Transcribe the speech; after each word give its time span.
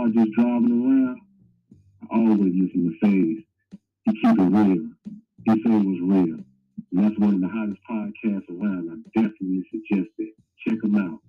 car 0.00 0.08
just 0.08 0.32
driving 0.32 0.84
around, 0.84 1.20
I 2.10 2.16
always 2.16 2.52
listen 2.54 2.84
to 2.84 3.06
Phase. 3.06 3.44
He 4.04 4.12
keep 4.12 4.38
it 4.38 4.42
real. 4.42 4.88
He 5.44 5.52
say 5.52 5.70
it 5.70 5.86
was 5.86 6.00
real. 6.02 6.38
And 6.92 7.04
that's 7.04 7.18
one 7.18 7.34
of 7.34 7.40
the 7.40 7.48
hottest 7.48 7.80
podcasts 7.88 8.48
around. 8.50 8.90
I 8.90 9.20
definitely 9.20 9.64
suggest 9.70 10.10
it. 10.18 10.34
Check 10.66 10.80
them 10.80 10.96
out. 10.96 11.20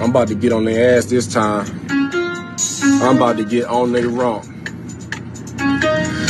I'm 0.00 0.10
about 0.10 0.28
to 0.28 0.34
get 0.34 0.52
on 0.52 0.64
their 0.64 0.98
ass 0.98 1.06
this 1.06 1.32
time. 1.32 1.66
I'm 2.82 3.16
about 3.16 3.36
to 3.36 3.44
get 3.44 3.66
on 3.66 3.92
their 3.92 4.08
rump. 4.08 4.53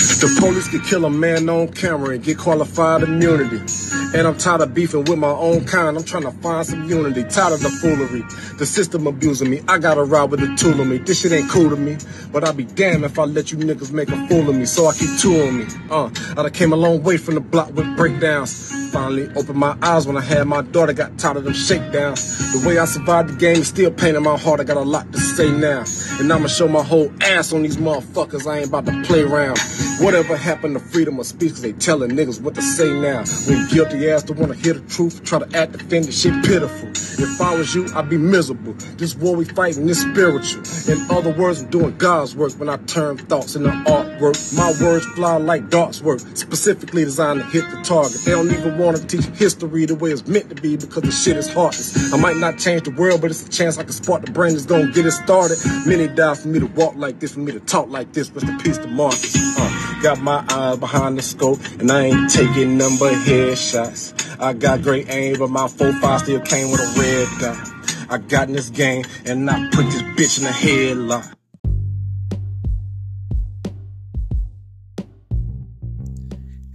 The 0.05 0.37
police 0.39 0.69
could 0.69 0.85
kill 0.85 1.07
a 1.07 1.11
man 1.11 1.49
on 1.49 1.69
camera 1.69 2.11
and 2.11 2.23
get 2.23 2.37
qualified 2.37 3.03
immunity. 3.03 3.61
And 4.15 4.29
I'm 4.29 4.37
tired 4.37 4.61
of 4.61 4.75
beefing 4.75 5.05
with 5.05 5.19
my 5.19 5.31
own 5.31 5.65
kind. 5.65 5.97
I'm 5.97 6.05
trying 6.05 6.25
to 6.25 6.31
find 6.31 6.67
some 6.67 6.89
unity. 6.89 7.25
Tired 7.25 7.55
of 7.55 7.61
the 7.61 7.71
foolery. 7.71 8.23
The 8.59 8.67
system 8.67 9.07
abusing 9.07 9.51
me. 9.51 9.63
I 9.67 9.79
got 9.79 9.95
to 9.95 10.05
ride 10.05 10.31
with 10.31 10.41
the 10.41 10.55
tool 10.57 10.79
of 10.79 10.87
me. 10.87 10.99
This 10.99 11.23
shit 11.23 11.33
ain't 11.33 11.51
cool 11.51 11.71
to 11.71 11.77
me. 11.77 11.97
But 12.33 12.45
I'll 12.45 12.53
be 12.53 12.65
damned 12.65 13.05
if 13.05 13.19
I 13.19 13.25
let 13.25 13.51
you 13.51 13.57
niggas 13.59 13.93
make 13.93 14.11
a 14.11 14.29
fool 14.29 14.49
of 14.49 14.55
me. 14.55 14.67
So 14.67 14.87
I 14.87 14.93
keep 14.93 15.19
two 15.19 15.41
on 15.43 15.59
me. 15.59 15.67
Uh, 15.91 16.11
I 16.31 16.43
done 16.43 16.51
came 16.53 16.73
a 16.73 16.77
long 16.77 17.03
way 17.03 17.17
from 17.17 17.35
the 17.35 17.41
block 17.41 17.73
with 17.75 17.97
breakdowns. 17.97 18.71
Finally 18.93 19.31
opened 19.35 19.59
my 19.59 19.77
eyes 19.83 20.07
when 20.07 20.17
I 20.17 20.21
had 20.21 20.47
my 20.47 20.63
daughter. 20.63 20.93
Got 20.93 21.19
tired 21.19 21.39
of 21.39 21.45
them 21.45 21.55
shakedowns. 21.55 22.53
The 22.53 22.69
way 22.69 22.79
I 22.79 22.85
survived 22.85 23.31
the 23.31 23.37
game 23.37 23.57
is 23.57 23.69
still 23.69 23.91
pain 23.91 24.15
in 24.17 24.23
my 24.23 24.37
heart. 24.37 24.61
I 24.61 24.65
got 24.65 24.77
a 24.77 24.83
lot 24.83 25.11
to 25.13 25.19
say 25.19 25.51
now. 25.51 25.85
And 26.21 26.33
I'ma 26.33 26.47
show 26.49 26.69
my 26.69 26.83
whole 26.83 27.11
ass 27.23 27.53
on 27.53 27.63
these 27.63 27.79
motherfuckers. 27.79 28.47
I 28.47 28.59
ain't 28.59 28.69
about 28.69 28.87
to 28.87 29.03
play 29.03 29.23
around. 29.23 29.59
Whatever 30.01 30.37
happened 30.37 30.75
to 30.75 30.81
freedom 30.81 31.19
of 31.21 31.27
speech? 31.27 31.53
Cause 31.53 31.63
they 31.63 31.73
telling 31.73 32.11
niggas 32.11 32.41
what 32.41 32.55
to 32.57 32.63
say 32.63 32.93
now. 32.93 33.25
When 33.49 33.69
guilty 33.69 34.11
ass 34.11 34.25
don't 34.25 34.39
wanna 34.39 34.55
hear 34.55 34.75
the 34.75 34.89
truth, 34.91 35.25
try 35.25 35.39
to 35.39 35.57
act 35.57 35.75
offended, 35.75 36.13
shit 36.15 36.35
pitiful. 36.45 36.89
If 37.19 37.41
I 37.41 37.55
was 37.55 37.75
you, 37.75 37.87
I'd 37.95 38.09
be 38.09 38.19
miserable. 38.19 38.75
This 38.97 39.15
war 39.15 39.37
we 39.37 39.45
fighting 39.45 39.89
is 39.89 40.01
spiritual. 40.01 40.63
In 40.93 41.11
other 41.11 41.33
words, 41.33 41.63
I'm 41.63 41.71
doing 41.71 41.97
God's 41.97 42.35
work 42.35 42.53
when 42.55 42.69
I 42.69 42.77
turn 42.79 43.17
thoughts 43.19 43.55
into 43.55 43.71
artwork. 43.71 44.57
My 44.57 44.73
words 44.83 45.07
fly 45.07 45.37
like 45.37 45.71
darts 45.71 46.01
work, 46.03 46.21
specifically 46.35 47.05
designed 47.05 47.41
to 47.41 47.47
hit 47.47 47.65
the 47.71 47.81
target. 47.83 48.21
They 48.25 48.33
don't 48.33 48.51
even 48.51 48.79
wanna 48.79 48.99
teach 48.99 49.25
history 49.27 49.87
the 49.87 49.95
way 49.95 50.11
it's 50.11 50.27
meant 50.27 50.49
to 50.49 50.55
be 50.55 50.77
because 50.77 51.03
the 51.03 51.13
shit 51.13 51.37
is 51.37 51.53
heartless. 51.53 52.13
I 52.13 52.17
might 52.17 52.37
not 52.37 52.59
change 52.59 52.83
the 52.83 52.91
world, 52.91 53.21
but 53.21 53.31
it's 53.31 53.47
a 53.47 53.51
chance 53.51 53.79
I 53.79 53.85
can 53.85 53.93
spark 53.93 54.25
the 54.25 54.33
brain 54.33 54.53
that's 54.55 54.67
gonna 54.67 54.91
get 54.91 55.07
it 55.07 55.13
started. 55.13 55.59
Many 55.87 56.09
die 56.09 56.35
for 56.35 56.49
me 56.49 56.59
to 56.59 56.67
walk 56.67 56.95
like 56.97 57.21
this, 57.21 57.35
for 57.35 57.41
me 57.41 57.53
to 57.53 57.61
talk 57.61 57.89
like 57.89 58.13
this. 58.13 58.31
Rest 58.31 58.49
in 58.49 58.59
peace 58.59 58.79
to 58.79 58.89
Marcus. 58.89 59.37
Uh, 59.59 60.01
got 60.03 60.21
my 60.21 60.45
eyes 60.51 60.79
behind 60.79 61.19
the 61.19 61.23
scope, 61.23 61.61
and 61.79 61.91
I 61.91 62.07
ain't 62.07 62.31
taking 62.31 62.77
number 62.77 63.11
headshots. 63.11 64.13
I 64.41 64.53
got 64.53 64.83
great 64.83 65.09
aim, 65.11 65.39
but 65.39 65.51
my 65.51 65.67
4-5 65.69 66.21
still 66.21 66.41
came 66.41 66.71
with 66.71 66.81
a 66.81 67.01
red 67.01 67.04
dot. 67.39 67.57
I 68.09 68.19
got 68.19 68.49
in 68.49 68.55
this 68.55 68.71
game, 68.71 69.05
and 69.27 69.51
I 69.51 69.69
put 69.71 69.85
this 69.87 70.03
bitch 70.17 70.41
in 70.41 70.47
a 70.47 70.51
headlock. 70.51 71.35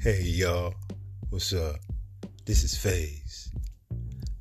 Hey 0.01 0.21
y'all, 0.21 0.75
what's 1.29 1.51
up? 1.53 1.77
This 2.45 2.63
is 2.63 2.77
FaZe. 2.77 3.51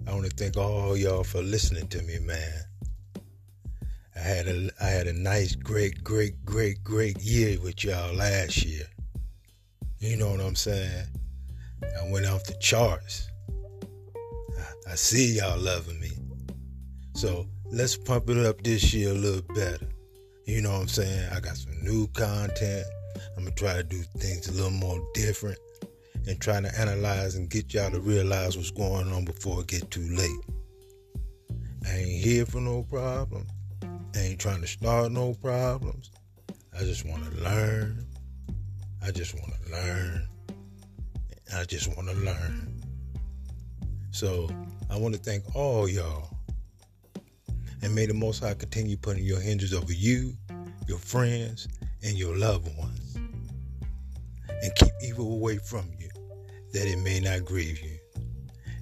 I 0.06 0.12
want 0.12 0.24
to 0.24 0.30
thank 0.30 0.56
all 0.56 0.96
y'all 0.96 1.24
for 1.24 1.42
listening 1.42 1.88
to 1.88 2.02
me, 2.02 2.18
man. 2.20 2.64
I 4.14 4.18
had 4.18 4.46
a 4.46 4.70
I 4.80 4.86
had 4.88 5.06
a 5.06 5.12
nice, 5.12 5.54
great, 5.54 6.04
great, 6.04 6.44
great, 6.44 6.84
great 6.84 7.18
year 7.22 7.58
with 7.60 7.82
y'all 7.84 8.14
last 8.14 8.64
year. 8.64 8.84
You 10.00 10.16
know 10.16 10.30
what 10.30 10.40
I'm 10.40 10.54
saying? 10.54 11.06
I 11.82 12.10
went 12.10 12.26
off 12.26 12.44
the 12.44 12.54
charts. 12.60 13.27
I, 14.90 14.94
see 14.94 15.36
y'all 15.36 15.58
loving 15.58 16.00
me. 16.00 16.10
So 17.14 17.46
let's 17.70 17.96
pump 17.96 18.30
it 18.30 18.38
up 18.38 18.62
this 18.62 18.94
year 18.94 19.10
a 19.10 19.14
little 19.14 19.42
better. 19.54 19.88
You 20.46 20.62
know 20.62 20.72
what 20.72 20.82
I'm 20.82 20.88
saying? 20.88 21.28
I 21.32 21.40
got 21.40 21.56
some 21.56 21.74
new 21.82 22.06
content. 22.08 22.86
I'm 23.36 23.44
gonna 23.44 23.54
try 23.54 23.74
to 23.74 23.82
do 23.82 24.00
things 24.18 24.48
a 24.48 24.52
little 24.52 24.70
more 24.70 24.98
different 25.14 25.58
and 26.26 26.40
trying 26.40 26.62
to 26.62 26.80
analyze 26.80 27.34
and 27.34 27.50
get 27.50 27.74
y'all 27.74 27.90
to 27.90 28.00
realize 28.00 28.56
what's 28.56 28.70
going 28.70 29.12
on 29.12 29.24
before 29.24 29.60
it 29.60 29.66
get 29.66 29.90
too 29.90 30.08
late. 30.10 30.40
I 31.86 31.96
ain't 31.96 32.24
here 32.24 32.46
for 32.46 32.60
no 32.60 32.82
problem. 32.82 33.46
I 34.14 34.18
ain't 34.18 34.40
trying 34.40 34.60
to 34.60 34.66
start 34.66 35.12
no 35.12 35.34
problems. 35.34 36.10
I 36.74 36.80
just 36.80 37.04
want 37.04 37.24
to 37.24 37.42
learn. 37.42 38.06
I 39.02 39.10
just 39.10 39.34
want 39.34 39.52
to 39.62 39.72
learn. 39.72 40.28
I 41.54 41.64
just 41.64 41.88
want 41.96 42.08
to 42.08 42.14
learn. 42.14 42.82
So 44.10 44.48
I 44.90 44.96
want 44.96 45.14
to 45.14 45.20
thank 45.20 45.44
all 45.54 45.88
y'all. 45.88 46.30
And 47.82 47.94
may 47.94 48.06
the 48.06 48.14
Most 48.14 48.40
High 48.40 48.54
continue 48.54 48.96
putting 48.96 49.24
your 49.24 49.40
hinges 49.40 49.72
over 49.72 49.92
you, 49.92 50.34
your 50.86 50.98
friends, 50.98 51.68
and 52.02 52.16
your 52.16 52.36
loved 52.36 52.76
ones. 52.76 53.16
And 54.62 54.74
keep 54.74 54.92
evil 55.04 55.32
away 55.32 55.58
from 55.58 55.90
you, 55.98 56.08
that 56.72 56.86
it 56.86 56.98
may 56.98 57.20
not 57.20 57.44
grieve 57.44 57.80
you. 57.80 57.98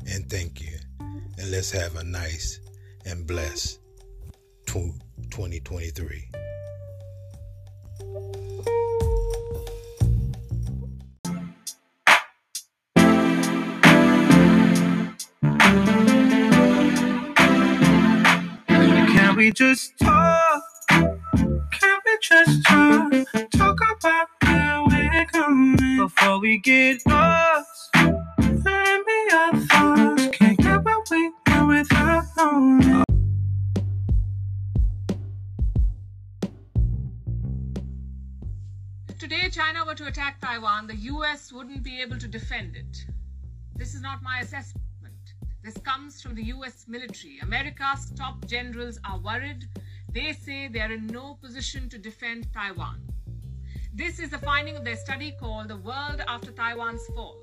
And 0.09 0.29
thank 0.31 0.63
you. 0.63 0.79
And 1.01 1.51
let's 1.51 1.71
have 1.73 1.97
a 1.97 2.05
nice 2.05 2.61
and 3.05 3.27
blessed 3.27 3.81
2023. 4.67 6.31
Can 18.67 19.37
we 19.37 19.53
just 19.53 19.99
talk? 19.99 20.63
Can 20.89 21.99
we 22.07 22.19
just 22.23 22.65
talk? 22.67 23.13
Talk 23.51 23.79
about 23.99 24.29
where 24.43 24.85
we're 24.87 25.27
going 25.33 25.77
before 25.99 26.41
we 26.41 26.59
get 26.59 27.03
lost. 27.07 27.95
Let 27.95 29.07
me 29.07 29.29
our 29.33 29.57
thoughts. 29.57 30.29
Can't 30.33 30.59
get 30.59 30.83
what 30.83 31.11
we 31.11 31.31
want 31.47 31.69
without 31.69 32.25
knowing. 32.39 33.05
Today 39.19 39.51
China 39.51 39.85
were 39.85 39.95
to 39.95 40.07
attack 40.07 40.41
Taiwan, 40.41 40.87
the 40.87 40.97
US 40.97 41.53
wouldn't 41.53 41.83
be 41.83 42.01
able 42.01 42.19
to 42.19 42.29
defend 42.29 42.77
it. 42.77 43.05
This 43.75 43.95
is 43.95 44.01
not 44.01 44.23
my 44.23 44.39
assessment. 44.39 44.86
This 45.67 45.79
comes 45.79 46.23
from 46.23 46.37
the 46.37 46.45
US 46.55 46.87
military. 46.87 47.41
America's 47.43 48.13
top 48.17 48.47
generals 48.47 49.01
are 49.05 49.19
worried. 49.19 49.65
They 50.13 50.33
say 50.33 50.69
they 50.69 50.79
are 50.79 50.93
in 50.93 51.09
no 51.09 51.39
position 51.43 51.89
to 51.89 51.99
defend 51.99 52.47
Taiwan. 52.55 53.01
This 53.93 54.21
is 54.21 54.31
the 54.31 54.39
finding 54.39 54.77
of 54.77 54.85
their 54.85 54.95
study 54.95 55.35
called 55.41 55.67
The 55.67 55.79
World 55.79 56.23
After 56.29 56.53
Taiwan's 56.53 57.05
Fall. 57.17 57.37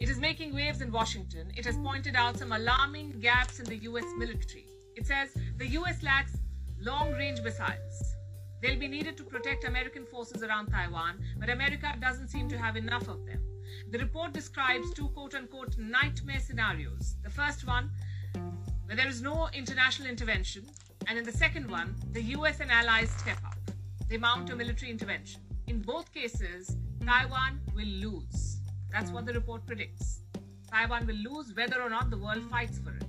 It 0.00 0.08
is 0.08 0.20
making 0.20 0.54
waves 0.54 0.82
in 0.82 0.92
Washington. 0.92 1.50
It 1.56 1.64
has 1.64 1.76
pointed 1.78 2.14
out 2.14 2.38
some 2.38 2.52
alarming 2.52 3.18
gaps 3.18 3.58
in 3.58 3.64
the 3.64 3.78
US 3.90 4.06
military. 4.16 4.68
It 4.94 5.08
says 5.08 5.34
the 5.56 5.66
US 5.78 6.00
lacks 6.04 6.38
long 6.80 7.10
range 7.14 7.40
missiles. 7.40 8.17
They'll 8.60 8.78
be 8.78 8.88
needed 8.88 9.16
to 9.18 9.24
protect 9.24 9.64
American 9.64 10.04
forces 10.04 10.42
around 10.42 10.66
Taiwan, 10.68 11.20
but 11.38 11.50
America 11.50 11.94
doesn't 12.00 12.28
seem 12.28 12.48
to 12.48 12.58
have 12.58 12.76
enough 12.76 13.08
of 13.08 13.24
them. 13.24 13.40
The 13.90 13.98
report 13.98 14.32
describes 14.32 14.92
two 14.92 15.08
quote 15.08 15.34
unquote 15.34 15.76
nightmare 15.78 16.40
scenarios. 16.40 17.16
The 17.22 17.30
first 17.30 17.66
one, 17.66 17.90
where 18.86 18.96
there 18.96 19.08
is 19.08 19.22
no 19.22 19.48
international 19.52 20.08
intervention, 20.08 20.66
and 21.06 21.18
in 21.18 21.24
the 21.24 21.32
second 21.32 21.70
one, 21.70 21.94
the 22.12 22.22
US 22.36 22.60
and 22.60 22.70
allies 22.70 23.10
step 23.10 23.38
up. 23.44 23.58
They 24.08 24.16
mount 24.16 24.50
a 24.50 24.56
military 24.56 24.90
intervention. 24.90 25.40
In 25.66 25.80
both 25.80 26.12
cases, 26.12 26.76
Taiwan 27.04 27.60
will 27.74 27.86
lose. 27.86 28.60
That's 28.90 29.10
what 29.10 29.26
the 29.26 29.34
report 29.34 29.66
predicts. 29.66 30.20
Taiwan 30.70 31.06
will 31.06 31.16
lose 31.16 31.54
whether 31.54 31.80
or 31.80 31.90
not 31.90 32.10
the 32.10 32.18
world 32.18 32.42
fights 32.50 32.78
for 32.78 32.90
it. 32.90 33.07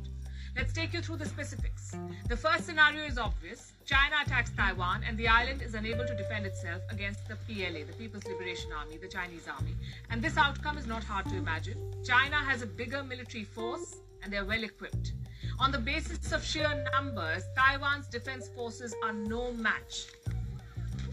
Let's 0.59 0.73
take 0.73 0.93
you 0.93 1.01
through 1.01 1.15
the 1.15 1.25
specifics. 1.25 1.95
The 2.27 2.35
first 2.35 2.65
scenario 2.65 3.05
is 3.05 3.17
obvious. 3.17 3.71
China 3.85 4.17
attacks 4.25 4.51
Taiwan 4.57 5.05
and 5.07 5.17
the 5.17 5.25
island 5.25 5.61
is 5.61 5.73
unable 5.73 6.05
to 6.05 6.13
defend 6.13 6.45
itself 6.45 6.81
against 6.89 7.29
the 7.29 7.37
PLA, 7.37 7.85
the 7.85 7.93
People's 7.97 8.25
Liberation 8.25 8.69
Army, 8.77 8.97
the 8.97 9.07
Chinese 9.07 9.47
army. 9.47 9.73
And 10.09 10.21
this 10.21 10.35
outcome 10.35 10.77
is 10.77 10.85
not 10.85 11.01
hard 11.01 11.27
to 11.27 11.37
imagine. 11.37 11.77
China 12.03 12.35
has 12.35 12.61
a 12.61 12.65
bigger 12.65 13.01
military 13.03 13.45
force 13.45 13.99
and 14.21 14.33
they're 14.33 14.43
well 14.43 14.61
equipped. 14.61 15.13
On 15.59 15.71
the 15.71 15.77
basis 15.79 16.33
of 16.33 16.43
sheer 16.43 16.85
numbers, 16.91 17.43
Taiwan's 17.57 18.07
defense 18.07 18.49
forces 18.49 18.93
are 19.01 19.13
no 19.13 19.53
match. 19.53 20.07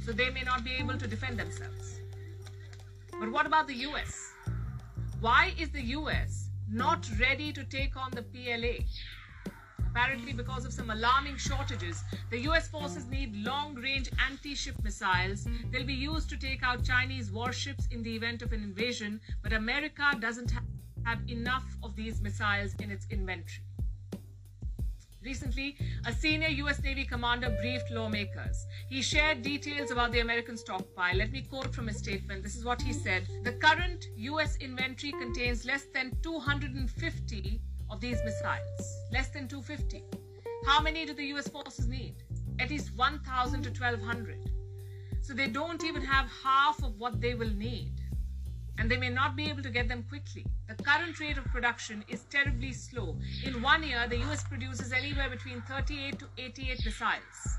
So 0.04 0.10
they 0.10 0.30
may 0.30 0.42
not 0.42 0.64
be 0.64 0.72
able 0.72 0.98
to 0.98 1.06
defend 1.06 1.38
themselves. 1.38 2.00
But 3.20 3.30
what 3.30 3.46
about 3.46 3.68
the 3.68 3.76
US? 3.90 4.32
Why 5.20 5.54
is 5.56 5.70
the 5.70 5.82
US 5.98 6.50
not 6.68 7.08
ready 7.20 7.52
to 7.52 7.62
take 7.62 7.96
on 7.96 8.10
the 8.10 8.22
PLA? 8.22 8.82
Apparently, 9.96 10.34
because 10.34 10.66
of 10.66 10.74
some 10.74 10.90
alarming 10.90 11.38
shortages, 11.38 12.04
the 12.28 12.40
US 12.40 12.68
forces 12.68 13.06
need 13.06 13.34
long 13.34 13.74
range 13.76 14.10
anti 14.28 14.54
ship 14.54 14.74
missiles. 14.84 15.48
They'll 15.70 15.86
be 15.86 15.94
used 15.94 16.28
to 16.28 16.36
take 16.36 16.62
out 16.62 16.84
Chinese 16.84 17.30
warships 17.32 17.88
in 17.90 18.02
the 18.02 18.14
event 18.14 18.42
of 18.42 18.52
an 18.52 18.62
invasion, 18.62 19.22
but 19.42 19.54
America 19.54 20.10
doesn't 20.20 20.50
ha- 20.50 20.60
have 21.06 21.20
enough 21.30 21.64
of 21.82 21.96
these 21.96 22.20
missiles 22.20 22.74
in 22.74 22.90
its 22.90 23.06
inventory. 23.10 23.62
Recently, 25.24 25.78
a 26.04 26.12
senior 26.12 26.48
US 26.66 26.82
Navy 26.82 27.06
commander 27.06 27.48
briefed 27.62 27.90
lawmakers. 27.90 28.66
He 28.90 29.00
shared 29.00 29.40
details 29.40 29.90
about 29.92 30.12
the 30.12 30.20
American 30.20 30.58
stockpile. 30.58 31.16
Let 31.16 31.32
me 31.32 31.40
quote 31.40 31.74
from 31.74 31.86
his 31.86 31.96
statement. 31.96 32.42
This 32.42 32.54
is 32.54 32.66
what 32.66 32.82
he 32.82 32.92
said 32.92 33.26
The 33.44 33.52
current 33.52 34.08
US 34.16 34.56
inventory 34.56 35.12
contains 35.12 35.64
less 35.64 35.86
than 35.94 36.12
250 36.22 37.62
of 37.90 38.00
these 38.00 38.18
missiles. 38.24 38.96
Less 39.12 39.28
than 39.28 39.48
250. 39.48 40.04
How 40.66 40.80
many 40.80 41.06
do 41.06 41.14
the 41.14 41.26
US 41.34 41.48
forces 41.48 41.86
need? 41.86 42.14
At 42.58 42.70
least 42.70 42.90
1,000 42.96 43.62
to 43.62 43.70
1,200. 43.70 44.50
So 45.20 45.34
they 45.34 45.48
don't 45.48 45.82
even 45.84 46.02
have 46.02 46.28
half 46.42 46.82
of 46.82 46.98
what 46.98 47.20
they 47.20 47.34
will 47.34 47.50
need. 47.50 47.92
And 48.78 48.90
they 48.90 48.96
may 48.96 49.08
not 49.08 49.36
be 49.36 49.48
able 49.48 49.62
to 49.62 49.70
get 49.70 49.88
them 49.88 50.04
quickly. 50.08 50.44
The 50.68 50.82
current 50.82 51.18
rate 51.20 51.38
of 51.38 51.44
production 51.46 52.04
is 52.08 52.24
terribly 52.30 52.72
slow. 52.72 53.16
In 53.44 53.62
one 53.62 53.82
year, 53.82 54.06
the 54.08 54.18
US 54.30 54.44
produces 54.44 54.92
anywhere 54.92 55.30
between 55.30 55.62
38 55.62 56.18
to 56.18 56.26
88 56.38 56.84
missiles. 56.84 57.58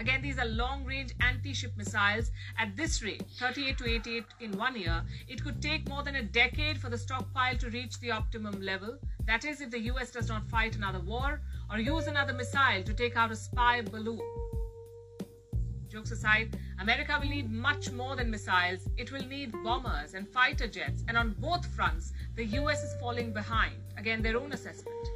Again, 0.00 0.22
these 0.22 0.38
are 0.38 0.46
long 0.46 0.86
range 0.86 1.12
anti 1.20 1.52
ship 1.52 1.72
missiles. 1.76 2.30
At 2.58 2.74
this 2.74 3.02
rate, 3.02 3.22
38 3.38 3.76
to 3.76 3.86
88 3.86 4.24
in 4.40 4.56
one 4.56 4.74
year, 4.74 5.02
it 5.28 5.44
could 5.44 5.60
take 5.60 5.86
more 5.90 6.02
than 6.02 6.16
a 6.16 6.22
decade 6.22 6.78
for 6.78 6.88
the 6.88 6.96
stockpile 6.96 7.58
to 7.58 7.68
reach 7.68 8.00
the 8.00 8.10
optimum 8.10 8.62
level. 8.62 8.96
That 9.26 9.44
is, 9.44 9.60
if 9.60 9.70
the 9.70 9.80
US 9.92 10.10
does 10.10 10.30
not 10.30 10.48
fight 10.48 10.74
another 10.74 11.00
war 11.00 11.42
or 11.70 11.78
use 11.78 12.06
another 12.06 12.32
missile 12.32 12.82
to 12.82 12.94
take 12.94 13.14
out 13.14 13.30
a 13.30 13.36
spy 13.36 13.82
balloon. 13.82 14.22
Jokes 15.90 16.12
aside, 16.12 16.58
America 16.80 17.18
will 17.20 17.28
need 17.28 17.52
much 17.52 17.90
more 17.90 18.16
than 18.16 18.30
missiles. 18.30 18.88
It 18.96 19.12
will 19.12 19.26
need 19.26 19.52
bombers 19.62 20.14
and 20.14 20.26
fighter 20.26 20.66
jets, 20.66 21.04
and 21.08 21.18
on 21.18 21.36
both 21.40 21.66
fronts, 21.76 22.14
the 22.36 22.46
US 22.46 22.82
is 22.82 22.98
falling 23.00 23.34
behind. 23.34 23.74
Again, 23.98 24.22
their 24.22 24.38
own 24.38 24.54
assessment. 24.54 25.08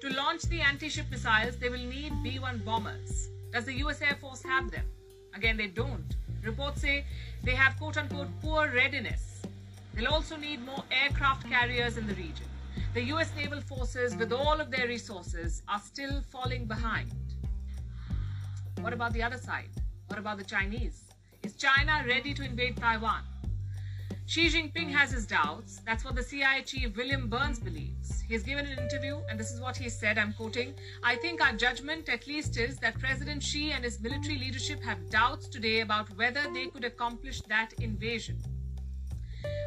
To 0.00 0.08
launch 0.14 0.42
the 0.44 0.62
anti 0.62 0.88
ship 0.88 1.10
missiles, 1.10 1.58
they 1.58 1.68
will 1.68 1.86
need 1.96 2.14
B 2.22 2.38
1 2.38 2.62
bombers. 2.64 3.28
Does 3.54 3.66
the 3.66 3.74
US 3.84 4.02
Air 4.02 4.16
Force 4.20 4.42
have 4.42 4.72
them? 4.72 4.84
Again, 5.32 5.56
they 5.56 5.68
don't. 5.68 6.16
Reports 6.42 6.80
say 6.80 7.04
they 7.44 7.54
have 7.54 7.76
quote 7.78 7.96
unquote 7.96 8.26
poor 8.42 8.68
readiness. 8.74 9.42
They'll 9.94 10.08
also 10.12 10.36
need 10.36 10.66
more 10.66 10.82
aircraft 10.90 11.48
carriers 11.48 11.96
in 11.96 12.08
the 12.08 12.14
region. 12.14 12.48
The 12.94 13.04
US 13.12 13.30
naval 13.36 13.60
forces, 13.60 14.16
with 14.16 14.32
all 14.32 14.60
of 14.60 14.72
their 14.72 14.88
resources, 14.88 15.62
are 15.68 15.78
still 15.78 16.20
falling 16.32 16.64
behind. 16.64 17.12
What 18.80 18.92
about 18.92 19.12
the 19.12 19.22
other 19.22 19.38
side? 19.38 19.70
What 20.08 20.18
about 20.18 20.38
the 20.38 20.44
Chinese? 20.44 21.04
Is 21.44 21.54
China 21.54 22.04
ready 22.08 22.34
to 22.34 22.42
invade 22.42 22.76
Taiwan? 22.76 23.22
Xi 24.26 24.48
Jinping 24.48 24.90
has 24.90 25.10
his 25.10 25.26
doubts. 25.26 25.82
That's 25.84 26.02
what 26.02 26.14
the 26.14 26.22
CIA 26.22 26.62
chief 26.62 26.96
William 26.96 27.28
Burns 27.28 27.58
believes. 27.58 28.22
He's 28.26 28.42
given 28.42 28.64
an 28.64 28.78
interview, 28.78 29.20
and 29.28 29.38
this 29.38 29.50
is 29.52 29.60
what 29.60 29.76
he 29.76 29.90
said. 29.90 30.16
I'm 30.16 30.32
quoting 30.32 30.72
I 31.02 31.16
think 31.16 31.44
our 31.44 31.52
judgment, 31.52 32.08
at 32.08 32.26
least, 32.26 32.56
is 32.56 32.78
that 32.78 32.98
President 32.98 33.42
Xi 33.42 33.72
and 33.72 33.84
his 33.84 34.00
military 34.00 34.38
leadership 34.38 34.82
have 34.82 35.10
doubts 35.10 35.46
today 35.46 35.80
about 35.80 36.08
whether 36.16 36.40
they 36.54 36.68
could 36.68 36.84
accomplish 36.84 37.42
that 37.42 37.74
invasion. 37.74 38.38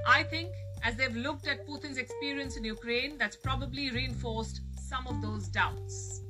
I 0.08 0.24
think, 0.24 0.50
as 0.84 0.96
they've 0.96 1.16
looked 1.16 1.48
at 1.48 1.68
Putin's 1.68 2.00
experience 2.00 2.58
in 2.58 2.64
Ukraine, 2.64 3.16
that's 3.20 3.36
probably 3.36 3.92
reinforced 3.92 4.62
some 4.80 5.06
of 5.06 5.22
those 5.22 5.48
doubts. 5.50 6.24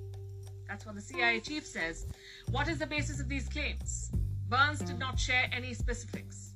That's 0.68 0.86
what 0.86 0.96
the 0.96 1.02
CIA 1.02 1.40
chief 1.40 1.66
says. 1.66 2.08
What 2.52 2.68
is 2.68 2.78
the 2.78 2.88
basis 2.88 3.22
of 3.22 3.30
these 3.30 3.48
claims? 3.48 4.12
Burns 4.50 4.80
did 4.80 5.00
not 5.00 5.18
share 5.18 5.50
any 5.54 5.74
specifics. 5.74 6.47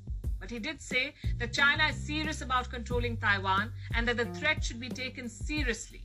But 0.42 0.50
he 0.50 0.58
did 0.58 0.82
say 0.82 1.14
that 1.38 1.54
China 1.54 1.86
is 1.86 1.96
serious 1.96 2.42
about 2.42 2.72
controlling 2.72 3.16
Taiwan 3.18 3.72
and 3.94 4.08
that 4.08 4.18
the 4.18 4.26
hmm. 4.26 4.34
threat 4.34 4.64
should 4.64 4.80
be 4.80 4.90
taken 4.90 5.30
seriously. 5.30 6.02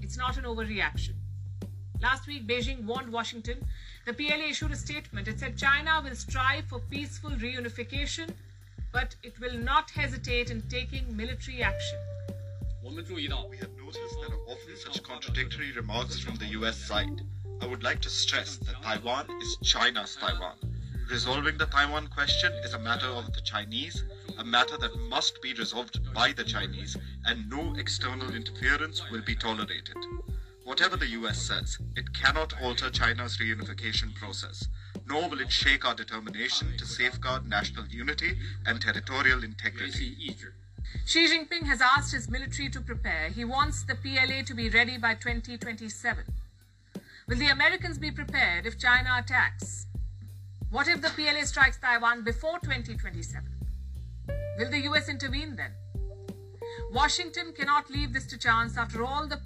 It's 0.00 0.16
not 0.16 0.38
an 0.38 0.44
overreaction. 0.44 1.14
Last 2.00 2.26
week, 2.26 2.48
Beijing 2.48 2.84
warned 2.84 3.12
Washington. 3.12 3.64
The 4.06 4.14
PLA 4.14 4.48
issued 4.48 4.72
a 4.72 4.76
statement. 4.76 5.28
It 5.28 5.38
said 5.38 5.56
China 5.56 6.00
will 6.02 6.16
strive 6.16 6.64
for 6.64 6.80
peaceful 6.80 7.30
reunification, 7.30 8.30
but 8.92 9.14
it 9.22 9.38
will 9.38 9.56
not 9.58 9.90
hesitate 9.90 10.50
in 10.50 10.62
taking 10.62 11.16
military 11.16 11.62
action. 11.62 11.98
We 12.82 12.96
have 12.96 13.08
noticed 13.08 14.16
there 14.20 14.36
are 14.36 14.44
often 14.48 14.76
such 14.76 15.02
contradictory 15.02 15.72
remarks 15.72 16.18
from 16.18 16.36
the 16.36 16.46
US 16.58 16.76
side. 16.76 17.20
I 17.60 17.66
would 17.66 17.82
like 17.84 18.00
to 18.00 18.10
stress 18.10 18.56
that 18.56 18.82
Taiwan 18.82 19.26
is 19.40 19.56
China's 19.62 20.16
Taiwan. 20.16 20.56
Resolving 21.12 21.58
the 21.58 21.66
Taiwan 21.66 22.06
question 22.06 22.50
is 22.64 22.72
a 22.72 22.78
matter 22.78 23.06
of 23.06 23.34
the 23.34 23.42
Chinese, 23.42 24.02
a 24.38 24.44
matter 24.44 24.78
that 24.78 24.98
must 25.10 25.42
be 25.42 25.52
resolved 25.52 26.00
by 26.14 26.32
the 26.32 26.42
Chinese, 26.42 26.96
and 27.26 27.50
no 27.50 27.74
external 27.76 28.34
interference 28.34 29.02
will 29.10 29.20
be 29.20 29.34
tolerated. 29.34 29.98
Whatever 30.64 30.96
the 30.96 31.08
US 31.08 31.36
says, 31.36 31.76
it 31.96 32.14
cannot 32.14 32.54
alter 32.62 32.88
China's 32.88 33.36
reunification 33.36 34.14
process, 34.14 34.66
nor 35.06 35.28
will 35.28 35.42
it 35.42 35.52
shake 35.52 35.84
our 35.84 35.94
determination 35.94 36.78
to 36.78 36.86
safeguard 36.86 37.46
national 37.46 37.84
unity 37.88 38.38
and 38.64 38.80
territorial 38.80 39.44
integrity. 39.44 40.34
Xi 41.04 41.28
Jinping 41.28 41.66
has 41.66 41.82
asked 41.82 42.14
his 42.14 42.30
military 42.30 42.70
to 42.70 42.80
prepare. 42.80 43.28
He 43.28 43.44
wants 43.44 43.82
the 43.82 43.96
PLA 43.96 44.44
to 44.46 44.54
be 44.54 44.70
ready 44.70 44.96
by 44.96 45.12
2027. 45.16 46.24
Will 47.28 47.36
the 47.36 47.48
Americans 47.48 47.98
be 47.98 48.10
prepared 48.10 48.64
if 48.64 48.78
China 48.78 49.10
attacks? 49.18 49.88
What 50.72 50.88
if 50.88 51.02
the 51.02 51.10
PLA 51.10 51.44
strikes 51.44 51.76
Taiwan 51.76 52.24
before 52.24 52.58
2027? 52.60 53.44
Will 54.58 54.70
the 54.70 54.78
US 54.88 55.10
intervene 55.10 55.54
then? 55.54 55.72
Washington 56.90 57.52
cannot 57.52 57.90
leave 57.90 58.14
this 58.14 58.24
to 58.28 58.38
chance. 58.38 58.78
After 58.78 59.04
all, 59.04 59.26
the 59.26 59.38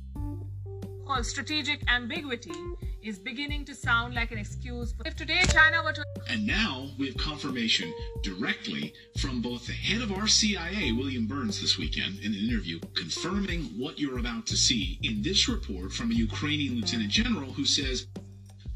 called 1.04 1.26
strategic 1.26 1.83
ambiguity 1.90 2.54
is 3.02 3.18
beginning 3.18 3.64
to 3.64 3.75
sound 3.75 4.14
like 4.14 4.30
an 4.30 4.38
excuse. 4.38 4.95
If 5.04 5.16
today 5.16 5.42
China 5.49 5.83
were 5.83 5.92
to 5.95 6.04
And 6.28 6.47
now 6.47 6.90
we 6.97 7.06
have 7.09 7.16
confirmation 7.16 7.92
directly 8.23 8.95
from 9.18 9.42
both 9.42 9.66
the 9.66 9.73
head 9.73 10.02
of 10.02 10.12
our 10.12 10.28
CIA, 10.28 10.92
William 10.92 11.26
Burns, 11.26 11.61
this 11.61 11.76
weekend 11.76 12.21
in 12.21 12.35
an 12.35 12.38
interview, 12.38 12.78
confirming 12.95 13.64
what 13.76 13.99
you're 13.99 14.18
about 14.18 14.47
to 14.47 14.56
see 14.56 15.00
in 15.02 15.23
this 15.23 15.49
report 15.49 15.92
from 15.92 16.12
a 16.12 16.14
Ukrainian 16.14 16.76
lieutenant 16.76 17.11
general 17.11 17.52
who 17.52 17.64
says, 17.64 18.06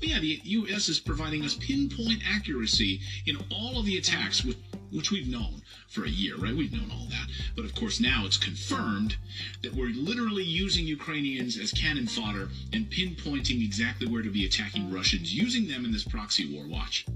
yeah, 0.08 0.18
the 0.18 0.40
U.S. 0.44 0.88
is 0.88 0.98
providing 0.98 1.44
us 1.44 1.54
pinpoint 1.54 2.22
accuracy 2.26 3.00
in 3.26 3.36
all 3.50 3.78
of 3.78 3.84
the 3.84 3.98
attacks, 3.98 4.44
which, 4.44 5.10
we've 5.10 5.28
known 5.28 5.62
for 5.88 6.04
a 6.04 6.08
year, 6.08 6.36
right? 6.36 6.54
We've 6.54 6.72
known 6.72 6.90
all 6.90 7.06
that. 7.10 7.28
But 7.54 7.64
of 7.64 7.74
course, 7.74 8.00
now 8.00 8.24
it's 8.24 8.36
confirmed 8.36 9.16
that 9.62 9.74
we're 9.74 9.94
literally 9.94 10.44
using 10.44 10.86
Ukrainians 10.86 11.58
as 11.58 11.72
cannon 11.72 12.06
fodder 12.06 12.48
and 12.72 12.90
pinpointing 12.90 13.62
exactly 13.64 14.08
where 14.08 14.22
to 14.22 14.30
be 14.30 14.46
attacking 14.46 14.92
Russians, 14.92 15.34
using 15.34 15.68
them 15.68 15.84
in 15.84 15.92
this 15.92 16.04
proxy 16.04 16.54
war. 16.54 16.66
Watch. 16.66 17.06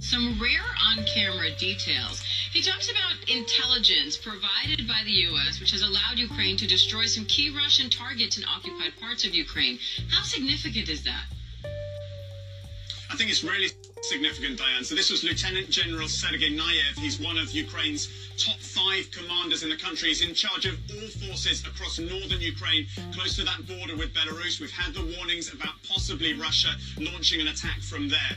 Some 0.00 0.38
rare 0.40 0.60
on 0.90 1.04
camera 1.04 1.54
details. 1.56 2.22
He 2.52 2.62
talks 2.62 2.90
about 2.90 3.28
intelligence 3.28 4.16
provided 4.16 4.86
by 4.86 5.02
the 5.04 5.12
U.S., 5.32 5.60
which 5.60 5.70
has 5.70 5.82
allowed 5.82 6.18
Ukraine 6.18 6.56
to 6.58 6.66
destroy 6.66 7.06
some 7.06 7.24
key 7.24 7.54
Russian 7.54 7.90
targets 7.90 8.36
in 8.36 8.44
occupied 8.44 8.92
parts 9.00 9.24
of 9.24 9.34
Ukraine. 9.34 9.78
How 10.10 10.22
significant 10.22 10.88
is 10.88 11.04
that? 11.04 11.24
I 13.14 13.16
think 13.16 13.30
it's 13.30 13.44
really 13.44 13.70
significant, 14.02 14.58
Diane. 14.58 14.82
So 14.82 14.96
this 14.96 15.08
was 15.08 15.22
Lieutenant 15.22 15.70
General 15.70 16.08
Sergei 16.08 16.50
Nayev. 16.50 16.98
He's 16.98 17.20
one 17.20 17.38
of 17.38 17.52
Ukraine's 17.52 18.08
top 18.36 18.58
five 18.58 19.08
commanders 19.12 19.62
in 19.62 19.70
the 19.70 19.76
country. 19.76 20.08
He's 20.08 20.20
in 20.20 20.34
charge 20.34 20.66
of 20.66 20.74
all 20.90 21.08
forces 21.28 21.64
across 21.64 22.00
northern 22.00 22.40
Ukraine, 22.40 22.88
close 23.12 23.36
to 23.36 23.44
that 23.44 23.68
border 23.68 23.94
with 23.94 24.12
Belarus. 24.12 24.58
We've 24.60 24.72
had 24.72 24.94
the 24.94 25.14
warnings 25.16 25.54
about 25.54 25.74
possibly 25.88 26.34
Russia 26.34 26.74
launching 26.98 27.40
an 27.40 27.46
attack 27.46 27.82
from 27.82 28.08
there. 28.08 28.36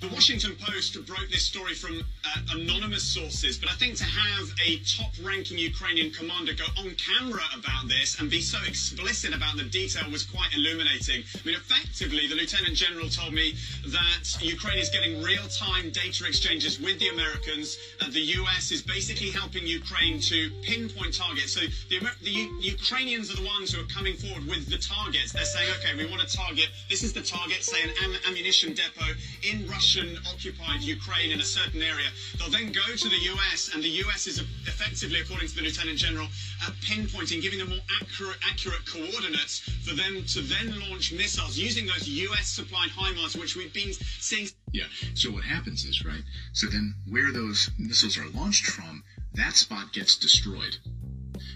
The 0.00 0.06
Washington 0.14 0.54
Post 0.60 0.94
broke 1.06 1.28
this 1.28 1.42
story 1.42 1.74
from 1.74 1.98
uh, 2.24 2.54
anonymous 2.54 3.02
sources, 3.02 3.58
but 3.58 3.68
I 3.68 3.72
think 3.74 3.96
to 3.96 4.04
have 4.04 4.48
a 4.64 4.78
top 4.86 5.10
ranking 5.24 5.58
Ukrainian 5.58 6.12
commander 6.12 6.52
go 6.54 6.66
on 6.78 6.94
camera 6.94 7.42
about 7.58 7.88
this 7.88 8.20
and 8.20 8.30
be 8.30 8.40
so 8.40 8.58
explicit 8.68 9.34
about 9.34 9.56
the 9.56 9.64
detail 9.64 10.08
was 10.12 10.22
quite 10.22 10.54
illuminating. 10.54 11.24
I 11.34 11.40
mean, 11.44 11.56
effectively, 11.56 12.28
the 12.28 12.36
Lieutenant 12.36 12.76
General 12.76 13.08
told 13.08 13.34
me 13.34 13.54
that 13.88 14.38
Ukraine 14.40 14.78
is 14.78 14.88
getting 14.88 15.20
real 15.20 15.48
time 15.48 15.90
data 15.90 16.26
exchanges 16.26 16.78
with 16.78 17.00
the 17.00 17.08
Americans. 17.08 17.76
and 18.00 18.12
the 18.12 18.22
US 18.38 18.70
is 18.70 18.82
basically 18.82 19.30
helping 19.30 19.66
Ukraine 19.66 20.20
to 20.30 20.48
pinpoint 20.62 21.14
targets. 21.14 21.54
So 21.54 21.62
the, 21.90 21.98
the 22.22 22.30
U- 22.30 22.56
Ukrainians 22.62 23.32
are 23.32 23.36
the 23.42 23.46
ones 23.46 23.72
who 23.72 23.82
are 23.82 23.90
coming 23.98 24.14
forward 24.14 24.46
with 24.46 24.70
the 24.70 24.78
targets. 24.78 25.32
They're 25.32 25.44
saying, 25.44 25.70
okay, 25.80 25.96
we 25.96 26.06
want 26.06 26.22
to 26.22 26.30
target, 26.36 26.68
this 26.88 27.02
is 27.02 27.12
the 27.12 27.22
target, 27.22 27.64
say, 27.64 27.82
an 27.82 27.90
am- 28.04 28.20
ammunition 28.28 28.74
depot 28.74 29.10
in 29.42 29.66
Russia. 29.66 29.87
Russian 29.88 30.18
occupied 30.30 30.82
Ukraine 30.82 31.30
in 31.30 31.40
a 31.40 31.44
certain 31.44 31.80
area. 31.80 32.08
They'll 32.36 32.50
then 32.50 32.72
go 32.72 32.94
to 32.94 33.08
the 33.08 33.16
US, 33.32 33.70
and 33.72 33.82
the 33.82 33.88
US 34.04 34.26
is 34.26 34.38
effectively, 34.38 35.18
according 35.20 35.48
to 35.48 35.54
the 35.56 35.62
Lieutenant 35.62 35.96
General, 35.96 36.26
uh, 36.26 36.70
pinpointing, 36.82 37.40
giving 37.40 37.58
them 37.58 37.70
more 37.70 37.78
accurate, 37.98 38.36
accurate 38.50 38.84
coordinates 38.84 39.60
for 39.60 39.94
them 39.94 40.24
to 40.26 40.42
then 40.42 40.78
launch 40.78 41.14
missiles 41.14 41.56
using 41.56 41.86
those 41.86 42.06
US 42.06 42.48
supplied 42.48 42.90
HIMARS, 42.90 43.40
which 43.40 43.56
we've 43.56 43.72
been 43.72 43.94
seeing. 44.20 44.48
Yeah. 44.72 44.84
So 45.14 45.30
what 45.30 45.44
happens 45.44 45.86
is, 45.86 46.04
right? 46.04 46.22
So 46.52 46.66
then 46.66 46.94
where 47.08 47.32
those 47.32 47.70
missiles 47.78 48.18
are 48.18 48.28
launched 48.28 48.66
from, 48.66 49.02
that 49.32 49.56
spot 49.56 49.94
gets 49.94 50.18
destroyed. 50.18 50.76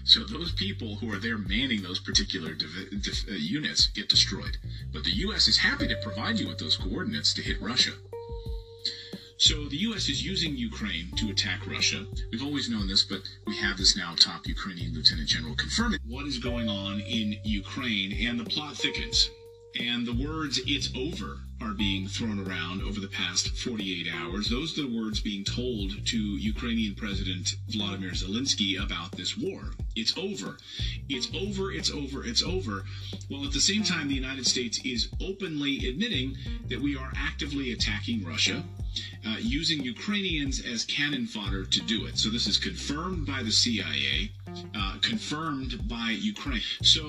So 0.05 0.23
those 0.23 0.51
people 0.53 0.95
who 0.95 1.13
are 1.13 1.19
there 1.19 1.37
manning 1.37 1.83
those 1.83 1.99
particular 1.99 2.53
uh, 2.53 3.31
units 3.33 3.87
get 3.87 4.09
destroyed. 4.09 4.57
But 4.91 5.03
the 5.03 5.15
U.S. 5.27 5.47
is 5.47 5.57
happy 5.57 5.87
to 5.87 5.95
provide 5.97 6.39
you 6.39 6.47
with 6.47 6.57
those 6.57 6.77
coordinates 6.77 7.31
to 7.35 7.43
hit 7.43 7.61
Russia. 7.61 7.91
So 9.43 9.65
the 9.65 9.75
U.S. 9.89 10.07
is 10.07 10.23
using 10.23 10.55
Ukraine 10.55 11.11
to 11.17 11.29
attack 11.29 11.67
Russia. 11.67 12.05
We've 12.31 12.45
always 12.45 12.69
known 12.69 12.87
this, 12.87 13.03
but 13.03 13.23
we 13.45 13.57
have 13.57 13.77
this 13.77 13.97
now 13.97 14.15
top 14.17 14.47
Ukrainian 14.47 14.93
Lieutenant 14.93 15.27
General 15.27 15.53
confirming 15.55 15.99
what 16.07 16.25
is 16.25 16.37
going 16.37 16.69
on 16.69 17.01
in 17.01 17.35
Ukraine, 17.43 18.25
and 18.25 18.39
the 18.39 18.45
plot 18.45 18.77
thickens. 18.77 19.29
And 19.77 20.07
the 20.07 20.13
words, 20.13 20.61
it's 20.65 20.89
over, 20.95 21.39
are 21.63 21.73
being 21.73 22.07
thrown 22.07 22.45
around 22.45 22.81
over 22.81 22.99
the 22.99 23.07
past 23.07 23.49
48 23.57 24.07
hours. 24.13 24.49
Those 24.49 24.77
are 24.77 24.81
the 24.81 24.95
words 24.95 25.21
being 25.21 25.43
told 25.45 26.05
to 26.05 26.17
Ukrainian 26.17 26.93
President 26.95 27.55
Vladimir 27.69 28.11
Zelensky 28.11 28.83
about 28.83 29.13
this 29.13 29.37
war. 29.37 29.61
It's 29.95 30.17
over. 30.17 30.57
It's 31.07 31.29
over, 31.33 31.71
it's 31.71 31.91
over, 31.91 32.25
it's 32.25 32.43
over. 32.43 32.83
While 33.29 33.45
at 33.45 33.53
the 33.53 33.61
same 33.61 33.83
time, 33.83 34.09
the 34.09 34.15
United 34.15 34.45
States 34.45 34.79
is 34.83 35.09
openly 35.21 35.87
admitting 35.87 36.37
that 36.67 36.81
we 36.81 36.97
are 36.97 37.11
actively 37.15 37.71
attacking 37.71 38.25
Russia 38.25 38.63
uh, 39.25 39.37
using 39.39 39.83
Ukrainians 39.83 40.61
as 40.65 40.83
cannon 40.83 41.25
fodder 41.25 41.63
to 41.63 41.81
do 41.81 42.05
it. 42.07 42.17
So 42.17 42.29
this 42.29 42.47
is 42.47 42.57
confirmed 42.57 43.25
by 43.25 43.41
the 43.41 43.51
CIA, 43.51 44.31
uh, 44.75 44.97
confirmed 45.01 45.87
by 45.87 46.11
Ukraine. 46.11 46.61
So 46.81 47.01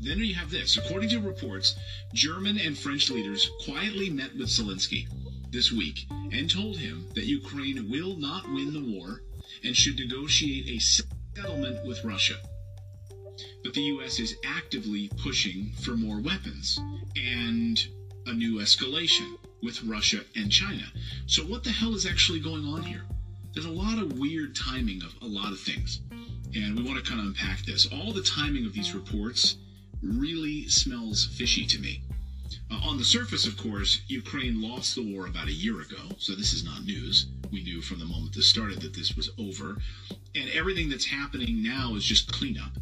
then 0.00 0.18
you 0.18 0.34
have 0.34 0.50
this. 0.50 0.76
According 0.76 1.10
to 1.10 1.20
reports, 1.20 1.76
German 2.12 2.58
and 2.58 2.76
French 2.78 3.10
leaders 3.10 3.50
quietly 3.64 4.10
met 4.10 4.36
with 4.36 4.48
Zelensky 4.48 5.06
this 5.50 5.70
week 5.70 6.06
and 6.10 6.50
told 6.50 6.78
him 6.78 7.06
that 7.14 7.24
Ukraine 7.24 7.90
will 7.90 8.16
not 8.16 8.50
win 8.52 8.72
the 8.72 8.98
war 8.98 9.22
and 9.62 9.76
should 9.76 9.98
negotiate 9.98 10.68
a 10.68 10.78
settlement 10.78 11.86
with 11.86 12.04
Russia. 12.04 12.36
But 13.62 13.74
the 13.74 13.82
U.S. 13.82 14.18
is 14.20 14.36
actively 14.44 15.10
pushing 15.16 15.72
for 15.80 15.96
more 15.96 16.20
weapons 16.20 16.78
and 17.16 17.84
a 18.26 18.32
new 18.32 18.58
escalation 18.58 19.36
with 19.62 19.82
Russia 19.84 20.20
and 20.36 20.50
China. 20.50 20.84
So, 21.26 21.42
what 21.42 21.64
the 21.64 21.70
hell 21.70 21.94
is 21.94 22.06
actually 22.06 22.40
going 22.40 22.64
on 22.64 22.82
here? 22.82 23.02
There's 23.52 23.66
a 23.66 23.70
lot 23.70 23.98
of 23.98 24.18
weird 24.18 24.56
timing 24.56 25.02
of 25.02 25.14
a 25.22 25.26
lot 25.26 25.52
of 25.52 25.60
things, 25.60 26.00
and 26.54 26.76
we 26.76 26.84
want 26.84 27.02
to 27.02 27.08
kind 27.08 27.20
of 27.20 27.26
unpack 27.26 27.64
this. 27.64 27.86
All 27.86 28.12
the 28.12 28.22
timing 28.22 28.64
of 28.64 28.72
these 28.72 28.94
reports 28.94 29.56
really 30.02 30.68
smells 30.68 31.26
fishy 31.26 31.66
to 31.66 31.78
me. 31.78 32.02
Uh, 32.70 32.80
on 32.84 32.98
the 32.98 33.04
surface, 33.04 33.46
of 33.46 33.56
course, 33.56 34.02
Ukraine 34.08 34.60
lost 34.60 34.94
the 34.94 35.02
war 35.02 35.26
about 35.26 35.48
a 35.48 35.52
year 35.52 35.80
ago, 35.80 36.14
so 36.18 36.34
this 36.34 36.52
is 36.52 36.64
not 36.64 36.84
news. 36.84 37.26
We 37.50 37.62
knew 37.62 37.82
from 37.82 37.98
the 37.98 38.04
moment 38.04 38.34
this 38.34 38.48
started 38.48 38.80
that 38.82 38.94
this 38.94 39.16
was 39.16 39.30
over. 39.38 39.78
And 40.34 40.50
everything 40.50 40.88
that's 40.88 41.06
happening 41.06 41.62
now 41.62 41.94
is 41.94 42.04
just 42.04 42.32
cleanup. 42.32 42.72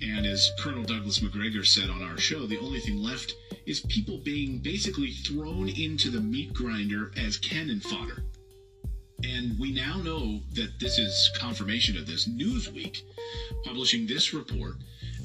And 0.00 0.26
as 0.26 0.50
Colonel 0.60 0.84
Douglas 0.84 1.20
Macgregor 1.20 1.64
said 1.64 1.90
on 1.90 2.02
our 2.02 2.18
show, 2.18 2.46
the 2.46 2.58
only 2.58 2.80
thing 2.80 3.02
left 3.02 3.34
is 3.66 3.80
people 3.80 4.18
being 4.18 4.58
basically 4.58 5.10
thrown 5.10 5.68
into 5.68 6.10
the 6.10 6.20
meat 6.20 6.52
grinder 6.52 7.10
as 7.16 7.36
cannon 7.36 7.80
fodder. 7.80 8.22
And 9.24 9.58
we 9.58 9.72
now 9.72 9.96
know 9.98 10.40
that 10.54 10.78
this 10.78 10.98
is 10.98 11.30
confirmation 11.36 11.96
of 11.96 12.06
this. 12.06 12.28
Newsweek 12.28 13.02
publishing 13.64 14.06
this 14.06 14.32
report 14.32 14.76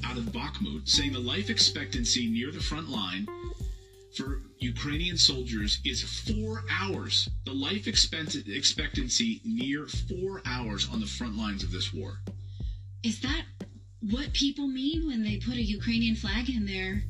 out 0.04 0.16
of 0.16 0.24
Bakhmut 0.24 0.88
saying 0.88 1.12
the 1.12 1.20
life 1.20 1.48
expectancy 1.48 2.26
near 2.28 2.50
the 2.50 2.60
front 2.60 2.88
line 2.88 3.26
for 4.16 4.42
Ukrainian 4.58 5.16
soldiers 5.16 5.80
is 5.84 6.02
four 6.02 6.64
hours. 6.70 7.28
The 7.44 7.52
life 7.52 7.86
expectancy 7.86 9.40
near 9.44 9.86
four 9.86 10.42
hours 10.44 10.88
on 10.92 11.00
the 11.00 11.06
front 11.06 11.36
lines 11.36 11.62
of 11.62 11.70
this 11.70 11.92
war. 11.92 12.18
Is 13.02 13.20
that 13.20 13.44
what 14.00 14.32
people 14.32 14.66
mean 14.66 15.06
when 15.06 15.22
they 15.22 15.36
put 15.38 15.54
a 15.54 15.62
Ukrainian 15.62 16.16
flag 16.16 16.48
in 16.48 16.66
there? 16.66 17.04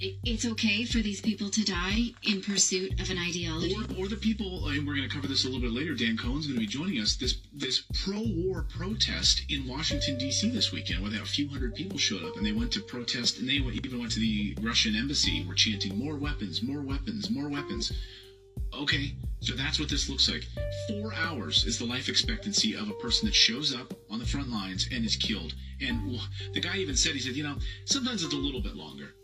It's 0.00 0.44
okay 0.46 0.84
for 0.84 0.98
these 0.98 1.20
people 1.20 1.50
to 1.50 1.64
die 1.64 2.12
in 2.22 2.40
pursuit 2.40 3.00
of 3.00 3.10
an 3.10 3.18
ideology. 3.18 3.74
Or, 3.74 4.04
or 4.04 4.08
the 4.08 4.16
people, 4.16 4.68
and 4.68 4.86
we're 4.86 4.94
going 4.94 5.08
to 5.08 5.14
cover 5.14 5.26
this 5.26 5.44
a 5.44 5.48
little 5.48 5.62
bit 5.62 5.72
later. 5.72 5.94
Dan 5.94 6.16
Cohen's 6.16 6.46
going 6.46 6.58
to 6.58 6.60
be 6.60 6.66
joining 6.66 7.00
us. 7.00 7.16
This 7.16 7.40
this 7.52 7.84
pro-war 8.04 8.66
protest 8.68 9.44
in 9.48 9.68
Washington 9.68 10.18
D.C. 10.18 10.50
this 10.50 10.72
weekend, 10.72 11.02
where 11.02 11.12
a 11.22 11.26
few 11.26 11.48
hundred 11.48 11.74
people 11.74 11.98
showed 11.98 12.24
up 12.24 12.36
and 12.36 12.44
they 12.44 12.52
went 12.52 12.72
to 12.72 12.80
protest, 12.80 13.38
and 13.38 13.48
they 13.48 13.54
even 13.54 13.98
went 13.98 14.12
to 14.12 14.20
the 14.20 14.56
Russian 14.62 14.96
embassy. 14.96 15.44
We're 15.46 15.54
chanting 15.54 15.96
more 15.96 16.16
weapons, 16.16 16.62
more 16.62 16.82
weapons, 16.82 17.30
more 17.30 17.48
weapons. 17.48 17.92
Okay, 18.72 19.14
so 19.40 19.54
that's 19.54 19.78
what 19.78 19.88
this 19.88 20.08
looks 20.08 20.28
like. 20.28 20.44
Four 20.88 21.12
hours 21.14 21.64
is 21.64 21.78
the 21.78 21.84
life 21.84 22.08
expectancy 22.08 22.74
of 22.74 22.88
a 22.88 22.94
person 22.94 23.26
that 23.26 23.34
shows 23.34 23.74
up 23.74 23.94
on 24.10 24.18
the 24.18 24.26
front 24.26 24.48
lines 24.48 24.88
and 24.92 25.04
is 25.04 25.16
killed. 25.16 25.54
And 25.80 26.18
the 26.52 26.60
guy 26.60 26.76
even 26.76 26.96
said, 26.96 27.12
he 27.12 27.20
said, 27.20 27.34
you 27.34 27.44
know, 27.44 27.56
sometimes 27.84 28.24
it's 28.24 28.34
a 28.34 28.36
little 28.36 28.60
bit 28.60 28.74
longer 28.74 29.14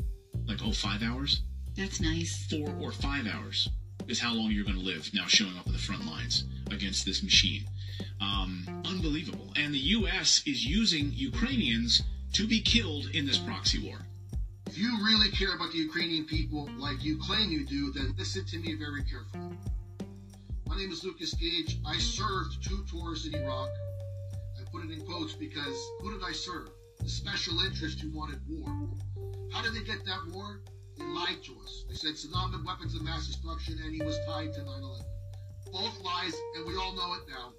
like 0.51 0.61
oh 0.65 0.73
five 0.73 1.03
hours? 1.03 1.43
That's 1.77 2.01
nice. 2.01 2.47
Four 2.51 2.75
or 2.81 2.91
five 2.91 3.27
hours 3.27 3.69
is 4.09 4.19
how 4.19 4.35
long 4.35 4.51
you're 4.51 4.65
going 4.65 4.79
to 4.79 4.85
live 4.85 5.09
now 5.15 5.27
showing 5.27 5.57
up 5.57 5.67
on 5.67 5.73
the 5.73 5.79
front 5.79 6.05
lines 6.05 6.45
against 6.73 7.07
this 7.07 7.23
machine. 7.23 7.65
Um, 8.21 8.67
unbelievable. 8.85 9.53
And 9.57 9.73
the 9.73 9.79
us 9.79 10.43
is 10.47 10.67
using 10.67 11.13
ukrainians 11.13 12.03
to 12.33 12.49
be 12.49 12.61
killed 12.61 13.07
in 13.15 13.27
this 13.27 13.39
proxy 13.39 13.87
war. 13.87 13.99
If 14.67 14.77
you 14.77 14.99
really 15.05 15.31
care 15.31 15.55
about 15.55 15.71
the 15.71 15.79
ukrainian 15.79 16.25
people 16.25 16.69
like 16.79 17.05
you 17.05 17.19
claim 17.19 17.51
you 17.51 17.65
do 17.65 17.93
then 17.93 18.15
listen 18.19 18.45
to 18.47 18.59
me 18.59 18.75
very 18.75 19.05
carefully. 19.05 19.57
My 20.67 20.77
name 20.77 20.91
is 20.91 21.05
lucas 21.05 21.33
gage. 21.35 21.79
I 21.87 21.97
served 21.99 22.63
two 22.65 22.85
tours 22.91 23.27
in 23.27 23.35
iraq. 23.37 23.69
I 24.59 24.65
put 24.73 24.85
it 24.85 24.91
in 24.91 25.01
quotes 25.07 25.35
because 25.35 25.79
who 26.01 26.13
did 26.13 26.27
i 26.27 26.33
serve 26.33 26.71
the 27.01 27.09
special 27.09 27.61
interest 27.61 28.01
who 28.01 28.11
wanted 28.11 28.41
war 28.49 28.91
how 29.51 29.63
did 29.63 29.75
they 29.75 29.85
get 29.85 30.05
that 30.07 30.27
war? 30.33 30.61
They 30.97 31.05
lied 31.05 31.43
to 31.45 31.53
us. 31.63 31.85
They 31.89 31.95
said 31.95 32.15
Saddam 32.15 32.53
had 32.53 32.65
weapons 32.65 32.95
of 32.95 33.03
mass 33.03 33.27
destruction 33.27 33.79
and 33.83 33.95
he 33.95 34.03
was 34.03 34.19
tied 34.27 34.53
to 34.55 34.65
9 34.65 34.83
11. 34.83 35.07
Both 35.73 36.01
lies, 36.03 36.35
and 36.57 36.67
we 36.67 36.77
all 36.77 36.95
know 36.95 37.15
it 37.15 37.29
now. 37.29 37.53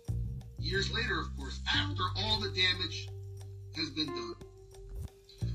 Years 0.60 0.92
later, 0.92 1.20
of 1.20 1.36
course, 1.38 1.60
after 1.74 2.04
all 2.18 2.40
the 2.40 2.50
damage 2.50 3.08
has 3.76 3.90
been 3.90 4.08
done. 4.08 4.36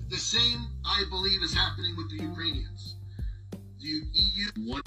The 0.09 0.17
same, 0.17 0.69
I 0.85 1.05
believe, 1.11 1.43
is 1.43 1.53
happening 1.53 1.97
with 1.97 2.11
the 2.11 2.23
Ukrainians. 2.23 2.97
The 3.81 4.03
EU. 4.13 4.81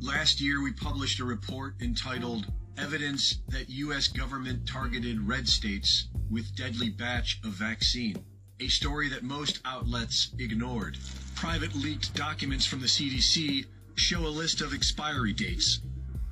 Last 0.00 0.40
year, 0.40 0.62
we 0.62 0.72
published 0.72 1.20
a 1.20 1.24
report 1.24 1.74
entitled 1.80 2.46
Evidence 2.76 3.38
that 3.48 3.70
U.S. 3.70 4.08
Government 4.08 4.66
Targeted 4.66 5.26
Red 5.26 5.48
States 5.48 6.08
with 6.32 6.56
Deadly 6.56 6.88
Batch 6.88 7.38
of 7.44 7.52
Vaccine 7.52 8.24
a 8.62 8.68
story 8.68 9.08
that 9.08 9.24
most 9.24 9.58
outlets 9.64 10.30
ignored. 10.38 10.96
Private 11.34 11.74
leaked 11.74 12.14
documents 12.14 12.64
from 12.64 12.80
the 12.80 12.86
CDC 12.86 13.66
show 13.96 14.24
a 14.24 14.28
list 14.28 14.60
of 14.60 14.72
expiry 14.72 15.32
dates, 15.32 15.80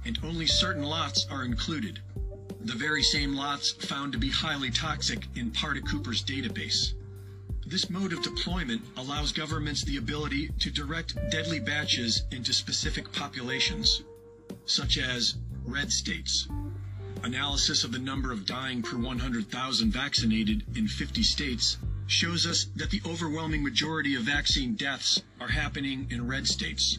and 0.04 0.16
only 0.22 0.46
certain 0.46 0.84
lots 0.84 1.26
are 1.28 1.44
included. 1.44 1.98
The 2.60 2.74
very 2.74 3.02
same 3.02 3.34
lots 3.34 3.72
found 3.72 4.12
to 4.12 4.18
be 4.18 4.30
highly 4.30 4.70
toxic 4.70 5.26
in 5.34 5.50
Paardekooper's 5.50 6.22
database. 6.22 6.94
This 7.66 7.90
mode 7.90 8.12
of 8.12 8.22
deployment 8.22 8.82
allows 8.96 9.32
governments 9.32 9.82
the 9.82 9.96
ability 9.96 10.50
to 10.60 10.70
direct 10.70 11.16
deadly 11.30 11.58
batches 11.58 12.22
into 12.30 12.52
specific 12.52 13.10
populations, 13.12 14.02
such 14.66 14.98
as 14.98 15.34
red 15.64 15.90
states. 15.90 16.46
Analysis 17.22 17.84
of 17.84 17.92
the 17.92 17.98
number 17.98 18.32
of 18.32 18.46
dying 18.46 18.82
per 18.82 18.96
100,000 18.96 19.90
vaccinated 19.90 20.64
in 20.74 20.88
50 20.88 21.22
states 21.22 21.76
shows 22.06 22.46
us 22.46 22.66
that 22.76 22.90
the 22.90 23.02
overwhelming 23.06 23.62
majority 23.62 24.14
of 24.14 24.22
vaccine 24.22 24.74
deaths 24.74 25.22
are 25.38 25.48
happening 25.48 26.06
in 26.10 26.26
red 26.26 26.46
states. 26.46 26.98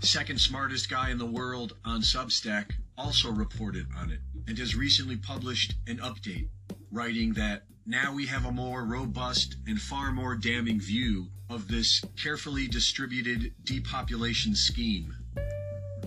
Second 0.00 0.38
smartest 0.38 0.90
guy 0.90 1.10
in 1.10 1.18
the 1.18 1.26
world 1.26 1.74
on 1.84 2.02
Substack 2.02 2.72
also 2.98 3.30
reported 3.32 3.86
on 3.98 4.10
it 4.10 4.20
and 4.46 4.58
has 4.58 4.76
recently 4.76 5.16
published 5.16 5.74
an 5.86 5.96
update 5.98 6.48
writing 6.92 7.32
that 7.32 7.64
now 7.86 8.12
we 8.12 8.26
have 8.26 8.44
a 8.44 8.52
more 8.52 8.84
robust 8.84 9.56
and 9.66 9.80
far 9.80 10.12
more 10.12 10.36
damning 10.36 10.80
view 10.80 11.28
of 11.48 11.66
this 11.66 12.02
carefully 12.22 12.68
distributed 12.68 13.52
depopulation 13.64 14.54
scheme. 14.54 15.14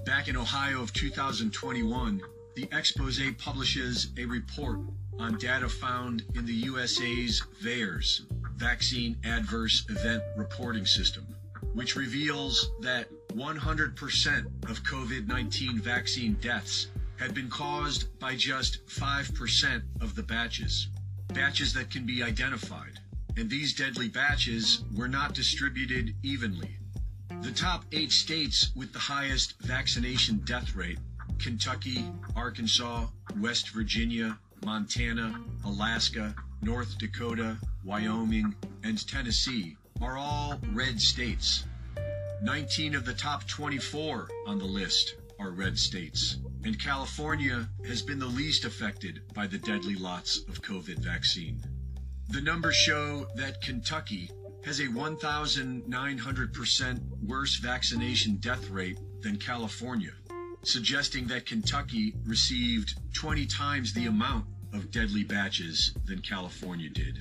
Back 0.06 0.28
in 0.28 0.38
Ohio 0.38 0.82
of 0.82 0.94
2021, 0.94 2.22
the 2.56 2.68
expose 2.72 3.20
publishes 3.40 4.10
a 4.18 4.26
report 4.26 4.80
on 5.20 5.38
data 5.38 5.68
found 5.68 6.24
in 6.36 6.46
the 6.46 6.54
USA's 6.54 7.42
VAERS, 7.64 8.22
Vaccine 8.56 9.18
Adverse 9.24 9.86
Event 9.90 10.22
Reporting 10.38 10.86
System, 10.86 11.26
which 11.74 11.96
reveals 11.96 12.70
that 12.82 13.08
100% 13.30 14.46
of 14.70 14.84
COVID 14.84 15.28
19 15.28 15.80
vaccine 15.80 16.34
deaths 16.42 16.88
had 17.18 17.34
been 17.34 17.50
caused 17.50 18.18
by 18.20 18.36
just 18.36 18.86
5% 18.88 19.82
of 20.02 20.16
the 20.16 20.24
batches, 20.24 20.90
batches 21.30 21.74
that 21.74 21.90
can 21.90 22.06
be 22.06 22.22
identified. 22.22 23.00
And 23.36 23.50
these 23.50 23.74
deadly 23.74 24.10
batches 24.10 24.84
were 24.96 25.08
not 25.08 25.34
distributed 25.34 26.16
evenly. 26.22 26.78
The 27.42 27.52
top 27.52 27.86
eight 27.92 28.12
states 28.12 28.72
with 28.76 28.94
the 28.94 29.00
highest 29.00 29.56
vaccination 29.62 30.42
death 30.46 30.76
rate 30.76 31.00
Kentucky, 31.40 32.06
Arkansas, 32.36 33.06
West 33.40 33.70
Virginia, 33.70 34.38
Montana, 34.66 35.40
Alaska, 35.66 36.36
North 36.62 36.98
Dakota, 36.98 37.58
Wyoming, 37.84 38.56
and 38.84 39.06
Tennessee 39.08 39.78
are 40.02 40.18
all 40.18 40.60
red 40.72 41.02
states. 41.02 41.66
19 42.42 42.96
of 42.96 43.06
the 43.06 43.14
top 43.14 43.46
24 43.48 44.28
on 44.48 44.58
the 44.58 44.66
list 44.66 45.16
are 45.40 45.52
red 45.52 45.78
states, 45.78 46.38
and 46.64 46.80
California 46.80 47.70
has 47.86 48.02
been 48.02 48.18
the 48.20 48.26
least 48.26 48.66
affected 48.66 49.22
by 49.34 49.48
the 49.48 49.58
deadly 49.58 49.96
lots 49.96 50.40
of 50.50 50.62
COVID 50.62 51.00
vaccine. 51.00 51.62
The 52.30 52.42
numbers 52.42 52.76
show 52.76 53.28
that 53.36 53.62
Kentucky 53.62 54.30
has 54.66 54.80
a 54.80 54.88
1,900% 54.88 57.00
worse 57.28 57.58
vaccination 57.58 58.38
death 58.38 58.70
rate 58.70 58.98
than 59.22 59.38
California, 59.38 60.14
suggesting 60.64 61.28
that 61.28 61.46
Kentucky 61.46 62.14
received 62.26 62.96
20 63.14 63.46
times 63.46 63.94
the 63.94 64.06
amount 64.06 64.46
of 64.74 64.92
deadly 64.92 65.24
batches 65.24 65.94
than 66.06 66.20
California 66.20 66.90
did. 66.90 67.20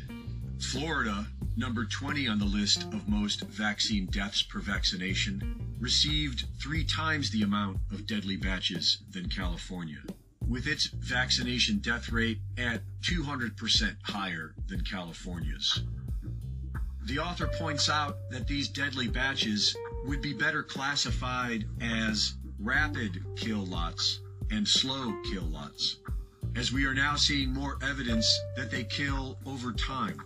Florida, 0.61 1.27
number 1.57 1.85
20 1.85 2.29
on 2.29 2.39
the 2.39 2.45
list 2.45 2.85
of 2.85 3.09
most 3.09 3.43
vaccine 3.43 4.07
deaths 4.07 4.43
per 4.43 4.61
vaccination, 4.61 5.77
received 5.81 6.45
three 6.61 6.85
times 6.85 7.31
the 7.31 7.43
amount 7.43 7.79
of 7.91 8.07
deadly 8.07 8.37
batches 8.37 8.99
than 9.11 9.29
California, 9.29 9.99
with 10.49 10.67
its 10.69 10.87
vaccination 10.87 11.79
death 11.79 12.11
rate 12.11 12.39
at 12.57 12.83
200% 13.03 13.97
higher 14.05 14.55
than 14.69 14.81
California's. 14.83 15.83
The 17.05 17.19
author 17.19 17.49
points 17.49 17.91
out 17.91 18.17
that 18.31 18.47
these 18.47 18.69
deadly 18.69 19.09
batches 19.09 19.77
would 20.05 20.23
be 20.23 20.33
better 20.33 20.63
classified 20.63 21.65
as 21.81 22.35
rapid 22.63 23.25
kill 23.35 23.67
lots 23.67 24.21
and 24.53 24.67
slow 24.67 25.13
kill 25.25 25.43
lots, 25.45 25.97
as 26.55 26.73
we 26.73 26.85
are 26.85 26.95
now 26.95 27.17
seeing 27.17 27.53
more 27.53 27.77
evidence 27.83 28.27
that 28.57 28.71
they 28.71 28.85
kill 28.85 29.37
over 29.47 29.73
time. 29.73 30.21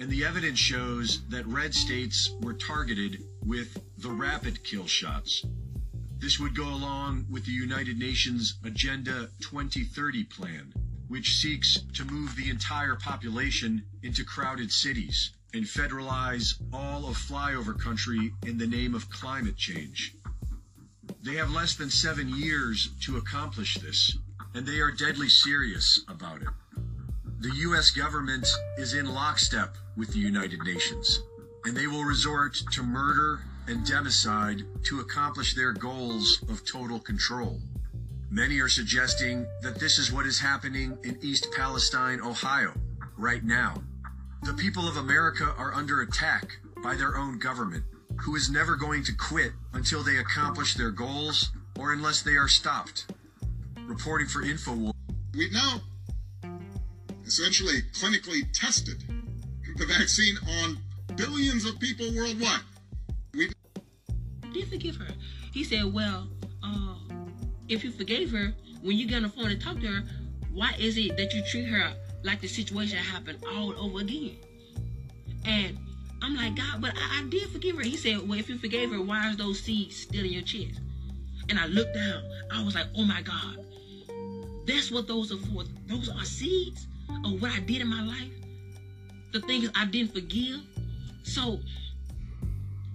And 0.00 0.08
the 0.08 0.24
evidence 0.24 0.58
shows 0.58 1.20
that 1.28 1.46
red 1.46 1.74
states 1.74 2.30
were 2.40 2.54
targeted 2.54 3.24
with 3.44 3.78
the 3.98 4.10
rapid 4.10 4.64
kill 4.64 4.86
shots. 4.86 5.44
This 6.18 6.40
would 6.40 6.56
go 6.56 6.68
along 6.68 7.26
with 7.28 7.44
the 7.44 7.52
United 7.52 7.98
Nations 7.98 8.58
Agenda 8.64 9.28
2030 9.40 10.24
plan, 10.24 10.72
which 11.08 11.36
seeks 11.36 11.78
to 11.94 12.06
move 12.06 12.34
the 12.36 12.48
entire 12.48 12.96
population 12.96 13.82
into 14.02 14.24
crowded 14.24 14.72
cities 14.72 15.32
and 15.52 15.64
federalize 15.64 16.54
all 16.72 17.06
of 17.08 17.16
flyover 17.16 17.78
country 17.78 18.32
in 18.46 18.56
the 18.56 18.66
name 18.66 18.94
of 18.94 19.10
climate 19.10 19.56
change. 19.56 20.14
They 21.26 21.34
have 21.34 21.50
less 21.50 21.74
than 21.74 21.90
seven 21.90 22.28
years 22.28 22.90
to 23.00 23.16
accomplish 23.16 23.78
this, 23.78 24.16
and 24.54 24.64
they 24.64 24.78
are 24.78 24.92
deadly 24.92 25.28
serious 25.28 26.04
about 26.06 26.40
it. 26.40 26.48
The 27.40 27.52
U.S. 27.66 27.90
government 27.90 28.46
is 28.78 28.94
in 28.94 29.12
lockstep 29.12 29.74
with 29.96 30.12
the 30.12 30.20
United 30.20 30.60
Nations, 30.62 31.20
and 31.64 31.76
they 31.76 31.88
will 31.88 32.04
resort 32.04 32.54
to 32.70 32.82
murder 32.84 33.40
and 33.66 33.84
democide 33.84 34.62
to 34.84 35.00
accomplish 35.00 35.56
their 35.56 35.72
goals 35.72 36.44
of 36.48 36.64
total 36.64 37.00
control. 37.00 37.60
Many 38.30 38.60
are 38.60 38.68
suggesting 38.68 39.48
that 39.62 39.80
this 39.80 39.98
is 39.98 40.12
what 40.12 40.26
is 40.26 40.38
happening 40.38 40.96
in 41.02 41.18
East 41.22 41.48
Palestine, 41.56 42.20
Ohio, 42.20 42.72
right 43.16 43.42
now. 43.42 43.82
The 44.44 44.54
people 44.54 44.86
of 44.86 44.96
America 44.96 45.52
are 45.58 45.74
under 45.74 46.02
attack 46.02 46.58
by 46.84 46.94
their 46.94 47.16
own 47.16 47.40
government, 47.40 47.82
who 48.16 48.34
is 48.36 48.50
never 48.50 48.76
going 48.76 49.04
to 49.04 49.12
quit 49.14 49.52
until 49.72 50.02
they 50.02 50.16
accomplish 50.16 50.74
their 50.74 50.90
goals 50.90 51.50
or 51.78 51.92
unless 51.92 52.22
they 52.22 52.36
are 52.36 52.48
stopped. 52.48 53.06
Reporting 53.86 54.26
for 54.26 54.42
InfoWars. 54.42 54.92
We've 55.34 55.52
now 55.52 55.80
essentially 57.24 57.82
clinically 57.92 58.42
tested 58.52 59.02
the 59.76 59.86
vaccine 59.86 60.36
on 60.62 60.78
billions 61.16 61.66
of 61.66 61.78
people 61.78 62.06
worldwide. 62.14 62.60
We 63.34 63.50
did 64.52 64.68
forgive 64.68 64.96
her. 64.96 65.12
He 65.52 65.64
said, 65.64 65.92
"Well, 65.92 66.28
uh, 66.62 66.94
if 67.68 67.84
you 67.84 67.90
forgave 67.90 68.30
her, 68.30 68.54
when 68.80 68.96
you 68.96 69.06
get 69.06 69.16
on 69.16 69.22
the 69.24 69.28
phone 69.28 69.50
and 69.50 69.60
talk 69.60 69.80
to 69.80 69.86
her, 69.86 70.02
why 70.50 70.74
is 70.78 70.96
it 70.96 71.16
that 71.16 71.34
you 71.34 71.42
treat 71.42 71.66
her 71.66 71.92
like 72.22 72.40
the 72.40 72.48
situation 72.48 72.96
happened 72.98 73.44
all 73.46 73.74
over 73.78 74.00
again?" 74.00 74.36
And 75.44 75.78
I'm 76.26 76.34
like, 76.34 76.56
God, 76.56 76.80
but 76.80 76.92
I, 76.96 77.20
I 77.20 77.28
did 77.28 77.48
forgive 77.50 77.76
her. 77.76 77.82
He 77.82 77.96
said, 77.96 78.28
Well, 78.28 78.36
if 78.36 78.48
you 78.48 78.58
forgave 78.58 78.90
her, 78.90 79.00
why 79.00 79.30
is 79.30 79.36
those 79.36 79.60
seeds 79.60 79.96
still 79.96 80.24
in 80.24 80.32
your 80.32 80.42
chest? 80.42 80.80
And 81.48 81.56
I 81.56 81.66
looked 81.66 81.94
down. 81.94 82.20
I 82.52 82.64
was 82.64 82.74
like, 82.74 82.86
Oh 82.96 83.04
my 83.04 83.22
God. 83.22 83.64
That's 84.66 84.90
what 84.90 85.06
those 85.06 85.30
are 85.30 85.36
for. 85.36 85.62
Those 85.86 86.08
are 86.08 86.24
seeds 86.24 86.88
of 87.24 87.40
what 87.40 87.52
I 87.52 87.60
did 87.60 87.80
in 87.80 87.86
my 87.86 88.04
life. 88.04 88.32
The 89.30 89.40
things 89.42 89.70
I 89.76 89.84
didn't 89.84 90.14
forgive. 90.14 90.62
So 91.22 91.60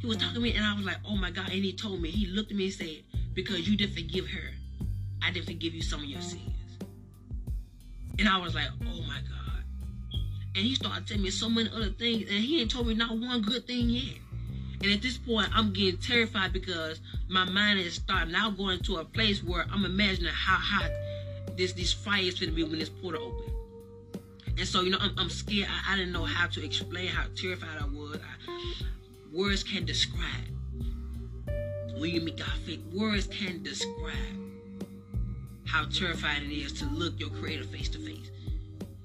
he 0.01 0.07
was 0.07 0.17
talking 0.17 0.33
to 0.33 0.41
me 0.41 0.53
and 0.53 0.65
I 0.65 0.75
was 0.75 0.85
like, 0.85 0.97
Oh 1.07 1.15
my 1.15 1.31
God. 1.31 1.45
And 1.45 1.63
he 1.63 1.71
told 1.71 2.01
me, 2.01 2.09
he 2.11 2.25
looked 2.25 2.51
at 2.51 2.57
me 2.57 2.65
and 2.65 2.73
said, 2.73 2.97
Because 3.33 3.65
you 3.65 3.77
didn't 3.77 3.93
forgive 3.93 4.27
her, 4.27 4.49
I 5.23 5.31
didn't 5.31 5.45
forgive 5.45 5.73
you 5.73 5.81
some 5.81 6.01
of 6.01 6.05
your 6.05 6.19
mm-hmm. 6.19 6.37
sins. 6.37 6.79
And 8.19 8.27
I 8.27 8.37
was 8.39 8.53
like, 8.55 8.67
Oh 8.81 9.01
my 9.07 9.19
God. 9.21 9.50
And 10.53 10.65
he 10.65 10.75
started 10.75 11.07
telling 11.07 11.23
me 11.23 11.29
so 11.29 11.49
many 11.49 11.69
other 11.69 11.89
things, 11.89 12.29
and 12.29 12.39
he 12.39 12.61
ain't 12.61 12.71
told 12.71 12.87
me 12.87 12.93
not 12.93 13.17
one 13.17 13.41
good 13.41 13.65
thing 13.67 13.89
yet. 13.89 14.17
And 14.83 14.91
at 14.91 15.01
this 15.01 15.17
point, 15.17 15.49
I'm 15.53 15.71
getting 15.71 15.99
terrified 15.99 16.51
because 16.51 16.99
my 17.29 17.45
mind 17.45 17.79
is 17.79 17.95
starting 17.95 18.31
now 18.31 18.49
going 18.49 18.79
to 18.81 18.97
a 18.97 19.05
place 19.05 19.43
where 19.43 19.65
I'm 19.71 19.85
imagining 19.85 20.33
how 20.33 20.57
hot 20.57 20.89
this 21.55 21.73
this 21.73 21.93
fire 21.93 22.21
is 22.21 22.39
gonna 22.39 22.51
be 22.51 22.63
when 22.63 22.79
this 22.79 22.89
portal 22.89 23.23
opens. 23.23 23.51
And 24.57 24.67
so, 24.67 24.81
you 24.81 24.89
know, 24.89 24.97
I'm, 24.99 25.13
I'm 25.17 25.29
scared. 25.29 25.69
I, 25.69 25.93
I, 25.93 25.95
didn't 25.95 26.11
know 26.11 26.25
how 26.25 26.47
to 26.47 26.65
explain 26.65 27.07
how 27.07 27.25
terrified 27.35 27.79
I 27.79 27.85
was. 27.85 28.17
I, 28.17 28.83
words 29.31 29.63
can 29.63 29.85
describe. 29.85 30.25
When 31.97 32.09
you 32.09 32.21
meet 32.21 32.37
God 32.37 32.49
faith, 32.65 32.81
words 32.91 33.27
can 33.27 33.63
describe 33.63 34.15
how 35.65 35.85
terrified 35.85 36.43
it 36.43 36.51
is 36.51 36.73
to 36.73 36.85
look 36.85 37.19
your 37.19 37.29
creator 37.29 37.63
face 37.63 37.89
to 37.89 37.99
face 37.99 38.31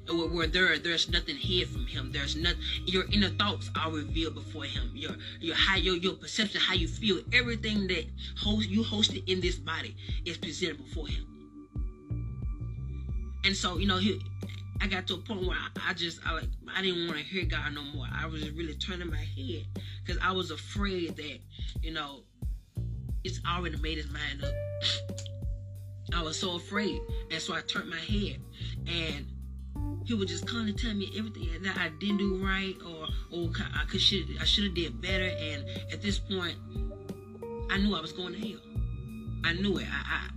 where, 0.09 0.29
where 0.29 0.47
there 0.47 0.79
there's 0.79 1.09
nothing 1.09 1.37
hid 1.37 1.69
from 1.69 1.87
him. 1.87 2.13
There's 2.13 2.37
nothing. 2.37 2.61
Your 2.87 3.05
inner 3.13 3.31
thoughts 3.31 3.71
are 3.81 3.91
revealed 3.91 4.35
before 4.35 4.65
him. 4.65 4.91
Your 4.95 5.13
your 5.41 5.55
how 5.55 5.77
your 5.77 5.97
your 5.97 6.15
perception, 6.15 6.61
how 6.61 6.75
you 6.75 6.89
feel, 6.89 7.21
everything 7.33 7.87
that 7.89 8.05
host 8.39 8.69
you 8.69 8.83
hosted 8.83 9.29
in 9.29 9.41
this 9.41 9.57
body 9.57 9.97
is 10.25 10.37
presented 10.37 10.79
before 10.79 11.09
him. 11.09 11.27
And 13.45 13.57
so 13.57 13.79
you 13.79 13.87
know 13.87 13.99
he. 13.99 14.21
I 14.79 14.89
got 14.89 15.07
to 15.07 15.15
a 15.15 15.19
point 15.19 15.47
where 15.47 15.57
I, 15.57 15.91
I 15.91 15.95
just 15.95 16.21
I 16.27 16.35
like 16.35 16.49
I 16.75 16.83
didn't 16.83 17.07
want 17.07 17.19
to 17.19 17.25
hear 17.25 17.45
God 17.45 17.73
no 17.75 17.83
more. 17.83 18.07
I 18.13 18.27
was 18.27 18.51
really 18.51 18.75
turning 18.75 19.11
my 19.11 19.17
head 19.17 19.65
because 20.05 20.21
I 20.23 20.33
was 20.33 20.51
afraid 20.51 21.17
that 21.17 21.39
you 21.81 21.93
know 21.93 22.25
it's 23.25 23.41
already 23.49 23.77
made 23.79 23.97
his 23.97 24.09
mind 24.11 24.45
up. 24.45 24.53
I 26.15 26.23
was 26.23 26.39
so 26.39 26.55
afraid, 26.55 27.01
and 27.31 27.41
so 27.41 27.55
I 27.55 27.63
turned 27.63 27.91
my 27.91 27.97
head, 27.97 28.41
and 28.87 29.27
he 30.07 30.15
would 30.15 30.29
just 30.29 30.47
constantly 30.47 30.73
tell 30.73 30.95
me 30.95 31.13
everything 31.19 31.63
that 31.63 31.77
I 31.77 31.89
didn't 31.89 32.19
do 32.19 32.37
right 32.37 32.77
or 32.87 33.09
or 33.33 33.51
I 33.75 33.85
could 33.87 34.01
should 34.01 34.29
I 34.41 34.45
should 34.45 34.65
have 34.65 34.75
did 34.75 35.01
better. 35.03 35.25
And 35.25 35.65
at 35.93 36.01
this 36.01 36.19
point, 36.19 36.57
I 37.71 37.79
knew 37.79 37.95
I 37.95 38.01
was 38.01 38.13
going 38.13 38.33
to 38.35 38.39
hell. 38.39 38.61
I 39.45 39.53
knew 39.55 39.79
it. 39.79 39.89
I 39.91 40.29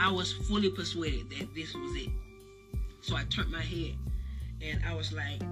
I, 0.00 0.08
I 0.08 0.10
was 0.10 0.32
fully 0.32 0.70
persuaded 0.70 1.28
that 1.30 1.54
this 1.54 1.74
was 1.74 1.94
it. 1.94 2.08
So 3.02 3.14
I 3.14 3.24
turned 3.24 3.52
my 3.52 3.60
head 3.60 3.94
and 4.62 4.82
I 4.88 4.94
was 4.94 5.12
like, 5.12 5.42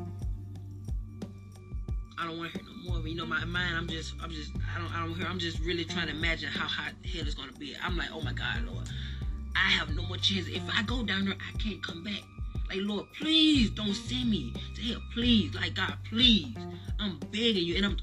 I 2.18 2.26
don't 2.26 2.38
want 2.38 2.54
to 2.54 2.58
hear 2.58 2.68
no 2.68 2.90
more. 2.90 3.06
You 3.06 3.16
know, 3.16 3.26
my 3.26 3.44
mind, 3.44 3.76
I'm 3.76 3.86
just, 3.86 4.14
I'm 4.22 4.30
just, 4.30 4.52
I 4.74 4.80
don't, 4.80 4.90
I 4.94 5.04
don't 5.04 5.14
hear. 5.14 5.26
I'm 5.26 5.38
just 5.38 5.58
really 5.60 5.84
trying 5.84 6.06
to 6.06 6.14
imagine 6.14 6.48
how 6.48 6.66
hot 6.66 6.92
hell 7.04 7.26
is 7.26 7.34
gonna 7.34 7.52
be. 7.52 7.76
I'm 7.84 7.98
like, 7.98 8.08
oh 8.14 8.22
my 8.22 8.32
God, 8.32 8.64
Lord, 8.66 8.88
I 9.54 9.68
have 9.72 9.94
no 9.94 10.02
more 10.04 10.16
chance. 10.16 10.48
If 10.48 10.62
I 10.74 10.82
go 10.84 11.02
down 11.02 11.26
there, 11.26 11.34
I 11.34 11.58
can't 11.58 11.82
come 11.82 12.02
back. 12.02 12.22
Like, 12.72 12.88
Lord, 12.88 13.06
please 13.20 13.68
don't 13.68 13.92
send 13.92 14.30
me 14.30 14.54
to 14.76 14.80
hell. 14.80 15.02
Please, 15.12 15.54
like 15.54 15.74
God, 15.74 15.94
please. 16.08 16.56
I'm 16.98 17.18
begging 17.30 17.66
you, 17.66 17.76
and 17.76 17.85
I'm, 17.85 17.96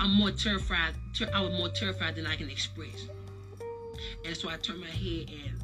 I, 0.00 0.04
am 0.04 0.14
more 0.14 0.30
terrified. 0.30 0.94
Ter- 1.14 1.30
I 1.30 1.42
was 1.42 1.52
more 1.52 1.68
terrified 1.68 2.16
than 2.16 2.26
I 2.26 2.36
can 2.36 2.48
express. 2.48 3.06
And 4.24 4.34
so 4.34 4.48
I 4.48 4.56
turned 4.56 4.80
my 4.80 4.86
head, 4.86 5.28
and 5.28 5.60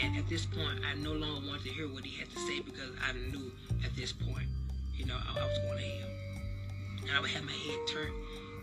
and 0.00 0.16
at 0.16 0.28
this 0.28 0.46
point, 0.46 0.78
I 0.88 0.94
no 0.94 1.12
longer 1.12 1.48
wanted 1.48 1.64
to 1.64 1.70
hear 1.70 1.88
what 1.88 2.04
he 2.04 2.20
had 2.20 2.30
to 2.30 2.38
say 2.38 2.60
because 2.60 2.90
I 3.02 3.12
knew 3.32 3.50
at 3.84 3.96
this 3.96 4.12
point, 4.12 4.46
you 4.96 5.06
know, 5.06 5.16
I, 5.16 5.40
I 5.40 5.44
was 5.44 5.58
going 5.58 5.78
to 5.78 5.84
hell. 5.84 6.08
And 7.02 7.10
I 7.16 7.20
would 7.20 7.30
have 7.30 7.42
my 7.42 7.50
head 7.50 7.80
turned, 7.88 8.14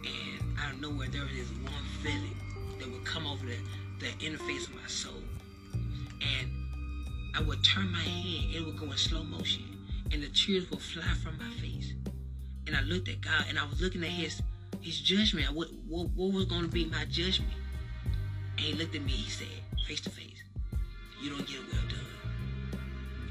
and 0.06 0.60
out 0.60 0.76
of 0.76 0.80
nowhere, 0.80 1.10
there 1.10 1.24
was 1.24 1.32
this 1.32 1.50
one 1.62 1.84
feeling 2.02 2.38
that 2.80 2.90
would 2.90 3.04
come 3.04 3.28
over 3.28 3.46
the, 3.46 3.58
the 4.00 4.12
interface 4.26 4.70
of 4.70 4.76
my 4.76 4.88
soul. 4.88 5.12
And 5.74 6.63
I 7.36 7.42
would 7.42 7.64
turn 7.64 7.92
my 7.92 8.00
head, 8.00 8.56
it 8.56 8.64
would 8.64 8.78
go 8.78 8.86
in 8.86 8.98
slow 8.98 9.24
motion, 9.24 9.64
and 10.12 10.22
the 10.22 10.28
tears 10.30 10.70
would 10.70 10.82
fly 10.82 11.14
from 11.24 11.38
my 11.40 11.50
face. 11.60 11.94
And 12.68 12.76
I 12.76 12.82
looked 12.82 13.10
at 13.10 13.22
God, 13.22 13.46
and 13.50 13.58
I 13.58 13.66
was 13.66 13.82
looking 13.82 14.04
at 14.04 14.10
His 14.10 14.42
His 14.82 15.00
judgment. 15.02 15.52
What 15.52 15.70
what, 15.88 16.10
what 16.12 16.32
was 16.32 16.46
going 16.46 16.62
to 16.62 16.68
be 16.68 16.86
my 16.86 17.06
judgment? 17.06 17.54
And 18.58 18.60
He 18.60 18.74
looked 18.74 18.96
at 18.96 19.02
me. 19.02 19.14
He 19.14 19.30
said, 19.32 19.48
face 19.88 20.02
to 20.02 20.12
face, 20.12 20.44
"You 21.22 21.32
don't 21.32 21.48
get 21.48 21.58
it 21.58 21.74
well 21.74 21.82
done. 21.90 22.80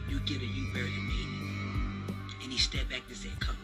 You 0.08 0.18
get 0.20 0.42
it. 0.42 0.50
You 0.50 0.72
better 0.72 0.84
than 0.84 1.08
me." 1.08 2.14
And 2.42 2.52
He 2.52 2.58
stepped 2.58 2.90
back 2.90 3.02
and 3.06 3.16
said, 3.16 3.38
"Come." 3.38 3.56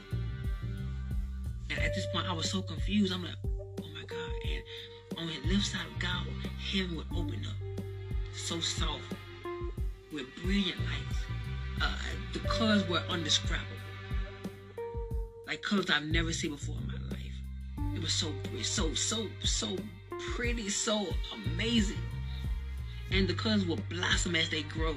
And 1.71 1.81
at 1.81 1.95
this 1.97 2.07
point, 2.13 2.29
I 2.29 2.33
was 2.33 2.49
so 2.49 2.63
confused. 2.63 3.13
I'm 3.13 3.25
like, 3.25 3.35
"Oh 3.45 3.89
my 3.93 4.05
God!" 4.07 4.31
And 4.47 5.19
on 5.19 5.27
the 5.27 5.53
left 5.53 5.67
side 5.67 5.87
of 5.93 5.99
God, 5.99 6.27
heaven 6.73 6.97
would 6.97 7.07
open 7.13 7.45
up, 7.45 7.85
so 8.37 8.61
soft 8.61 9.03
with 10.13 10.27
brilliant 10.43 10.79
lights. 10.79 11.19
Uh, 11.81 11.99
the 12.33 12.41
colors 12.41 12.87
were 12.89 13.03
undescribable. 13.09 13.67
Like 15.47 15.63
colors 15.63 15.91
I've 15.91 16.05
never 16.05 16.33
seen 16.33 16.51
before 16.51 16.77
in 16.77 16.87
my 16.87 17.09
life. 17.11 17.95
It 17.95 18.03
was 18.03 18.13
so 18.13 18.33
so 18.63 18.95
so 18.95 19.27
so 19.43 19.77
pretty, 20.35 20.69
so 20.69 21.07
amazing. 21.33 21.99
And 23.11 23.27
the 23.27 23.35
colors 23.35 23.65
will 23.65 23.79
blossom 23.89 24.37
as 24.37 24.51
they 24.51 24.63
grow, 24.63 24.97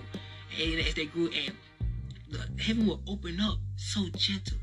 and 0.59 0.79
as 0.81 0.93
they 0.93 1.05
grew, 1.05 1.29
and 1.29 1.55
the 2.29 2.61
heaven 2.61 2.87
will 2.87 3.01
open 3.07 3.39
up 3.39 3.57
so 3.77 4.07
gentle. 4.15 4.57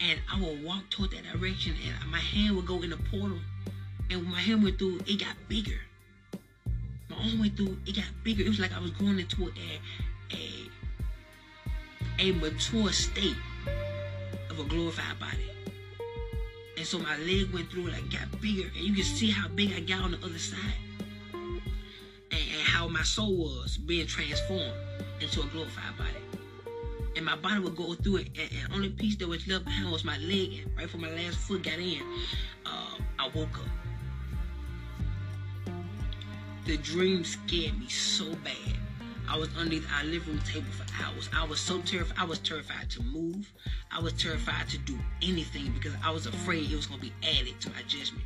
And 0.00 0.18
I 0.32 0.40
will 0.40 0.56
walk 0.64 0.88
toward 0.90 1.10
that 1.10 1.24
direction, 1.32 1.74
and 1.84 2.10
my 2.10 2.18
hand 2.18 2.54
will 2.54 2.62
go 2.62 2.82
in 2.82 2.90
the 2.90 2.96
portal. 2.96 3.38
And 4.08 4.22
when 4.22 4.30
my 4.32 4.40
hand 4.40 4.62
went 4.62 4.78
through, 4.78 5.00
it 5.06 5.20
got 5.20 5.36
bigger 5.48 5.80
my 7.20 7.28
arm 7.28 7.40
went 7.40 7.56
through, 7.56 7.76
it 7.86 7.96
got 7.96 8.06
bigger. 8.24 8.42
It 8.42 8.48
was 8.48 8.60
like 8.60 8.72
I 8.74 8.80
was 8.80 8.90
going 8.92 9.18
into 9.18 9.44
a 9.44 9.80
a 10.34 10.70
a 12.18 12.32
mature 12.32 12.92
state 12.92 13.36
of 14.50 14.58
a 14.58 14.64
glorified 14.64 15.18
body. 15.18 15.50
And 16.76 16.86
so 16.86 16.98
my 16.98 17.16
leg 17.18 17.52
went 17.52 17.70
through, 17.70 17.90
like 17.90 18.10
got 18.10 18.40
bigger, 18.40 18.68
and 18.74 18.84
you 18.84 18.94
can 18.94 19.04
see 19.04 19.30
how 19.30 19.48
big 19.48 19.72
I 19.72 19.80
got 19.80 20.00
on 20.02 20.12
the 20.12 20.18
other 20.18 20.38
side, 20.38 20.58
and, 21.32 21.52
and 22.32 22.62
how 22.62 22.88
my 22.88 23.02
soul 23.02 23.36
was 23.36 23.76
being 23.76 24.06
transformed 24.06 24.72
into 25.20 25.42
a 25.42 25.46
glorified 25.46 25.96
body. 25.98 26.10
And 27.16 27.24
my 27.26 27.36
body 27.36 27.58
would 27.60 27.76
go 27.76 27.94
through 27.94 28.16
it, 28.16 28.28
and, 28.28 28.50
and 28.52 28.72
only 28.74 28.90
piece 28.90 29.16
that 29.16 29.28
was 29.28 29.46
left 29.46 29.64
behind 29.64 29.90
was 29.90 30.04
my 30.04 30.16
leg. 30.18 30.66
Right 30.76 30.86
before 30.86 31.00
my 31.00 31.10
last 31.10 31.36
foot 31.36 31.62
got 31.62 31.78
in, 31.78 32.00
uh, 32.64 32.96
I 33.18 33.28
woke 33.34 33.58
up 33.58 33.89
the 36.70 36.76
dream 36.76 37.24
scared 37.24 37.76
me 37.80 37.88
so 37.88 38.24
bad. 38.44 38.76
I 39.28 39.36
was 39.36 39.48
underneath 39.56 39.84
our 39.92 40.04
living 40.04 40.34
room 40.34 40.42
table 40.44 40.70
for 40.70 40.86
hours. 41.02 41.28
I 41.34 41.44
was 41.44 41.58
so 41.58 41.80
terrified. 41.80 42.16
I 42.16 42.22
was 42.22 42.38
terrified 42.38 42.88
to 42.90 43.02
move. 43.02 43.52
I 43.90 43.98
was 43.98 44.12
terrified 44.12 44.68
to 44.68 44.78
do 44.78 44.96
anything 45.20 45.72
because 45.72 45.94
I 46.04 46.12
was 46.12 46.26
afraid 46.26 46.70
it 46.70 46.76
was 46.76 46.86
going 46.86 47.00
to 47.00 47.06
be 47.06 47.12
added 47.26 47.60
to 47.62 47.70
my 47.70 47.82
judgment. 47.88 48.22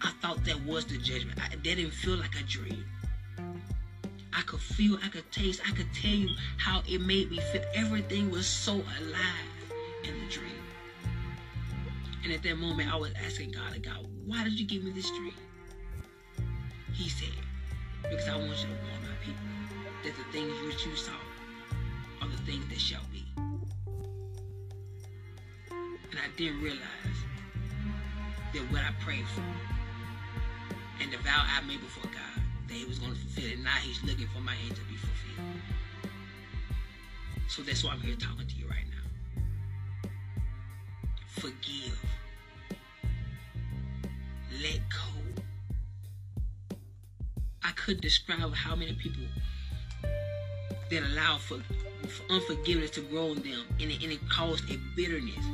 I 0.00 0.12
thought 0.22 0.44
that 0.44 0.62
was 0.62 0.84
the 0.84 0.98
judgment. 0.98 1.40
I, 1.42 1.48
that 1.48 1.64
didn't 1.64 1.90
feel 1.90 2.14
like 2.14 2.36
a 2.38 2.44
dream. 2.44 2.84
I 4.32 4.42
could 4.42 4.60
feel, 4.60 4.96
I 5.04 5.08
could 5.08 5.28
taste, 5.32 5.60
I 5.66 5.72
could 5.72 5.92
tell 5.92 6.12
you 6.12 6.28
how 6.58 6.80
it 6.88 7.00
made 7.00 7.32
me 7.32 7.40
feel. 7.52 7.64
Everything 7.74 8.30
was 8.30 8.46
so 8.46 8.74
alive 8.74 9.50
in 10.04 10.14
the 10.20 10.26
dream. 10.30 10.62
And 12.22 12.32
at 12.32 12.44
that 12.44 12.56
moment, 12.56 12.92
I 12.92 12.96
was 12.96 13.10
asking 13.26 13.50
God, 13.50 13.82
God, 13.82 14.06
why 14.26 14.44
did 14.44 14.60
you 14.60 14.64
give 14.64 14.84
me 14.84 14.92
this 14.92 15.10
dream? 15.10 15.34
He 16.92 17.08
said, 17.08 17.32
because 18.10 18.28
I 18.28 18.36
want 18.36 18.50
you 18.50 18.56
to 18.56 18.78
warn 18.88 19.02
my 19.02 19.16
people 19.24 19.44
that 20.04 20.14
the 20.16 20.24
things 20.32 20.52
which 20.66 20.86
you 20.86 20.96
saw 20.96 21.12
are 22.20 22.28
the 22.28 22.36
things 22.38 22.66
that 22.68 22.80
shall 22.80 23.04
be. 23.12 23.24
And 25.70 26.18
I 26.18 26.28
didn't 26.36 26.62
realize 26.62 27.18
that 28.52 28.62
what 28.70 28.82
I 28.82 28.92
prayed 29.00 29.26
for 29.34 29.42
and 31.00 31.12
the 31.12 31.18
vow 31.18 31.44
I 31.44 31.60
made 31.66 31.80
before 31.80 32.04
God, 32.04 32.42
that 32.68 32.74
He 32.74 32.84
was 32.84 32.98
going 32.98 33.12
to 33.12 33.18
fulfill 33.18 33.50
it. 33.50 33.58
Now 33.58 33.76
He's 33.82 34.02
looking 34.04 34.28
for 34.28 34.40
my 34.40 34.54
hand 34.54 34.76
to 34.76 34.82
be 34.82 34.96
fulfilled. 34.96 35.60
So 37.48 37.62
that's 37.62 37.84
why 37.84 37.92
I'm 37.92 38.00
here 38.00 38.16
talking 38.16 38.46
to 38.46 38.56
you 38.56 38.66
right 38.68 38.86
now. 38.90 40.10
Forgive. 41.26 41.98
Let 44.62 44.80
go 44.88 45.33
I 47.64 47.70
couldn't 47.72 48.02
describe 48.02 48.54
how 48.54 48.76
many 48.76 48.92
people 48.92 49.24
that 50.90 51.02
allow 51.02 51.38
for, 51.38 51.58
for 52.06 52.32
unforgiveness 52.32 52.90
to 52.90 53.00
grow 53.00 53.32
in 53.32 53.42
them, 53.42 53.64
and 53.80 53.90
it, 53.90 54.02
and 54.02 54.12
it 54.12 54.20
caused 54.28 54.70
a 54.70 54.78
bitterness, 54.94 55.44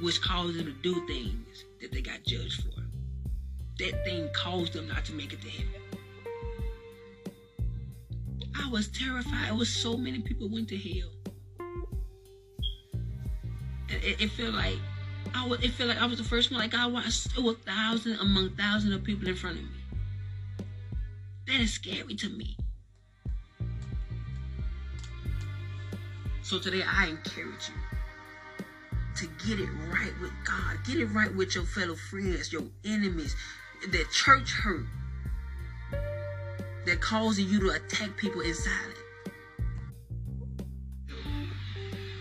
which 0.00 0.20
caused 0.22 0.56
them 0.56 0.66
to 0.66 0.72
do 0.72 1.04
things 1.08 1.64
that 1.80 1.90
they 1.90 2.00
got 2.00 2.22
judged 2.24 2.62
for. 2.62 2.82
That 3.78 4.04
thing 4.04 4.28
caused 4.32 4.74
them 4.74 4.86
not 4.86 5.04
to 5.06 5.12
make 5.12 5.32
it 5.32 5.42
to 5.42 5.48
heaven. 5.48 5.74
I 8.58 8.70
was 8.70 8.86
terrified. 8.88 9.48
It 9.48 9.56
was 9.56 9.68
so 9.68 9.96
many 9.96 10.20
people 10.20 10.48
went 10.48 10.68
to 10.68 10.78
hell. 10.78 11.10
And 13.90 14.02
it, 14.02 14.20
it 14.20 14.30
felt 14.30 14.54
like 14.54 14.78
I 15.34 15.46
was. 15.46 15.62
It 15.62 15.72
felt 15.72 15.90
like 15.90 16.00
I 16.00 16.06
was 16.06 16.18
the 16.18 16.24
first 16.24 16.50
one. 16.50 16.60
Like 16.60 16.74
I 16.74 16.86
was, 16.86 17.28
it 17.36 17.42
was 17.42 17.56
thousands 17.66 18.18
among 18.20 18.50
thousands 18.50 18.94
of 18.94 19.04
people 19.04 19.28
in 19.28 19.36
front 19.36 19.58
of 19.58 19.64
me. 19.64 19.75
That 21.46 21.60
is 21.60 21.72
scary 21.72 22.14
to 22.16 22.28
me. 22.28 22.56
So 26.42 26.58
today 26.58 26.82
I 26.86 27.06
encourage 27.06 27.68
you 27.68 27.74
to 29.16 29.26
get 29.46 29.60
it 29.60 29.68
right 29.88 30.12
with 30.20 30.32
God. 30.44 30.76
Get 30.86 30.96
it 30.98 31.06
right 31.06 31.34
with 31.34 31.54
your 31.54 31.64
fellow 31.64 31.94
friends, 31.94 32.52
your 32.52 32.64
enemies, 32.84 33.34
that 33.90 34.10
church 34.10 34.52
hurt 34.52 34.86
that 36.86 37.00
causing 37.00 37.48
you 37.48 37.60
to 37.60 37.70
attack 37.70 38.16
people 38.16 38.40
inside 38.40 38.90
it. 38.90 39.32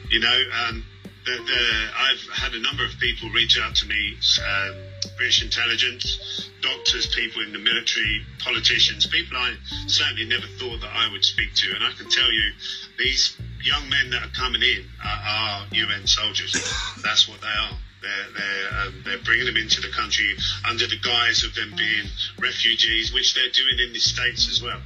You 0.09 0.19
know, 0.19 0.41
um, 0.67 0.83
the, 1.25 1.31
the, 1.31 1.87
I've 1.97 2.37
had 2.37 2.53
a 2.53 2.61
number 2.61 2.83
of 2.83 2.91
people 2.99 3.29
reach 3.29 3.59
out 3.59 3.75
to 3.75 3.87
me, 3.87 4.17
um, 4.39 4.75
British 5.17 5.43
intelligence, 5.43 6.49
doctors, 6.61 7.07
people 7.15 7.41
in 7.41 7.51
the 7.51 7.59
military, 7.59 8.25
politicians, 8.39 9.05
people 9.05 9.37
I 9.37 9.55
certainly 9.87 10.25
never 10.25 10.47
thought 10.59 10.81
that 10.81 10.91
I 10.93 11.11
would 11.11 11.23
speak 11.23 11.53
to. 11.55 11.75
And 11.75 11.83
I 11.83 11.91
can 11.91 12.09
tell 12.09 12.31
you, 12.31 12.51
these 12.97 13.37
young 13.63 13.89
men 13.89 14.09
that 14.11 14.23
are 14.23 14.33
coming 14.35 14.61
in 14.61 14.85
are, 15.03 15.21
are 15.27 15.67
UN 15.71 16.07
soldiers. 16.07 16.53
That's 17.03 17.27
what 17.27 17.41
they 17.41 17.47
are. 17.47 17.77
They're, 18.01 18.29
they're, 18.37 18.81
um, 18.81 19.01
they're 19.03 19.23
bringing 19.23 19.45
them 19.45 19.57
into 19.57 19.81
the 19.81 19.89
country 19.89 20.35
under 20.69 20.85
the 20.85 20.99
guise 20.99 21.43
of 21.43 21.55
them 21.55 21.73
being 21.75 22.05
refugees, 22.39 23.13
which 23.13 23.33
they're 23.33 23.49
doing 23.49 23.79
in 23.79 23.93
the 23.93 23.99
States 23.99 24.47
as 24.49 24.61
well. 24.61 24.81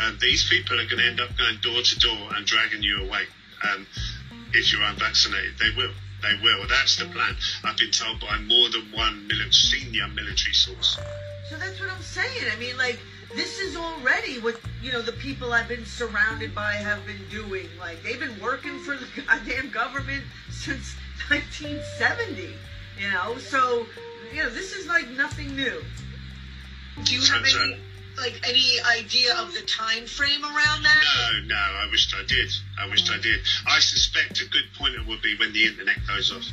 And 0.00 0.18
these 0.18 0.48
people 0.48 0.80
are 0.80 0.86
going 0.86 0.98
to 0.98 1.06
end 1.06 1.20
up 1.20 1.36
going 1.36 1.58
door 1.60 1.82
to 1.82 1.98
door 1.98 2.34
and 2.34 2.46
dragging 2.46 2.82
you 2.82 3.04
away. 3.04 3.24
Um, 3.70 3.86
if 4.52 4.72
you're 4.72 4.82
unvaccinated, 4.82 5.58
they 5.58 5.70
will. 5.76 5.92
They 6.24 6.42
will. 6.42 6.66
That's 6.66 6.96
the 6.96 7.04
plan. 7.04 7.36
I've 7.64 7.76
been 7.76 7.90
told 7.90 8.18
by 8.20 8.38
more 8.38 8.70
than 8.70 8.90
one 8.92 9.28
mili- 9.28 9.52
senior 9.52 10.08
military 10.08 10.54
source. 10.54 10.98
So 11.50 11.56
that's 11.58 11.78
what 11.78 11.90
I'm 11.90 12.00
saying. 12.00 12.50
I 12.50 12.56
mean, 12.56 12.78
like, 12.78 12.98
this 13.36 13.58
is 13.58 13.76
already 13.76 14.38
what 14.38 14.58
you 14.80 14.92
know 14.92 15.02
the 15.02 15.12
people 15.12 15.52
I've 15.52 15.68
been 15.68 15.84
surrounded 15.84 16.54
by 16.54 16.72
have 16.74 17.04
been 17.04 17.26
doing. 17.30 17.68
Like 17.78 18.02
they've 18.02 18.18
been 18.18 18.40
working 18.40 18.78
for 18.78 18.96
the 18.96 19.06
goddamn 19.26 19.70
government 19.70 20.24
since 20.50 20.96
1970. 21.28 22.54
You 22.98 23.10
know, 23.10 23.36
so 23.38 23.86
you 24.32 24.42
know 24.42 24.50
this 24.50 24.72
is 24.72 24.86
like 24.86 25.10
nothing 25.10 25.54
new. 25.54 25.84
Do 27.02 27.14
you 27.14 27.20
have 27.32 27.44
any 27.44 27.76
like 28.16 28.40
any 28.46 28.80
idea 28.98 29.34
of 29.36 29.52
the 29.54 29.62
time 29.62 30.06
frame 30.06 30.44
around 30.44 30.82
that? 30.82 31.04
No, 31.48 31.54
no, 31.54 31.56
I 31.56 31.88
wished 31.90 32.14
I 32.14 32.22
did. 32.26 32.50
I 32.78 32.88
wished 32.88 33.10
I 33.10 33.18
did. 33.18 33.40
I 33.66 33.78
suspect 33.80 34.40
a 34.40 34.48
good 34.48 34.64
point 34.76 34.94
it 34.94 35.06
will 35.06 35.20
be 35.22 35.36
when 35.38 35.52
the 35.52 35.64
internet 35.66 35.96
goes 36.06 36.32
off. 36.32 36.44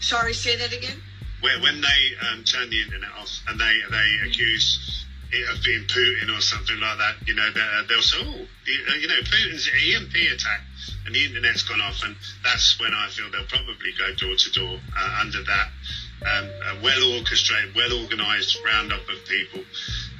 Sorry, 0.00 0.34
say 0.34 0.56
that 0.56 0.72
again. 0.72 1.00
Where 1.40 1.60
when 1.60 1.80
they 1.80 2.28
um, 2.32 2.44
turn 2.44 2.70
the 2.70 2.80
internet 2.82 3.10
off 3.18 3.30
and 3.48 3.58
they 3.60 3.78
they 3.90 4.28
accuse 4.28 5.04
it 5.32 5.48
of 5.56 5.62
being 5.64 5.82
Putin 5.84 6.36
or 6.36 6.40
something 6.40 6.78
like 6.78 6.98
that, 6.98 7.14
you 7.26 7.34
know, 7.34 7.50
they- 7.52 7.84
they'll 7.88 8.02
say, 8.02 8.18
oh, 8.20 8.46
the- 8.66 8.92
uh, 8.92 8.94
you 8.96 9.08
know, 9.08 9.20
Putin's 9.22 9.66
EMP 9.68 10.14
attack, 10.30 10.60
and 11.06 11.14
the 11.14 11.24
internet's 11.24 11.62
gone 11.62 11.80
off, 11.80 12.02
and 12.04 12.14
that's 12.44 12.78
when 12.78 12.92
I 12.94 13.08
feel 13.08 13.30
they'll 13.30 13.44
probably 13.46 13.92
go 13.98 14.14
door 14.14 14.36
to 14.36 14.50
door 14.52 14.80
uh, 14.96 15.18
under 15.20 15.42
that 15.42 15.68
um, 16.24 16.50
a 16.78 16.82
well 16.82 17.02
orchestrated, 17.18 17.74
well 17.74 17.92
organised 18.02 18.58
roundup 18.64 19.08
of 19.08 19.24
people. 19.26 19.64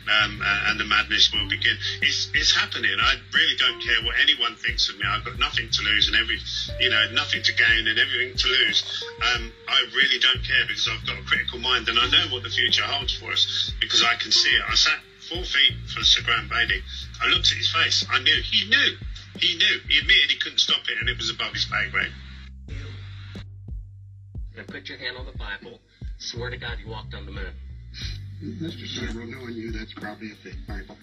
Um, 0.03 0.43
uh, 0.43 0.71
and 0.71 0.81
the 0.81 0.85
madness 0.85 1.33
will 1.33 1.49
begin. 1.49 1.77
It's, 2.03 2.29
it's 2.35 2.51
happening. 2.51 2.91
I 2.99 3.15
really 3.33 3.57
don't 3.57 3.81
care 3.81 4.03
what 4.03 4.17
anyone 4.21 4.57
thinks 4.57 4.89
of 4.89 4.99
me. 4.99 5.05
I've 5.07 5.25
got 5.25 5.39
nothing 5.39 5.71
to 5.71 5.83
lose 5.83 6.09
and 6.09 6.17
every, 6.17 6.39
you 6.81 6.91
know, 6.91 7.07
nothing 7.13 7.43
to 7.43 7.53
gain 7.55 7.87
and 7.87 7.99
everything 7.99 8.37
to 8.37 8.49
lose. 8.49 9.05
Um, 9.23 9.53
I 9.69 9.87
really 9.95 10.19
don't 10.19 10.43
care 10.43 10.67
because 10.67 10.89
I've 10.91 11.07
got 11.07 11.19
a 11.19 11.23
critical 11.23 11.61
mind 11.61 11.89
and 11.89 11.99
I 11.99 12.11
know 12.11 12.35
what 12.35 12.43
the 12.43 12.51
future 12.51 12.83
holds 12.83 13.15
for 13.15 13.31
us 13.31 13.73
because 13.81 14.03
I 14.03 14.15
can 14.17 14.33
see 14.33 14.51
it. 14.51 14.63
I 14.69 14.75
sat 14.75 14.99
four 15.29 15.45
feet 15.45 15.73
from 15.87 16.03
Sir 16.03 16.23
Graham 16.25 16.49
Bailey. 16.49 16.83
I 17.23 17.29
looked 17.29 17.51
at 17.53 17.59
his 17.59 17.71
face. 17.71 18.05
I 18.11 18.19
knew. 18.19 18.43
He 18.43 18.69
knew. 18.69 18.97
He 19.39 19.57
knew. 19.57 19.81
He 19.89 19.99
admitted 19.99 20.31
he 20.31 20.39
couldn't 20.39 20.59
stop 20.59 20.83
it 20.89 20.99
and 20.99 21.09
it 21.09 21.17
was 21.17 21.31
above 21.31 21.53
his 21.53 21.65
pay 21.65 21.89
grade. 21.91 22.13
And 24.57 24.67
put 24.67 24.89
your 24.89 24.99
hand 24.99 25.17
on 25.17 25.27
the 25.27 25.39
Bible. 25.39 25.81
Swear 26.19 26.51
to 26.51 26.57
God 26.57 26.79
you 26.85 26.91
walked 26.91 27.15
on 27.15 27.25
the 27.25 27.33
moon. 27.33 27.53
Mr. 28.43 28.87
Cyril, 28.89 29.27
knowing 29.27 29.55
you, 29.55 29.71
that's 29.71 29.93
probably 29.95 30.33
a 30.33 30.35
fake 30.35 30.59
Bible. 30.67 30.97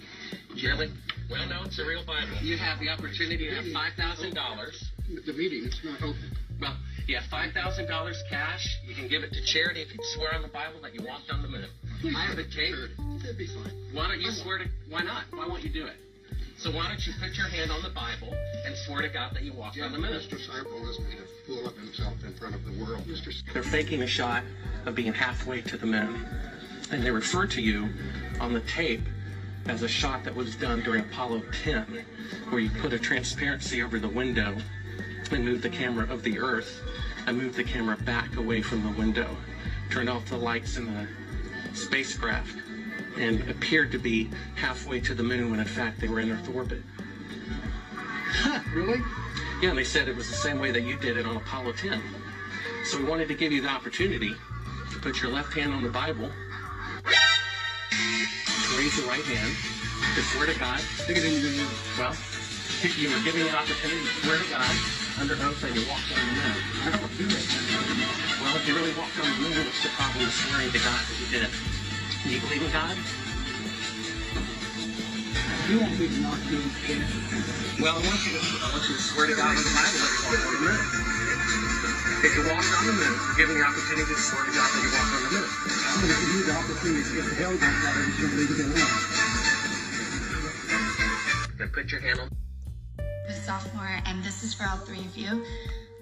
Really? 0.61 0.91
Well, 1.31 1.47
no, 1.47 1.63
it's 1.63 1.79
a 1.79 1.85
real 1.85 2.03
Bible. 2.05 2.35
You 2.41 2.57
have 2.57 2.79
the 2.79 2.89
opportunity 2.89 3.47
to 3.49 3.55
have 3.55 3.71
five 3.71 3.93
thousand 3.93 4.35
dollars. 4.35 4.83
The 5.25 5.33
meeting, 5.33 5.63
is 5.63 5.79
not 5.83 6.01
open. 6.01 6.35
Well, 6.59 6.75
you 7.07 7.15
have 7.15 7.25
five 7.31 7.53
thousand 7.53 7.87
dollars 7.87 8.21
cash. 8.29 8.67
You 8.85 8.93
can 8.93 9.07
give 9.07 9.23
it 9.23 9.31
to 9.31 9.41
charity 9.45 9.81
if 9.81 9.93
you 9.93 9.99
swear 10.15 10.35
on 10.35 10.41
the 10.41 10.49
Bible 10.49 10.81
that 10.81 10.93
you 10.93 11.05
walked 11.07 11.31
on 11.31 11.41
the 11.41 11.47
moon. 11.47 11.65
I 12.15 12.25
have 12.25 12.37
a 12.39 12.43
tape. 12.43 12.75
That'd 13.21 13.37
be 13.37 13.47
fine. 13.47 13.71
Why 13.93 14.07
don't 14.09 14.19
you 14.21 14.31
swear 14.31 14.57
to? 14.57 14.65
Why 14.89 15.01
not? 15.03 15.23
Why 15.31 15.47
won't 15.47 15.63
you 15.63 15.69
do 15.69 15.85
it? 15.85 15.95
So 16.57 16.71
why 16.71 16.89
don't 16.89 17.07
you 17.07 17.13
put 17.21 17.37
your 17.37 17.47
hand 17.47 17.71
on 17.71 17.81
the 17.81 17.89
Bible 17.89 18.35
and 18.65 18.75
swear 18.75 19.01
to 19.01 19.07
God 19.07 19.33
that 19.33 19.43
you 19.43 19.53
walked 19.53 19.77
Yeah, 19.77 19.85
on 19.85 19.93
the 19.93 19.97
moon? 19.97 20.11
Mr. 20.11 20.37
Cyril 20.37 20.85
has 20.87 20.99
made 20.99 21.15
a 21.17 21.47
fool 21.47 21.65
of 21.65 21.77
himself 21.77 22.21
in 22.25 22.33
front 22.33 22.53
of 22.53 22.65
the 22.65 22.83
world. 22.83 23.03
Mr. 23.05 23.33
They're 23.53 23.63
faking 23.63 24.01
a 24.03 24.07
shot 24.07 24.43
of 24.85 24.93
being 24.93 25.13
halfway 25.13 25.61
to 25.61 25.77
the 25.77 25.85
moon. 25.85 26.25
And 26.91 27.03
they 27.03 27.11
refer 27.11 27.45
to 27.47 27.61
you 27.61 27.89
on 28.39 28.53
the 28.53 28.61
tape 28.61 29.01
as 29.67 29.83
a 29.83 29.87
shot 29.87 30.23
that 30.23 30.35
was 30.35 30.55
done 30.55 30.81
during 30.81 31.01
Apollo 31.01 31.43
10, 31.63 32.05
where 32.49 32.59
you 32.59 32.69
put 32.81 32.93
a 32.93 32.99
transparency 32.99 33.83
over 33.83 33.99
the 33.99 34.09
window 34.09 34.57
and 35.31 35.45
moved 35.45 35.61
the 35.61 35.69
camera 35.69 36.11
of 36.11 36.23
the 36.23 36.39
Earth 36.39 36.81
and 37.27 37.37
moved 37.37 37.55
the 37.55 37.63
camera 37.63 37.95
back 37.97 38.35
away 38.37 38.61
from 38.61 38.83
the 38.83 38.97
window, 38.97 39.35
turned 39.91 40.09
off 40.09 40.27
the 40.29 40.37
lights 40.37 40.77
in 40.77 40.85
the 40.85 41.07
spacecraft, 41.75 42.55
and 43.17 43.47
appeared 43.49 43.91
to 43.91 43.99
be 43.99 44.29
halfway 44.55 44.99
to 44.99 45.13
the 45.13 45.23
moon 45.23 45.51
when 45.51 45.59
in 45.59 45.65
fact 45.65 45.99
they 45.99 46.07
were 46.07 46.19
in 46.19 46.31
Earth 46.31 46.49
orbit. 46.55 46.81
really? 48.73 49.01
Yeah, 49.61 49.69
and 49.69 49.77
they 49.77 49.83
said 49.83 50.07
it 50.07 50.15
was 50.15 50.29
the 50.29 50.35
same 50.35 50.59
way 50.59 50.71
that 50.71 50.81
you 50.81 50.97
did 50.97 51.17
it 51.17 51.25
on 51.25 51.35
Apollo 51.35 51.73
10. 51.73 52.01
So 52.85 52.97
we 52.97 53.03
wanted 53.03 53.27
to 53.27 53.35
give 53.35 53.51
you 53.51 53.61
the 53.61 53.67
opportunity 53.67 54.33
to 54.93 54.99
put 54.99 55.21
your 55.21 55.31
left 55.31 55.53
hand 55.53 55.73
on 55.73 55.83
the 55.83 55.89
Bible, 55.89 56.31
raise 58.79 58.95
your 58.97 59.07
right 59.07 59.25
hand, 59.25 59.51
to 60.15 60.21
swear 60.31 60.47
to 60.47 60.55
God. 60.57 60.79
Well, 61.99 62.15
you 62.95 63.09
were 63.11 63.21
given 63.27 63.43
the 63.43 63.51
opportunity 63.51 64.01
to 64.01 64.13
swear 64.23 64.37
to 64.39 64.47
God 64.49 64.75
under 65.19 65.35
oath 65.35 65.59
that 65.61 65.75
you 65.75 65.83
walked 65.91 66.07
on 66.15 66.23
the 66.23 66.31
moon. 66.31 66.55
Well, 68.39 68.55
if 68.55 68.63
you 68.67 68.73
really 68.73 68.95
walked 68.95 69.19
on 69.19 69.27
the 69.27 69.35
moon, 69.43 69.51
what's 69.67 69.83
the 69.83 69.91
problem 69.99 70.23
with 70.23 70.33
swearing 70.33 70.71
to 70.71 70.79
God 70.79 71.01
that 71.03 71.17
you 71.19 71.27
did? 71.27 71.43
It? 71.43 71.53
Do 72.23 72.29
you 72.31 72.39
believe 72.39 72.63
in 72.63 72.71
God? 72.71 72.95
You 75.69 75.79
want 75.83 75.99
me 75.99 76.07
to 76.07 76.19
not 76.23 76.39
do 76.49 76.57
it? 76.57 77.03
Well, 77.83 77.93
I 77.93 78.01
want 78.01 78.19
you 78.25 78.31
to, 78.33 78.41
I 78.41 78.67
want 78.73 78.89
you 78.89 78.95
to 78.95 79.01
swear 79.01 79.27
to 79.27 79.35
God 79.35 79.53
on 79.53 79.63
the 79.63 79.69
Bible 79.75 79.99
that 80.01 80.11
you 80.13 80.23
walked 80.23 80.45
on 80.47 80.53
the 80.55 80.61
moon. 80.65 81.78
If 82.21 82.35
you 82.35 82.43
walked 82.51 82.67
on 82.67 82.85
the 82.85 82.93
moon, 82.93 83.15
you're 83.15 83.37
given 83.37 83.55
the 83.59 83.65
opportunity 83.65 84.11
to 84.11 84.19
swear 84.19 84.43
to 84.43 84.51
God 84.51 84.67
that 84.67 84.83
you 84.83 84.91
walked 84.91 85.13
on 85.15 85.23
the 85.23 85.31
moon. 85.39 85.47
I'm 85.47 86.03
going 86.03 86.11
to 86.11 86.19
give 86.19 86.35
you 86.35 86.43
the 86.43 86.55
opportunity 86.59 87.03
to 87.03 87.13
get 87.15 87.25
the 87.25 87.35
hell 87.39 87.55
out 87.55 87.63
of 87.63 87.79
that 87.79 87.95
and 87.95 88.11
you're 88.19 88.31
it 88.43 88.59
alone. 88.59 88.91
Then 91.57 91.69
put 91.69 91.91
your 91.91 92.01
hand 92.01 92.19
on. 92.19 92.27
a 93.27 93.33
sophomore, 93.33 93.99
and 94.05 94.23
this 94.23 94.43
is 94.43 94.53
for 94.53 94.67
all 94.67 94.77
three 94.77 94.99
of 94.99 95.15
you. 95.15 95.45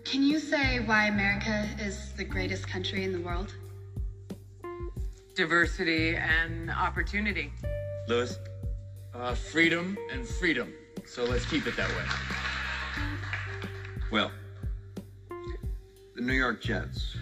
Can 0.06 0.24
you 0.24 0.40
say 0.40 0.80
why 0.86 1.06
America 1.06 1.70
is 1.80 2.14
the 2.14 2.24
greatest 2.24 2.68
country 2.68 3.04
in 3.04 3.12
the 3.12 3.20
world? 3.20 3.54
diversity 5.38 6.16
and 6.16 6.72
opportunity. 6.72 7.54
Lewis? 8.08 8.40
Uh, 9.14 9.36
freedom 9.36 9.96
and 10.12 10.28
freedom. 10.28 10.74
So 11.06 11.24
let's 11.24 11.46
keep 11.46 11.68
it 11.68 11.78
that 11.78 11.90
way. 11.90 12.04
Well, 14.12 14.32
the 16.18 16.24
New 16.24 16.34
York 16.34 16.60
Jets. 16.60 17.16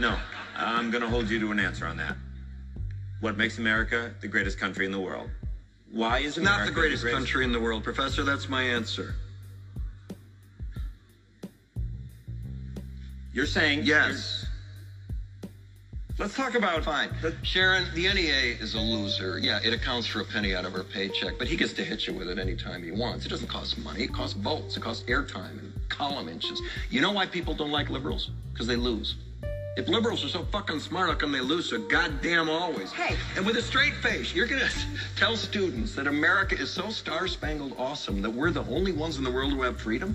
No, 0.00 0.18
I'm 0.56 0.90
going 0.90 1.02
to 1.02 1.08
hold 1.08 1.30
you 1.30 1.38
to 1.38 1.52
an 1.52 1.60
answer 1.60 1.86
on 1.86 1.96
that. 1.98 2.16
What 3.20 3.36
makes 3.36 3.58
America 3.58 4.12
the 4.20 4.26
greatest 4.26 4.58
country 4.58 4.86
in 4.86 4.92
the 4.92 4.98
world? 4.98 5.30
Why 5.92 6.18
is 6.18 6.36
America 6.36 6.64
not 6.64 6.66
the 6.66 6.72
greatest 6.72 7.06
country 7.06 7.44
in 7.44 7.52
the 7.52 7.60
world, 7.60 7.84
Professor. 7.84 8.24
That's 8.24 8.48
my 8.48 8.62
answer. 8.62 9.14
You're 13.32 13.46
saying 13.46 13.82
yes. 13.84 14.46
Let's 16.20 16.36
talk 16.36 16.54
about 16.54 16.84
fine. 16.84 17.08
Sharon, 17.40 17.86
the 17.94 18.02
NEA 18.02 18.58
is 18.60 18.74
a 18.74 18.78
loser. 18.78 19.38
Yeah, 19.38 19.58
it 19.64 19.72
accounts 19.72 20.06
for 20.06 20.20
a 20.20 20.24
penny 20.24 20.54
out 20.54 20.66
of 20.66 20.74
her 20.74 20.84
paycheck, 20.84 21.38
but 21.38 21.48
he 21.48 21.56
gets 21.56 21.72
to 21.72 21.82
hit 21.82 22.06
you 22.06 22.12
with 22.12 22.28
it 22.28 22.38
anytime 22.38 22.82
he 22.82 22.90
wants. 22.90 23.24
It 23.24 23.30
doesn't 23.30 23.48
cost 23.48 23.78
money. 23.78 24.02
It 24.02 24.12
costs 24.12 24.34
votes. 24.34 24.76
It 24.76 24.82
costs 24.82 25.02
airtime 25.04 25.58
and 25.58 25.72
column 25.88 26.28
inches. 26.28 26.60
You 26.90 27.00
know 27.00 27.10
why 27.10 27.24
people 27.24 27.54
don't 27.54 27.70
like 27.70 27.88
liberals? 27.88 28.32
Because 28.52 28.66
they 28.66 28.76
lose. 28.76 29.14
If 29.78 29.88
liberals 29.88 30.22
are 30.22 30.28
so 30.28 30.42
fucking 30.52 30.80
smart, 30.80 31.08
how 31.08 31.16
come 31.16 31.32
they 31.32 31.40
lose 31.40 31.70
so 31.70 31.78
goddamn 31.88 32.50
always? 32.50 32.92
Hey. 32.92 33.16
And 33.34 33.46
with 33.46 33.56
a 33.56 33.62
straight 33.62 33.94
face, 33.94 34.34
you're 34.34 34.46
gonna 34.46 34.68
tell 35.16 35.38
students 35.38 35.94
that 35.94 36.06
America 36.06 36.54
is 36.54 36.68
so 36.68 36.90
star-spangled 36.90 37.76
awesome 37.78 38.20
that 38.20 38.30
we're 38.30 38.50
the 38.50 38.64
only 38.64 38.92
ones 38.92 39.16
in 39.16 39.24
the 39.24 39.30
world 39.30 39.54
who 39.54 39.62
have 39.62 39.80
freedom? 39.80 40.14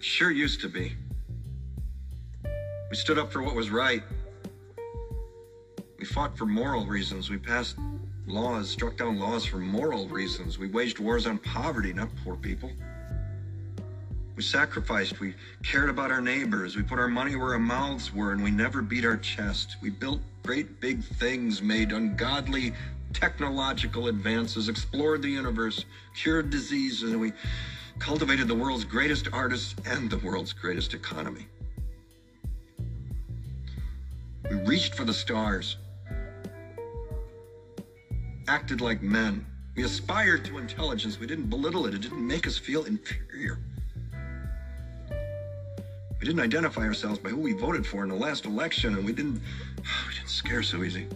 Sure 0.00 0.30
used 0.30 0.60
to 0.60 0.68
be. 0.68 0.94
We 2.90 2.96
stood 2.96 3.18
up 3.18 3.32
for 3.32 3.42
what 3.42 3.54
was 3.54 3.70
right. 3.70 4.02
We 5.98 6.04
fought 6.04 6.38
for 6.38 6.46
moral 6.46 6.86
reasons. 6.86 7.28
We 7.28 7.36
passed 7.36 7.76
laws, 8.26 8.70
struck 8.70 8.96
down 8.96 9.18
laws 9.18 9.44
for 9.44 9.56
moral 9.56 10.08
reasons. 10.08 10.58
We 10.58 10.68
waged 10.68 11.00
wars 11.00 11.26
on 11.26 11.38
poverty, 11.38 11.92
not 11.92 12.08
poor 12.24 12.36
people. 12.36 12.70
We 14.36 14.42
sacrificed. 14.44 15.18
We 15.18 15.34
cared 15.64 15.90
about 15.90 16.12
our 16.12 16.20
neighbors. 16.20 16.76
We 16.76 16.82
put 16.82 17.00
our 17.00 17.08
money 17.08 17.34
where 17.34 17.54
our 17.54 17.58
mouths 17.58 18.14
were, 18.14 18.30
and 18.30 18.42
we 18.42 18.52
never 18.52 18.82
beat 18.82 19.04
our 19.04 19.16
chest. 19.16 19.76
We 19.82 19.90
built 19.90 20.20
great 20.44 20.80
big 20.80 21.02
things, 21.02 21.60
made 21.60 21.90
ungodly 21.90 22.72
technological 23.12 24.06
advances, 24.06 24.68
explored 24.68 25.22
the 25.22 25.28
universe, 25.28 25.84
cured 26.14 26.50
diseases, 26.50 27.10
and 27.10 27.20
we 27.20 27.32
cultivated 27.98 28.48
the 28.48 28.54
world's 28.54 28.84
greatest 28.84 29.28
artists 29.32 29.74
and 29.86 30.10
the 30.10 30.18
world's 30.18 30.52
greatest 30.52 30.94
economy. 30.94 31.46
We 34.50 34.56
reached 34.62 34.94
for 34.94 35.04
the 35.04 35.12
stars, 35.12 35.76
acted 38.46 38.80
like 38.80 39.02
men. 39.02 39.44
We 39.76 39.84
aspired 39.84 40.44
to 40.46 40.58
intelligence. 40.58 41.20
We 41.20 41.26
didn't 41.26 41.50
belittle 41.50 41.86
it. 41.86 41.94
It 41.94 42.00
didn't 42.00 42.26
make 42.26 42.46
us 42.46 42.56
feel 42.56 42.84
inferior. 42.84 43.58
We 45.10 46.26
didn't 46.26 46.40
identify 46.40 46.82
ourselves 46.82 47.18
by 47.18 47.28
who 47.28 47.36
we 47.36 47.52
voted 47.52 47.86
for 47.86 48.02
in 48.02 48.08
the 48.08 48.16
last 48.16 48.44
election, 48.44 48.94
and 48.94 49.04
we 49.04 49.12
didn't 49.12 49.34
we 49.76 50.14
didn't 50.14 50.28
scare 50.28 50.62
so 50.62 50.82
easy. 50.82 51.06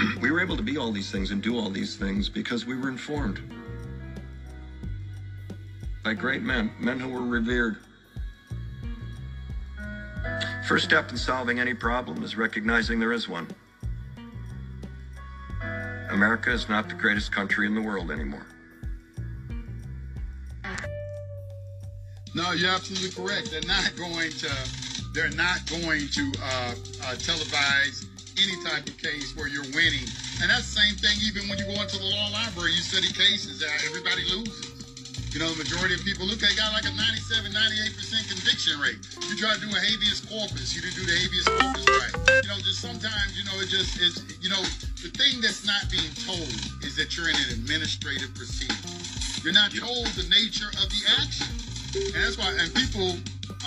we 0.20 0.30
were 0.30 0.40
able 0.40 0.56
to 0.56 0.62
be 0.62 0.76
all 0.76 0.92
these 0.92 1.10
things 1.10 1.30
and 1.30 1.42
do 1.42 1.58
all 1.58 1.70
these 1.70 1.96
things 1.96 2.28
because 2.28 2.66
we 2.66 2.76
were 2.76 2.88
informed 2.88 3.40
by 6.04 6.14
great 6.14 6.42
men, 6.42 6.72
men 6.78 6.98
who 6.98 7.08
were 7.08 7.26
revered. 7.26 7.76
First 10.66 10.84
step 10.84 11.10
in 11.10 11.16
solving 11.16 11.58
any 11.58 11.74
problem 11.74 12.22
is 12.22 12.36
recognizing 12.36 13.00
there 13.00 13.12
is 13.12 13.28
one. 13.28 13.48
America 16.10 16.50
is 16.52 16.68
not 16.68 16.88
the 16.88 16.94
greatest 16.94 17.32
country 17.32 17.66
in 17.66 17.74
the 17.74 17.80
world 17.80 18.10
anymore. 18.10 18.46
No, 22.34 22.52
you're 22.52 22.70
absolutely 22.70 23.10
correct. 23.10 23.50
They're 23.50 23.60
not 23.62 23.92
going 23.96 24.30
to. 24.30 24.50
They're 25.12 25.30
not 25.30 25.68
going 25.68 26.06
to 26.06 26.32
uh, 26.40 26.44
uh, 26.44 26.74
televise 27.16 28.06
any 28.40 28.56
type 28.64 28.88
of 28.88 28.96
case 28.96 29.36
where 29.36 29.48
you're 29.48 29.68
winning. 29.76 30.08
And 30.40 30.48
that's 30.48 30.72
the 30.72 30.80
same 30.80 30.96
thing 30.96 31.12
even 31.28 31.48
when 31.48 31.60
you 31.60 31.68
go 31.68 31.76
into 31.76 32.00
the 32.00 32.08
law 32.08 32.32
library, 32.32 32.72
you 32.72 32.80
study 32.80 33.12
cases 33.12 33.60
that 33.60 33.70
everybody 33.84 34.24
loses. 34.32 34.72
You 35.30 35.38
know, 35.38 35.52
the 35.52 35.62
majority 35.62 35.94
of 35.94 36.02
people 36.02 36.26
look, 36.26 36.42
they 36.42 36.50
got 36.58 36.72
like 36.72 36.88
a 36.88 36.94
97, 36.96 37.52
98% 37.52 38.32
conviction 38.32 38.80
rate. 38.80 38.98
You 39.30 39.36
try 39.36 39.54
to 39.54 39.60
do 39.60 39.70
a 39.70 39.78
habeas 39.78 40.26
corpus, 40.26 40.74
you 40.74 40.82
didn't 40.82 40.96
do 40.96 41.06
the 41.06 41.14
habeas 41.14 41.46
corpus 41.46 41.86
right. 41.86 42.14
You 42.42 42.50
know, 42.50 42.58
just 42.64 42.82
sometimes, 42.82 43.38
you 43.38 43.44
know, 43.46 43.54
it 43.62 43.70
just 43.70 44.00
is, 44.00 44.24
you 44.42 44.50
know, 44.50 44.58
the 45.04 45.12
thing 45.14 45.38
that's 45.38 45.62
not 45.62 45.86
being 45.92 46.10
told 46.26 46.50
is 46.82 46.96
that 46.96 47.14
you're 47.14 47.30
in 47.30 47.38
an 47.46 47.62
administrative 47.62 48.34
proceeding. 48.34 48.74
You're 49.44 49.54
not 49.54 49.70
told 49.70 50.08
the 50.18 50.26
nature 50.32 50.72
of 50.80 50.88
the 50.90 51.02
action. 51.22 51.46
And 51.94 52.24
that's 52.24 52.34
why, 52.40 52.50
and 52.58 52.72
people 52.74 53.14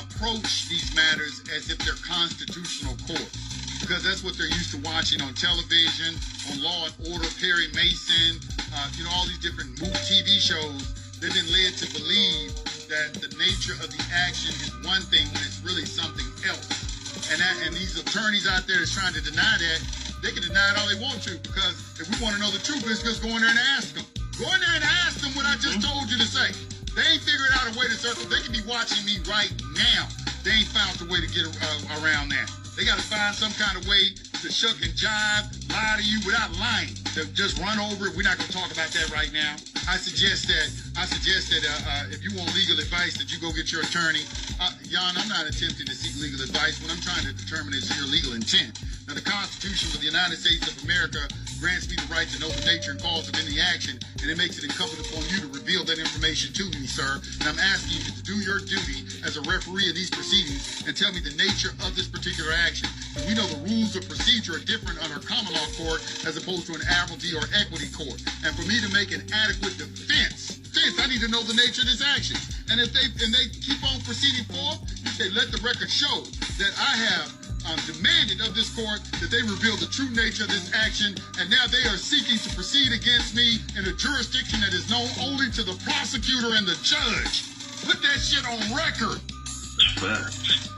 approach 0.01 0.67
these 0.67 0.91
matters 0.97 1.45
as 1.55 1.69
if 1.69 1.79
they're 1.85 2.01
constitutional 2.03 2.97
courts 3.07 3.52
because 3.81 4.03
that's 4.03 4.23
what 4.23 4.37
they're 4.37 4.51
used 4.51 4.71
to 4.75 4.79
watching 4.81 5.21
on 5.21 5.33
television, 5.33 6.15
on 6.51 6.61
Law 6.61 6.89
and 6.89 6.95
Order, 7.13 7.29
Perry 7.39 7.67
Mason, 7.73 8.39
uh, 8.75 8.87
you 8.97 9.03
know, 9.03 9.11
all 9.13 9.25
these 9.25 9.39
different 9.39 9.77
movie 9.81 10.03
TV 10.05 10.37
shows. 10.41 10.93
They've 11.21 11.33
been 11.33 11.47
led 11.55 11.77
to 11.79 11.87
believe 11.95 12.51
that 12.91 13.15
the 13.17 13.31
nature 13.39 13.73
of 13.79 13.87
the 13.87 14.01
action 14.11 14.51
is 14.59 14.69
one 14.83 15.01
thing 15.07 15.23
when 15.31 15.41
it's 15.45 15.63
really 15.63 15.85
something 15.87 16.27
else. 16.45 16.67
And 17.31 17.39
that, 17.39 17.55
and 17.63 17.71
these 17.73 17.95
attorneys 17.95 18.45
out 18.49 18.67
there 18.67 18.77
that's 18.77 18.91
trying 18.91 19.15
to 19.15 19.23
deny 19.23 19.55
that, 19.57 19.79
they 20.21 20.31
can 20.31 20.43
deny 20.43 20.71
it 20.71 20.79
all 20.79 20.87
they 20.87 20.99
want 20.99 21.23
to 21.23 21.39
because 21.39 21.79
if 21.99 22.07
we 22.11 22.15
want 22.23 22.35
to 22.35 22.41
know 22.41 22.51
the 22.51 22.59
truth, 22.59 22.83
let's 22.85 23.03
just 23.03 23.23
go 23.23 23.31
in 23.31 23.39
there 23.39 23.51
and 23.51 23.61
ask 23.75 23.95
them. 23.95 24.03
Go 24.39 24.49
in 24.51 24.59
there 24.59 24.75
and 24.75 24.85
ask 25.05 25.21
them 25.21 25.31
what 25.37 25.45
I 25.45 25.55
just 25.61 25.79
told 25.83 26.09
you 26.09 26.17
to 26.17 26.27
say. 26.27 26.51
They 26.95 27.05
ain't 27.05 27.23
figured 27.23 27.51
out 27.57 27.69
a 27.69 27.73
way 27.77 27.87
to 27.87 27.97
circle. 27.97 28.25
They 28.29 28.41
could 28.41 28.53
be 28.53 28.65
watching 28.67 29.03
me 29.05 29.17
right 29.25 29.51
now. 29.73 30.09
They 30.43 30.63
ain't 30.63 30.71
found 30.71 30.99
a 31.01 31.07
way 31.11 31.21
to 31.21 31.29
get 31.31 31.47
uh, 31.47 32.01
around 32.01 32.29
that. 32.35 32.62
They 32.75 32.85
got 32.85 32.97
to 32.97 33.03
find 33.05 33.35
some 33.35 33.51
kind 33.53 33.77
of 33.77 33.87
way 33.87 34.15
to 34.41 34.51
shuck 34.51 34.81
and 34.81 34.93
jive, 34.93 35.71
lie 35.71 35.95
to 35.97 36.03
you 36.03 36.19
without 36.25 36.51
lying. 36.57 37.02
To 37.13 37.25
just 37.33 37.61
run 37.61 37.77
over 37.77 38.07
it. 38.09 38.17
We're 38.17 38.25
not 38.25 38.41
going 38.41 38.49
to 38.49 38.57
talk 38.57 38.73
about 38.73 38.89
that 38.89 39.13
right 39.13 39.31
now. 39.31 39.53
I 39.85 40.01
suggest 40.01 40.47
that 40.49 40.65
I 40.97 41.05
suggest 41.05 41.53
that 41.53 41.61
uh, 41.61 42.09
uh, 42.09 42.15
if 42.15 42.25
you 42.25 42.33
want 42.33 42.49
legal 42.57 42.79
advice, 42.81 43.17
that 43.21 43.29
you 43.29 43.37
go 43.37 43.53
get 43.53 43.71
your 43.71 43.85
attorney. 43.85 44.25
Uh, 44.57 44.73
I'm 44.97 45.29
not 45.29 45.45
attempting 45.45 45.85
to 45.85 45.93
seek 45.93 46.17
legal 46.17 46.41
advice. 46.41 46.81
What 46.81 46.89
I'm 46.89 47.01
trying 47.05 47.21
to 47.29 47.33
determine 47.33 47.77
is 47.77 47.85
your 47.93 48.09
legal 48.09 48.33
intent. 48.33 48.81
Now, 49.07 49.13
the 49.13 49.21
Constitution 49.21 49.93
of 49.93 49.99
the 49.99 50.09
United 50.09 50.41
States 50.41 50.65
of 50.65 50.73
America 50.83 51.21
grants 51.59 51.87
me 51.87 51.95
the 51.95 52.07
right 52.09 52.27
to 52.27 52.39
know 52.39 52.49
the 52.49 52.65
nature 52.65 52.91
and 52.91 52.99
cause 52.99 53.29
of 53.29 53.35
any 53.39 53.59
action, 53.59 53.99
and 54.19 54.27
it 54.31 54.37
makes 54.37 54.57
it 54.57 54.63
incumbent 54.63 54.99
upon 55.05 55.23
you 55.29 55.43
to 55.43 55.49
reveal 55.53 55.83
that 55.83 55.99
information 55.99 56.51
to 56.55 56.65
me, 56.75 56.87
sir. 56.87 57.21
And 57.39 57.45
I'm 57.47 57.59
asking 57.59 57.99
you 57.99 58.03
to 58.09 58.23
do 58.23 58.35
your 58.41 58.59
duty 58.59 59.03
as 59.23 59.35
a 59.37 59.43
referee 59.47 59.87
of 59.91 59.95
these 59.95 60.09
proceedings 60.09 60.83
and 60.87 60.95
tell 60.95 61.11
me 61.11 61.19
the 61.19 61.35
nature 61.35 61.71
of 61.83 61.95
this 61.95 62.07
particular 62.07 62.51
action. 62.51 62.87
And 63.15 63.27
we 63.27 63.35
know 63.35 63.47
the 63.47 63.63
rules 63.67 63.95
of 63.95 64.07
procedure 64.07 64.55
are 64.55 64.63
different 64.63 65.03
under 65.03 65.19
common 65.23 65.51
law 65.51 65.67
court 65.79 66.03
as 66.23 66.35
opposed 66.35 66.67
to 66.67 66.75
an 66.75 66.83
admiralty 67.03 67.35
or 67.35 67.43
equity 67.51 67.91
court. 67.91 68.23
And 68.47 68.55
for 68.55 68.63
me 68.63 68.79
to 68.79 68.89
make 68.95 69.11
an 69.11 69.27
adequate 69.35 69.75
defense, 69.75 70.63
defense, 70.63 70.95
I 71.03 71.07
need 71.11 71.19
to 71.19 71.27
know 71.27 71.43
the 71.43 71.53
nature 71.53 71.83
of 71.83 71.91
this 71.91 71.99
action. 71.99 72.39
And 72.71 72.79
if 72.79 72.95
they 72.95 73.03
and 73.19 73.31
they 73.35 73.51
keep 73.51 73.83
on 73.83 73.99
proceeding 74.07 74.47
forth, 74.47 74.79
you 75.03 75.11
say, 75.11 75.27
let 75.35 75.51
the 75.51 75.59
record 75.59 75.91
show 75.91 76.23
that 76.63 76.71
I 76.79 76.95
have 76.95 77.27
um, 77.67 77.79
demanded 77.83 78.39
of 78.39 78.55
this 78.55 78.71
court 78.71 79.03
that 79.19 79.27
they 79.27 79.43
reveal 79.43 79.75
the 79.75 79.91
true 79.91 80.07
nature 80.15 80.47
of 80.47 80.51
this 80.51 80.71
action, 80.71 81.15
and 81.39 81.51
now 81.51 81.67
they 81.67 81.83
are 81.91 81.99
seeking 81.99 82.39
to 82.39 82.49
proceed 82.55 82.95
against 82.95 83.35
me 83.35 83.59
in 83.75 83.83
a 83.83 83.93
jurisdiction 83.99 84.63
that 84.63 84.71
is 84.71 84.87
known 84.87 85.07
only 85.19 85.51
to 85.59 85.63
the 85.63 85.75
prosecutor 85.83 86.55
and 86.55 86.63
the 86.63 86.79
judge. 86.83 87.51
Put 87.83 87.99
that 87.99 88.19
shit 88.23 88.47
on 88.47 88.63
record. 88.71 89.19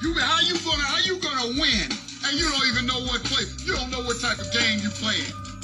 You 0.02 0.14
how 0.18 0.42
you 0.42 0.58
gonna 0.66 0.86
how 0.90 1.02
you 1.06 1.22
gonna 1.22 1.54
win? 1.62 1.90
And 2.26 2.34
you 2.34 2.50
don't 2.50 2.66
even 2.74 2.90
know 2.90 3.06
what 3.06 3.22
play. 3.30 3.46
You 3.62 3.78
don't 3.78 3.94
know 3.94 4.02
what 4.02 4.18
type 4.18 4.42
of 4.42 4.50
game 4.50 4.82
you're 4.82 4.98
playing. 4.98 5.55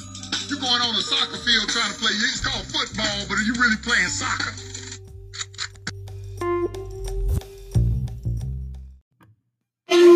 You're 0.48 0.60
going 0.60 0.82
on 0.82 0.96
a 0.96 1.02
soccer 1.02 1.38
field 1.38 1.70
trying 1.70 1.92
to 1.94 2.00
play. 2.00 2.12
It's 2.12 2.42
called 2.42 2.66
football, 2.68 3.26
but 3.28 3.38
are 3.38 3.46
you 3.46 3.54
really 3.54 3.78
playing 3.84 4.08
soccer? 4.08 4.54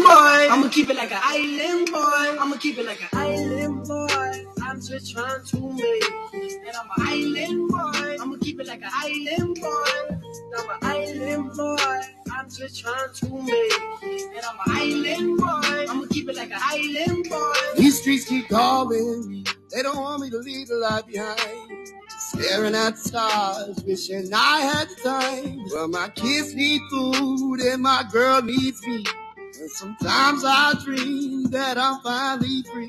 boy. 0.06 0.54
I'ma 0.54 0.70
keep 0.70 0.90
it 0.90 0.96
like 0.96 1.12
an 1.12 1.22
island 1.24 1.90
boy. 1.92 2.42
I'ma 2.42 2.56
keep 2.58 2.78
it 2.78 2.86
like 2.86 3.02
an 3.02 3.10
island 3.14 3.88
boy. 3.88 4.46
I'm 4.64 4.82
just 4.82 5.14
trying 5.14 5.44
to 5.44 5.60
make 5.74 5.84
it. 5.84 6.62
And 6.68 6.76
I'm 6.78 6.90
an 6.98 7.08
island 7.08 7.70
boy. 7.70 8.18
I'ma 8.22 8.36
keep 8.42 8.60
it 8.60 8.68
like 8.68 8.82
an 8.82 8.92
island 8.94 9.58
boy. 9.62 10.25
I'm 10.58 10.70
an 10.70 10.78
island 10.82 11.52
boy. 11.56 12.02
I'm 12.32 12.50
just 12.50 12.80
trying 12.82 13.14
to 13.14 13.30
make 13.30 13.50
it. 13.50 14.36
And 14.36 14.46
I'm 14.46 14.58
an 14.66 15.06
island 15.06 15.38
boy. 15.38 15.92
I'ma 15.92 16.06
keep 16.12 16.30
it 16.30 16.36
like 16.36 16.52
an 16.52 16.60
island 16.62 17.28
boy. 17.30 17.54
These 17.78 18.02
streets 18.02 18.26
keep 18.26 18.48
calling 18.50 19.30
me. 19.30 19.44
They 19.74 19.82
don't 19.82 19.98
want 19.98 20.22
me 20.22 20.30
to 20.30 20.38
leave 20.38 20.68
the 20.68 20.76
life 20.76 21.06
behind. 21.08 21.88
Staring 22.18 22.76
at 22.76 22.98
stars, 22.98 23.84
wishing 23.86 24.30
I 24.34 24.62
had 24.62 24.90
the 24.90 24.96
time. 25.04 25.66
Well, 25.72 25.88
my 25.88 26.10
kids 26.10 26.56
need 26.56 26.82
food 26.90 27.60
and 27.62 27.82
my 27.82 28.04
girl 28.12 28.42
needs 28.42 28.86
me. 28.88 29.04
And 29.38 29.72
sometimes 29.72 30.44
I 30.46 30.74
dream 30.84 31.44
that 31.52 31.78
I'm 31.78 32.02
finally 32.02 32.64
free. 32.74 32.88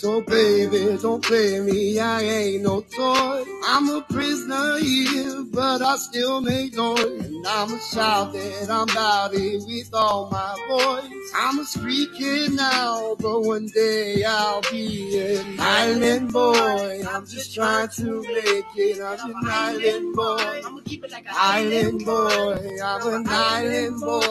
So 0.00 0.20
baby, 0.20 0.96
don't 1.02 1.24
play 1.24 1.58
me, 1.58 1.98
I 1.98 2.22
ain't 2.22 2.62
no 2.62 2.82
toy. 2.82 3.44
I'm 3.66 3.88
a 3.88 4.00
prisoner 4.08 4.78
here, 4.78 5.42
but 5.50 5.82
I 5.82 5.96
still 5.96 6.40
make 6.40 6.76
noise. 6.76 7.00
And 7.00 7.44
I'ma 7.44 7.78
shout 7.78 8.32
that 8.32 8.70
I'm 8.70 8.86
it 9.34 9.64
with 9.66 9.90
all 9.92 10.30
my 10.30 10.54
voice. 10.68 11.32
I'm 11.34 11.58
a 11.58 11.64
street 11.64 12.10
kid 12.16 12.52
now, 12.52 13.16
but 13.18 13.40
one 13.40 13.66
day 13.74 14.22
I'll 14.22 14.62
be 14.70 15.18
an 15.18 15.56
island 15.58 16.32
boy. 16.32 17.02
I'm 17.04 17.26
just 17.26 17.56
trying 17.56 17.88
to 17.96 18.22
make 18.22 18.66
it. 18.76 19.00
I'm 19.02 19.30
an 19.30 19.48
island 19.48 20.14
boy. 20.14 20.60
I'ma 20.64 20.80
keep 20.84 21.04
it 21.04 21.10
like 21.10 21.26
an 21.26 21.34
island 21.34 22.04
boy. 22.04 22.78
I'm 22.84 23.14
an 23.14 23.26
island 23.28 24.00
boy. 24.00 24.30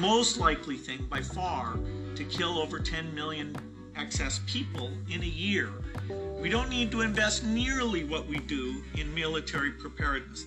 Most 0.00 0.38
likely 0.38 0.76
thing 0.76 1.06
by 1.10 1.20
far 1.20 1.78
to 2.16 2.24
kill 2.24 2.58
over 2.58 2.78
10 2.78 3.14
million 3.14 3.54
excess 3.96 4.40
people 4.46 4.90
in 5.10 5.22
a 5.22 5.26
year. 5.26 5.68
We 6.40 6.48
don't 6.48 6.70
need 6.70 6.90
to 6.92 7.02
invest 7.02 7.44
nearly 7.44 8.04
what 8.04 8.26
we 8.26 8.38
do 8.38 8.82
in 8.96 9.14
military 9.14 9.72
preparedness. 9.72 10.46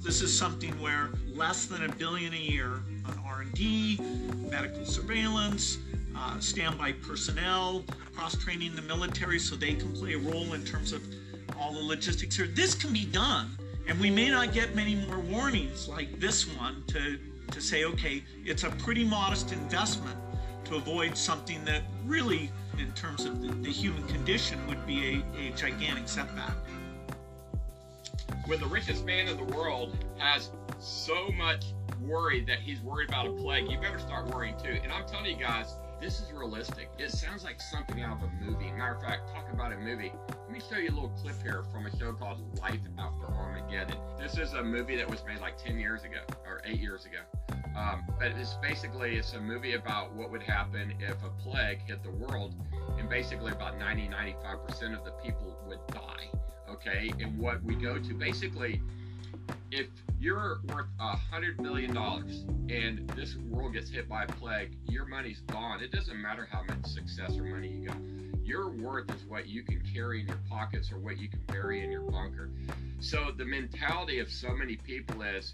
This 0.00 0.22
is 0.22 0.36
something 0.36 0.72
where 0.82 1.10
less 1.28 1.66
than 1.66 1.84
a 1.84 1.88
billion 1.88 2.34
a 2.34 2.36
year 2.36 2.82
on 3.06 3.18
R&D, 3.24 4.00
medical 4.50 4.84
surveillance, 4.84 5.78
uh, 6.16 6.40
standby 6.40 6.92
personnel, 6.92 7.84
cross 8.14 8.36
training 8.36 8.74
the 8.74 8.82
military 8.82 9.38
so 9.38 9.54
they 9.54 9.74
can 9.74 9.92
play 9.92 10.14
a 10.14 10.18
role 10.18 10.52
in 10.54 10.64
terms 10.64 10.92
of 10.92 11.00
all 11.58 11.72
the 11.72 11.80
logistics 11.82 12.36
here. 12.36 12.48
This 12.48 12.74
can 12.74 12.92
be 12.92 13.04
done, 13.04 13.56
and 13.86 14.00
we 14.00 14.10
may 14.10 14.30
not 14.30 14.52
get 14.52 14.74
many 14.74 14.96
more 14.96 15.20
warnings 15.20 15.88
like 15.88 16.18
this 16.18 16.44
one 16.56 16.82
to, 16.88 17.18
to 17.50 17.60
say, 17.60 17.84
okay, 17.84 18.24
it's 18.44 18.64
a 18.64 18.70
pretty 18.70 19.04
modest 19.04 19.52
investment 19.52 20.16
to 20.64 20.76
avoid 20.76 21.16
something 21.16 21.64
that 21.64 21.82
really, 22.04 22.50
in 22.78 22.90
terms 22.92 23.24
of 23.24 23.40
the, 23.42 23.48
the 23.48 23.70
human 23.70 24.06
condition, 24.08 24.58
would 24.66 24.84
be 24.86 25.22
a, 25.36 25.38
a 25.38 25.50
gigantic 25.52 26.08
setback. 26.08 26.54
When 28.46 28.60
the 28.60 28.66
richest 28.66 29.04
man 29.04 29.28
in 29.28 29.36
the 29.36 29.56
world 29.56 29.96
has 30.18 30.50
so 30.78 31.28
much 31.32 31.66
worry 32.00 32.44
that 32.44 32.58
he's 32.60 32.80
worried 32.80 33.08
about 33.08 33.26
a 33.26 33.32
plague, 33.32 33.70
you 33.70 33.78
better 33.78 33.98
start 33.98 34.26
worrying 34.26 34.56
too. 34.62 34.78
And 34.82 34.92
I'm 34.92 35.06
telling 35.06 35.26
you 35.26 35.36
guys, 35.42 35.76
this 36.00 36.20
is 36.20 36.32
realistic. 36.32 36.88
It 36.98 37.10
sounds 37.10 37.44
like 37.44 37.60
something 37.60 38.02
out 38.02 38.22
of 38.22 38.28
a 38.28 38.44
movie. 38.44 38.70
Matter 38.72 38.94
of 38.94 39.02
fact, 39.02 39.28
talk 39.32 39.46
about 39.52 39.72
a 39.72 39.76
movie. 39.76 40.12
Let 40.28 40.50
me 40.50 40.60
show 40.60 40.76
you 40.76 40.90
a 40.90 40.94
little 40.94 41.12
clip 41.20 41.40
here 41.42 41.64
from 41.72 41.86
a 41.86 41.96
show 41.96 42.12
called 42.12 42.40
Life 42.60 42.80
After 42.98 43.26
Armageddon. 43.26 43.96
This 44.18 44.38
is 44.38 44.52
a 44.52 44.62
movie 44.62 44.96
that 44.96 45.08
was 45.08 45.24
made 45.26 45.40
like 45.40 45.56
10 45.56 45.78
years 45.78 46.02
ago 46.02 46.20
or 46.46 46.60
8 46.64 46.78
years 46.78 47.06
ago. 47.06 47.20
Um, 47.76 48.04
but 48.18 48.32
it's 48.32 48.54
basically 48.54 49.16
it's 49.16 49.32
a 49.32 49.40
movie 49.40 49.74
about 49.74 50.14
what 50.14 50.30
would 50.30 50.42
happen 50.42 50.94
if 51.00 51.16
a 51.24 51.30
plague 51.42 51.80
hit 51.80 52.02
the 52.04 52.10
world, 52.10 52.54
and 52.98 53.08
basically 53.08 53.50
about 53.50 53.78
90 53.78 54.08
95 54.08 54.66
percent 54.66 54.94
of 54.94 55.04
the 55.04 55.10
people 55.22 55.56
would 55.66 55.84
die. 55.88 56.28
Okay, 56.70 57.12
and 57.20 57.36
what 57.38 57.62
we 57.64 57.74
go 57.74 57.98
to 57.98 58.14
basically, 58.14 58.80
if 59.72 59.88
you're 60.24 60.60
worth 60.72 60.86
a 61.00 61.16
hundred 61.16 61.62
billion 61.62 61.92
dollars 61.92 62.46
and 62.70 63.06
this 63.10 63.36
world 63.36 63.74
gets 63.74 63.90
hit 63.90 64.08
by 64.08 64.24
a 64.24 64.26
plague, 64.26 64.74
your 64.88 65.04
money's 65.04 65.40
gone. 65.40 65.82
It 65.82 65.92
doesn't 65.92 66.18
matter 66.18 66.48
how 66.50 66.62
much 66.62 66.86
success 66.86 67.36
or 67.36 67.42
money 67.42 67.68
you 67.68 67.88
got. 67.88 67.98
Your 68.42 68.70
worth 68.70 69.14
is 69.14 69.22
what 69.26 69.48
you 69.48 69.62
can 69.62 69.82
carry 69.92 70.22
in 70.22 70.28
your 70.28 70.40
pockets 70.48 70.90
or 70.90 70.98
what 70.98 71.18
you 71.18 71.28
can 71.28 71.40
bury 71.46 71.84
in 71.84 71.90
your 71.90 72.00
bunker. 72.00 72.48
So 73.00 73.32
the 73.36 73.44
mentality 73.44 74.18
of 74.18 74.30
so 74.30 74.48
many 74.54 74.76
people 74.76 75.20
is 75.20 75.52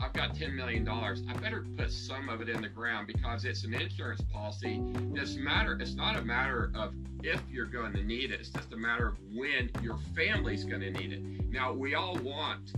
I've 0.00 0.12
got 0.12 0.34
$10 0.34 0.54
million. 0.54 0.88
I 0.88 1.14
better 1.40 1.64
put 1.76 1.92
some 1.92 2.28
of 2.28 2.40
it 2.40 2.48
in 2.48 2.62
the 2.62 2.68
ground 2.68 3.06
because 3.06 3.44
it's 3.44 3.62
an 3.62 3.74
insurance 3.74 4.22
policy. 4.32 4.82
It's 5.14 5.36
matter. 5.36 5.78
It's 5.80 5.94
not 5.94 6.16
a 6.16 6.22
matter 6.22 6.72
of 6.74 6.94
if 7.22 7.40
you're 7.48 7.66
going 7.66 7.92
to 7.92 8.02
need 8.02 8.32
it. 8.32 8.40
It's 8.40 8.48
just 8.48 8.72
a 8.72 8.76
matter 8.76 9.06
of 9.06 9.18
when 9.32 9.70
your 9.80 9.98
family's 10.16 10.64
going 10.64 10.80
to 10.80 10.90
need 10.90 11.12
it. 11.12 11.22
Now 11.48 11.72
we 11.72 11.94
all 11.94 12.16
want 12.24 12.72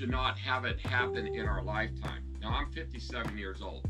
to 0.00 0.06
not 0.06 0.38
have 0.38 0.64
it 0.64 0.80
happen 0.80 1.26
in 1.26 1.46
our 1.46 1.62
lifetime. 1.62 2.24
Now 2.40 2.50
I'm 2.50 2.72
57 2.72 3.38
years 3.38 3.62
old, 3.62 3.88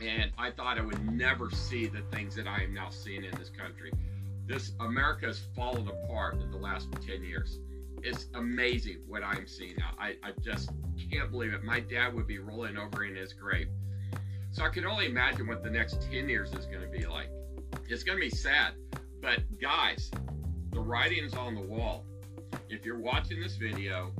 and 0.00 0.32
I 0.36 0.50
thought 0.50 0.78
I 0.78 0.82
would 0.82 1.10
never 1.10 1.50
see 1.50 1.86
the 1.86 2.02
things 2.12 2.34
that 2.36 2.46
I 2.46 2.62
am 2.62 2.74
now 2.74 2.90
seeing 2.90 3.24
in 3.24 3.34
this 3.38 3.50
country. 3.50 3.92
This 4.46 4.72
America 4.80 5.26
has 5.26 5.40
fallen 5.54 5.86
apart 5.86 6.40
in 6.40 6.50
the 6.50 6.56
last 6.56 6.88
10 7.06 7.22
years 7.22 7.58
it's 8.02 8.26
amazing 8.34 8.98
what 9.06 9.22
I'm 9.22 9.46
seeing 9.46 9.74
now. 9.78 9.90
I, 9.98 10.16
I 10.22 10.32
just 10.42 10.70
can't 11.10 11.30
believe 11.30 11.52
it. 11.52 11.62
My 11.62 11.80
dad 11.80 12.14
would 12.14 12.26
be 12.26 12.38
rolling 12.38 12.76
over 12.76 13.04
in 13.04 13.16
his 13.16 13.32
grave. 13.32 13.68
So 14.50 14.64
I 14.64 14.68
can 14.68 14.86
only 14.86 15.06
imagine 15.06 15.46
what 15.46 15.62
the 15.62 15.70
next 15.70 16.02
10 16.10 16.28
years 16.28 16.52
is 16.52 16.66
going 16.66 16.80
to 16.80 16.88
be 16.88 17.06
like. 17.06 17.30
It's 17.88 18.02
going 18.02 18.18
to 18.18 18.22
be 18.22 18.30
sad. 18.30 18.74
But 19.20 19.40
guys, 19.60 20.10
the 20.72 20.80
writing's 20.80 21.34
on 21.34 21.54
the 21.54 21.60
wall. 21.60 22.04
If 22.68 22.84
you're 22.84 23.00
watching 23.00 23.40
this 23.40 23.56
video, 23.56 24.12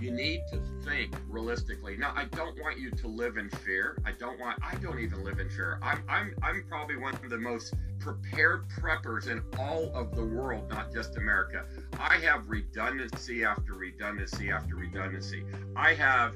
you 0.00 0.10
need 0.10 0.42
to 0.50 0.60
think 0.84 1.14
realistically. 1.28 1.96
Now, 1.96 2.12
I 2.14 2.24
don't 2.24 2.58
want 2.60 2.78
you 2.78 2.90
to 2.90 3.08
live 3.08 3.36
in 3.36 3.50
fear. 3.50 3.98
I 4.04 4.12
don't 4.12 4.38
want. 4.38 4.58
I 4.62 4.74
don't 4.76 4.98
even 4.98 5.24
live 5.24 5.38
in 5.38 5.48
fear. 5.50 5.78
I'm. 5.82 6.02
I'm. 6.08 6.34
I'm 6.42 6.64
probably 6.68 6.96
one 6.96 7.14
of 7.14 7.30
the 7.30 7.38
most 7.38 7.74
prepared 7.98 8.68
preppers 8.68 9.28
in 9.28 9.42
all 9.58 9.90
of 9.94 10.14
the 10.14 10.24
world, 10.24 10.68
not 10.70 10.92
just 10.92 11.16
America. 11.16 11.64
I 11.98 12.16
have 12.18 12.48
redundancy 12.48 13.44
after 13.44 13.74
redundancy 13.74 14.50
after 14.50 14.76
redundancy. 14.76 15.44
I 15.76 15.94
have 15.94 16.34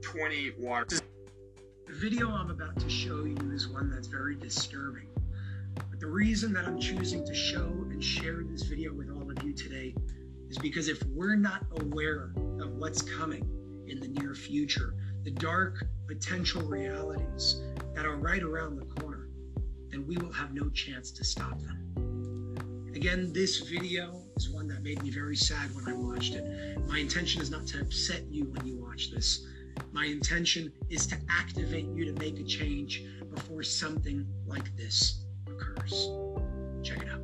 20 0.00 0.52
water. 0.58 0.98
The 1.86 1.92
video 1.94 2.30
I'm 2.30 2.50
about 2.50 2.78
to 2.80 2.88
show 2.88 3.24
you 3.24 3.50
is 3.52 3.68
one 3.68 3.90
that's 3.90 4.08
very 4.08 4.36
disturbing. 4.36 5.08
But 5.74 6.00
the 6.00 6.06
reason 6.06 6.52
that 6.54 6.64
I'm 6.64 6.80
choosing 6.80 7.26
to 7.26 7.34
show 7.34 7.66
and 7.90 8.02
share 8.02 8.42
this 8.44 8.62
video 8.62 8.92
with 8.92 9.10
all 9.10 9.30
of 9.30 9.42
you 9.42 9.52
today 9.52 9.94
is 10.52 10.58
because 10.58 10.88
if 10.88 11.02
we're 11.06 11.34
not 11.34 11.64
aware 11.80 12.34
of 12.60 12.74
what's 12.74 13.00
coming 13.00 13.42
in 13.88 13.98
the 13.98 14.08
near 14.08 14.34
future, 14.34 14.94
the 15.24 15.30
dark 15.30 15.86
potential 16.06 16.60
realities 16.60 17.62
that 17.94 18.04
are 18.04 18.16
right 18.16 18.42
around 18.42 18.76
the 18.76 18.84
corner, 19.00 19.30
then 19.88 20.06
we 20.06 20.18
will 20.18 20.30
have 20.30 20.52
no 20.52 20.68
chance 20.68 21.10
to 21.10 21.24
stop 21.24 21.58
them. 21.62 22.92
Again, 22.94 23.32
this 23.32 23.60
video 23.60 24.20
is 24.36 24.50
one 24.50 24.68
that 24.68 24.82
made 24.82 25.02
me 25.02 25.08
very 25.08 25.36
sad 25.36 25.74
when 25.74 25.88
I 25.88 25.94
watched 25.94 26.34
it. 26.34 26.44
My 26.86 26.98
intention 26.98 27.40
is 27.40 27.50
not 27.50 27.66
to 27.68 27.80
upset 27.80 28.24
you 28.30 28.44
when 28.44 28.66
you 28.66 28.76
watch 28.76 29.10
this. 29.10 29.46
My 29.90 30.04
intention 30.04 30.70
is 30.90 31.06
to 31.06 31.16
activate 31.30 31.86
you 31.94 32.04
to 32.04 32.12
make 32.20 32.38
a 32.38 32.44
change 32.44 33.02
before 33.34 33.62
something 33.62 34.26
like 34.46 34.76
this 34.76 35.24
occurs. 35.46 36.10
Check 36.82 37.00
it 37.00 37.08
out. 37.08 37.22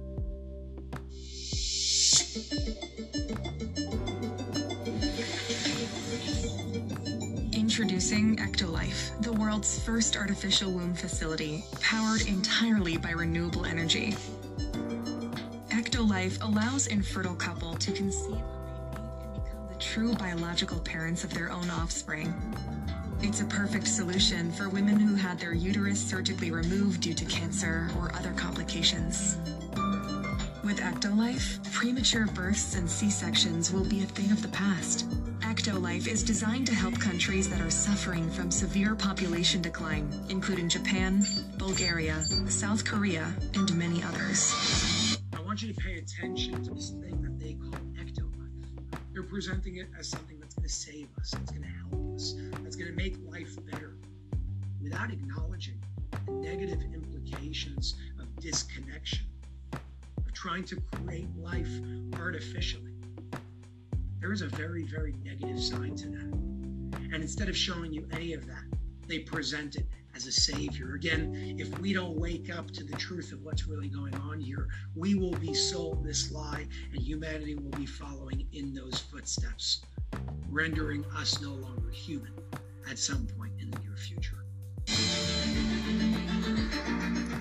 Introducing 7.79 8.35
Ectolife, 8.39 9.22
the 9.22 9.33
world's 9.35 9.79
first 9.79 10.16
artificial 10.16 10.72
womb 10.72 10.95
facility, 10.95 11.64
powered 11.81 12.22
entirely 12.22 12.97
by 12.97 13.12
renewable 13.12 13.64
energy. 13.64 14.16
Ectolife 15.70 16.43
allows 16.43 16.89
infertile 16.89 17.37
couple 17.37 17.76
to 17.76 17.93
conceive 17.93 18.33
they 18.33 18.35
need 18.35 19.22
and 19.22 19.45
become 19.45 19.68
the 19.68 19.76
true 19.79 20.12
biological 20.14 20.81
parents 20.81 21.22
of 21.22 21.33
their 21.33 21.53
own 21.53 21.70
offspring. 21.70 22.35
It's 23.22 23.43
a 23.43 23.45
perfect 23.45 23.87
solution 23.87 24.51
for 24.51 24.68
women 24.68 24.99
who 24.99 25.14
had 25.14 25.39
their 25.39 25.55
uterus 25.55 26.01
surgically 26.01 26.51
removed 26.51 27.01
due 27.01 27.14
to 27.14 27.24
cancer 27.26 27.89
or 28.01 28.12
other 28.16 28.33
complications. 28.33 29.37
With 30.64 30.81
Ectolife, 30.81 31.62
premature 31.72 32.26
births 32.26 32.74
and 32.74 32.91
C-sections 32.91 33.72
will 33.72 33.85
be 33.85 34.03
a 34.03 34.07
thing 34.07 34.33
of 34.33 34.43
the 34.43 34.49
past. 34.49 35.07
Ectolife 35.49 36.07
is 36.07 36.23
designed 36.23 36.67
to 36.67 36.75
help 36.75 37.01
countries 37.01 37.49
that 37.49 37.63
are 37.63 37.71
suffering 37.71 38.29
from 38.29 38.51
severe 38.51 38.95
population 38.95 39.63
decline, 39.63 40.07
including 40.29 40.69
Japan, 40.69 41.25
Bulgaria, 41.57 42.23
South 42.51 42.85
Korea, 42.85 43.35
and 43.55 43.75
many 43.75 44.03
others. 44.03 45.19
I 45.35 45.41
want 45.41 45.63
you 45.63 45.73
to 45.73 45.81
pay 45.81 45.97
attention 45.97 46.63
to 46.65 46.75
this 46.75 46.91
thing 46.91 47.23
that 47.23 47.39
they 47.39 47.55
call 47.55 47.81
Ectolife. 47.99 49.01
They're 49.15 49.23
presenting 49.23 49.77
it 49.77 49.89
as 49.99 50.09
something 50.09 50.39
that's 50.39 50.55
going 50.55 50.69
to 50.69 50.75
save 50.75 51.09
us, 51.19 51.31
that's 51.31 51.51
going 51.51 51.63
to 51.63 51.69
help 51.69 52.15
us, 52.15 52.35
that's 52.63 52.77
going 52.77 52.91
to 52.91 52.97
make 52.97 53.17
life 53.27 53.57
better, 53.71 53.97
without 54.83 55.11
acknowledging 55.11 55.81
the 56.27 56.33
negative 56.33 56.83
implications 56.93 57.95
of 58.21 58.27
disconnection 58.39 59.25
of 59.73 60.31
trying 60.35 60.65
to 60.65 60.77
create 60.93 61.35
life 61.39 61.71
artificially. 62.21 62.88
There 64.29 64.35
is 64.35 64.43
a 64.43 64.49
very, 64.49 64.83
very 64.83 65.14
negative 65.24 65.59
side 65.59 65.97
to 65.97 66.09
that. 66.11 66.35
And 67.14 67.14
instead 67.14 67.49
of 67.49 67.57
showing 67.57 67.95
you 67.95 68.07
any 68.12 68.35
of 68.35 68.47
that, 68.47 68.62
they 69.07 69.20
present 69.20 69.76
it 69.76 69.87
as 70.14 70.26
a 70.26 70.33
savior. 70.33 70.97
Again, 70.97 71.57
if 71.59 71.79
we 71.79 71.95
don't 71.95 72.14
wake 72.14 72.55
up 72.55 72.70
to 72.72 72.85
the 72.85 72.95
truth 72.99 73.33
of 73.33 73.43
what's 73.43 73.66
really 73.66 73.89
going 73.89 74.14
on 74.16 74.39
here, 74.39 74.68
we 74.95 75.14
will 75.14 75.33
be 75.37 75.55
sold 75.55 76.05
this 76.05 76.31
lie 76.31 76.66
and 76.93 77.01
humanity 77.01 77.55
will 77.55 77.70
be 77.70 77.87
following 77.87 78.47
in 78.53 78.74
those 78.74 78.99
footsteps, 78.99 79.81
rendering 80.51 81.07
us 81.16 81.41
no 81.41 81.55
longer 81.55 81.89
human 81.89 82.35
at 82.91 82.99
some 82.99 83.26
point 83.29 83.55
in 83.59 83.70
the 83.70 83.79
near 83.79 83.97
future. 83.97 84.45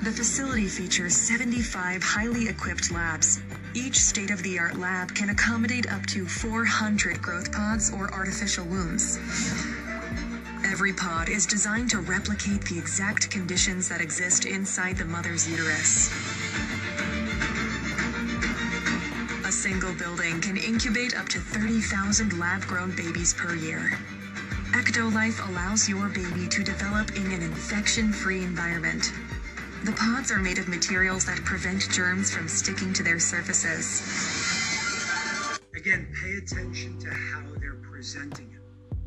The 0.05 0.13
facility 0.13 0.67
features 0.67 1.17
75 1.17 2.01
highly 2.01 2.47
equipped 2.47 2.93
labs. 2.93 3.41
Each 3.77 3.99
state 3.99 4.31
of 4.31 4.41
the 4.41 4.57
art 4.57 4.79
lab 4.79 5.13
can 5.13 5.29
accommodate 5.29 5.87
up 5.91 6.03
to 6.07 6.25
400 6.25 7.21
growth 7.21 7.51
pods 7.51 7.93
or 7.93 8.11
artificial 8.11 8.65
wombs. 8.65 9.19
Every 10.65 10.91
pod 10.93 11.29
is 11.29 11.45
designed 11.45 11.91
to 11.91 11.99
replicate 11.99 12.61
the 12.65 12.79
exact 12.79 13.29
conditions 13.29 13.87
that 13.89 14.01
exist 14.01 14.45
inside 14.45 14.97
the 14.97 15.05
mother's 15.05 15.47
uterus. 15.47 16.11
A 19.45 19.51
single 19.51 19.93
building 19.93 20.41
can 20.41 20.57
incubate 20.57 21.15
up 21.15 21.29
to 21.29 21.37
30,000 21.37 22.39
lab 22.39 22.63
grown 22.63 22.95
babies 22.95 23.35
per 23.35 23.53
year. 23.53 23.91
Ectolife 24.71 25.47
allows 25.49 25.87
your 25.87 26.09
baby 26.09 26.47
to 26.47 26.63
develop 26.63 27.15
in 27.15 27.31
an 27.31 27.43
infection 27.43 28.11
free 28.11 28.41
environment. 28.41 29.13
The 29.87 29.93
pods 29.93 30.31
are 30.33 30.39
made 30.39 30.57
of 30.57 30.67
materials 30.67 31.23
that 31.27 31.37
prevent 31.45 31.89
germs 31.89 32.29
from 32.29 32.49
sticking 32.49 32.91
to 32.91 33.03
their 33.03 33.19
surfaces. 33.19 34.01
Again, 35.73 36.13
pay 36.21 36.33
attention 36.33 36.99
to 36.99 37.09
how 37.09 37.45
they're 37.61 37.79
presenting 37.89 38.51
it. 38.51 38.97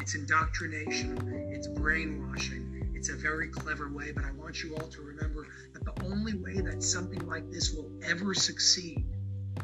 It's 0.00 0.14
indoctrination, 0.14 1.18
it's 1.52 1.66
brainwashing, 1.68 2.92
it's 2.94 3.10
It's 3.10 3.10
a 3.10 3.16
very 3.16 3.48
clever 3.48 3.90
way, 3.92 4.12
but 4.12 4.24
I 4.24 4.30
want 4.30 4.62
you 4.62 4.76
all 4.76 4.86
to 4.86 5.02
remember 5.02 5.48
that 5.74 5.84
the 5.84 6.04
only 6.06 6.34
way 6.34 6.60
that 6.60 6.84
something 6.84 7.26
like 7.26 7.50
this 7.50 7.74
will 7.74 7.90
ever 8.02 8.32
succeed 8.32 9.04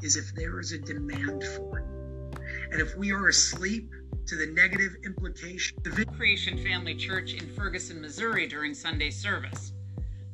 is 0.02 0.16
if 0.16 0.34
there 0.34 0.58
is 0.58 0.72
a 0.72 0.78
demand 0.78 1.44
for 1.44 1.78
it. 1.78 1.84
And 2.72 2.80
if 2.82 2.96
we 2.96 3.12
are 3.12 3.28
asleep 3.28 3.90
to 4.26 4.34
the 4.34 4.48
negative 4.48 4.96
implication, 5.04 5.78
the 5.84 6.04
Creation 6.04 6.58
Family 6.58 6.96
Church 6.96 7.32
in 7.32 7.48
Ferguson, 7.54 8.02
Missouri 8.02 8.48
during 8.48 8.74
Sunday 8.74 9.10
service. 9.10 9.72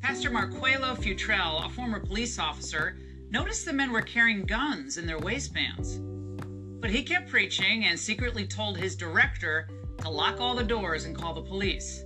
Pastor 0.05 0.29
Marquelo 0.29 0.95
Futrell, 0.97 1.65
a 1.65 1.71
former 1.71 1.99
police 1.99 2.39
officer, 2.39 2.99
noticed 3.31 3.65
the 3.65 3.73
men 3.73 3.91
were 3.91 4.03
carrying 4.03 4.45
guns 4.45 4.99
in 4.99 5.07
their 5.07 5.19
waistbands. 5.19 5.99
But 6.79 6.91
he 6.91 7.03
kept 7.03 7.31
preaching 7.31 7.87
and 7.87 7.99
secretly 7.99 8.47
told 8.47 8.77
his 8.77 8.97
director 8.97 9.67
to 10.03 10.11
lock 10.11 10.43
all 10.43 10.55
the 10.55 10.63
doors 10.63 11.07
and 11.07 11.17
call 11.17 11.33
the 11.33 11.41
police. 11.41 12.05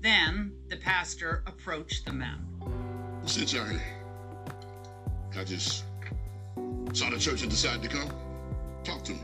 Then 0.00 0.52
the 0.68 0.76
pastor 0.76 1.42
approached 1.46 2.04
the 2.04 2.12
men. 2.12 2.36
Since 3.24 3.54
I, 3.54 3.80
I 5.34 5.44
just 5.44 5.84
saw 6.92 7.08
the 7.08 7.18
church 7.18 7.40
and 7.40 7.50
decided 7.50 7.82
to 7.84 7.96
come, 7.96 8.12
talk 8.84 9.04
to 9.04 9.12
me. 9.12 9.20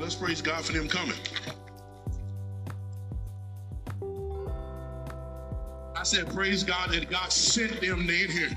Let's 0.00 0.14
praise 0.14 0.40
God 0.40 0.64
for 0.64 0.72
them 0.72 0.88
coming. 0.88 1.18
I 6.02 6.04
said, 6.04 6.34
praise 6.34 6.64
God 6.64 6.90
that 6.90 7.08
God 7.08 7.30
sent 7.30 7.80
them 7.80 8.00
in 8.00 8.28
here. 8.28 8.50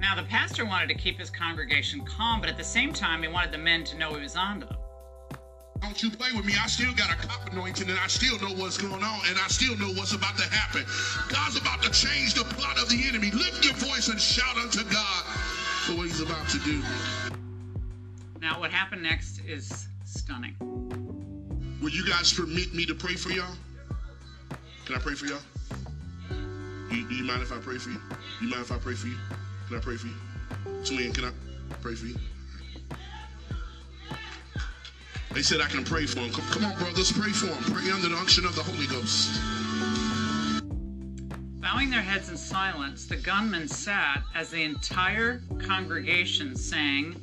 Now, 0.00 0.16
the 0.16 0.24
pastor 0.24 0.66
wanted 0.66 0.88
to 0.88 0.94
keep 0.94 1.16
his 1.16 1.30
congregation 1.30 2.04
calm, 2.04 2.40
but 2.40 2.50
at 2.50 2.56
the 2.56 2.64
same 2.64 2.92
time, 2.92 3.22
he 3.22 3.28
wanted 3.28 3.52
the 3.52 3.58
men 3.58 3.84
to 3.84 3.96
know 3.96 4.12
he 4.14 4.22
was 4.22 4.34
on 4.34 4.62
to 4.62 4.66
them. 4.66 4.76
Don't 5.80 6.02
you 6.02 6.10
play 6.10 6.30
with 6.34 6.44
me. 6.44 6.54
I 6.60 6.66
still 6.66 6.92
got 6.94 7.12
a 7.12 7.14
cop 7.14 7.52
anointing 7.52 7.88
and 7.88 7.96
I 8.00 8.08
still 8.08 8.36
know 8.40 8.52
what's 8.60 8.76
going 8.76 9.04
on 9.04 9.20
and 9.28 9.38
I 9.38 9.46
still 9.46 9.78
know 9.78 9.92
what's 9.92 10.12
about 10.12 10.36
to 10.38 10.52
happen. 10.52 10.84
God's 11.32 11.56
about 11.56 11.84
to 11.84 11.90
change 11.92 12.34
the 12.34 12.42
plot 12.42 12.82
of 12.82 12.88
the 12.88 13.06
enemy. 13.06 13.30
Lift 13.30 13.64
your 13.64 13.74
voice 13.74 14.08
and 14.08 14.20
shout 14.20 14.56
unto 14.56 14.82
God 14.90 15.22
for 15.86 15.92
what 15.92 16.06
he's 16.06 16.20
about 16.20 16.48
to 16.48 16.58
do. 16.64 16.82
Now, 18.40 18.58
what 18.58 18.72
happened 18.72 19.04
next 19.04 19.40
is 19.46 19.86
stunning. 20.04 20.56
Will 21.80 21.90
you 21.90 22.04
guys 22.04 22.32
permit 22.32 22.74
me 22.74 22.86
to 22.86 22.94
pray 22.96 23.14
for 23.14 23.30
y'all? 23.30 23.54
Can 24.86 24.94
I 24.94 24.98
pray 24.98 25.14
for 25.14 25.26
y'all? 25.26 25.40
Do 26.88 26.96
you, 26.96 27.08
do 27.08 27.14
you 27.16 27.24
mind 27.24 27.42
if 27.42 27.50
I 27.50 27.58
pray 27.58 27.76
for 27.76 27.90
you? 27.90 28.00
Do 28.38 28.44
you 28.44 28.50
mind 28.52 28.62
if 28.62 28.70
I 28.70 28.78
pray 28.78 28.94
for 28.94 29.08
you? 29.08 29.16
Can 29.66 29.78
I 29.78 29.80
pray 29.80 29.96
for 29.96 30.06
you? 30.06 30.14
Twin, 30.84 31.12
can 31.12 31.24
I 31.24 31.32
pray 31.82 31.96
for 31.96 32.06
you? 32.06 32.14
They 35.32 35.42
said 35.42 35.60
I 35.60 35.66
can 35.66 35.82
pray 35.82 36.06
for 36.06 36.20
him. 36.20 36.32
Come, 36.32 36.44
come 36.52 36.64
on, 36.66 36.78
brothers, 36.78 37.10
pray 37.10 37.32
for 37.32 37.46
him. 37.46 37.74
Pray 37.74 37.90
under 37.90 38.08
the 38.08 38.16
unction 38.16 38.46
of 38.46 38.54
the 38.54 38.62
Holy 38.62 38.86
Ghost. 38.86 39.40
Bowing 41.60 41.90
their 41.90 42.00
heads 42.00 42.28
in 42.28 42.36
silence, 42.36 43.06
the 43.06 43.16
gunmen 43.16 43.66
sat 43.66 44.22
as 44.36 44.50
the 44.50 44.62
entire 44.62 45.42
congregation 45.66 46.54
sang 46.54 47.16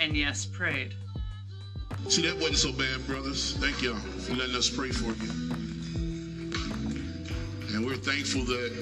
and 0.00 0.16
yes, 0.16 0.44
prayed. 0.44 0.92
See, 2.08 2.22
that 2.22 2.34
wasn't 2.34 2.58
so 2.58 2.72
bad, 2.72 3.06
brothers. 3.06 3.56
Thank 3.58 3.80
y'all 3.80 3.94
for 3.94 4.34
letting 4.34 4.56
us 4.56 4.68
pray 4.68 4.90
for 4.90 5.12
you. 5.22 5.65
And 7.76 7.84
we're 7.84 7.96
thankful 7.96 8.42
that 8.44 8.72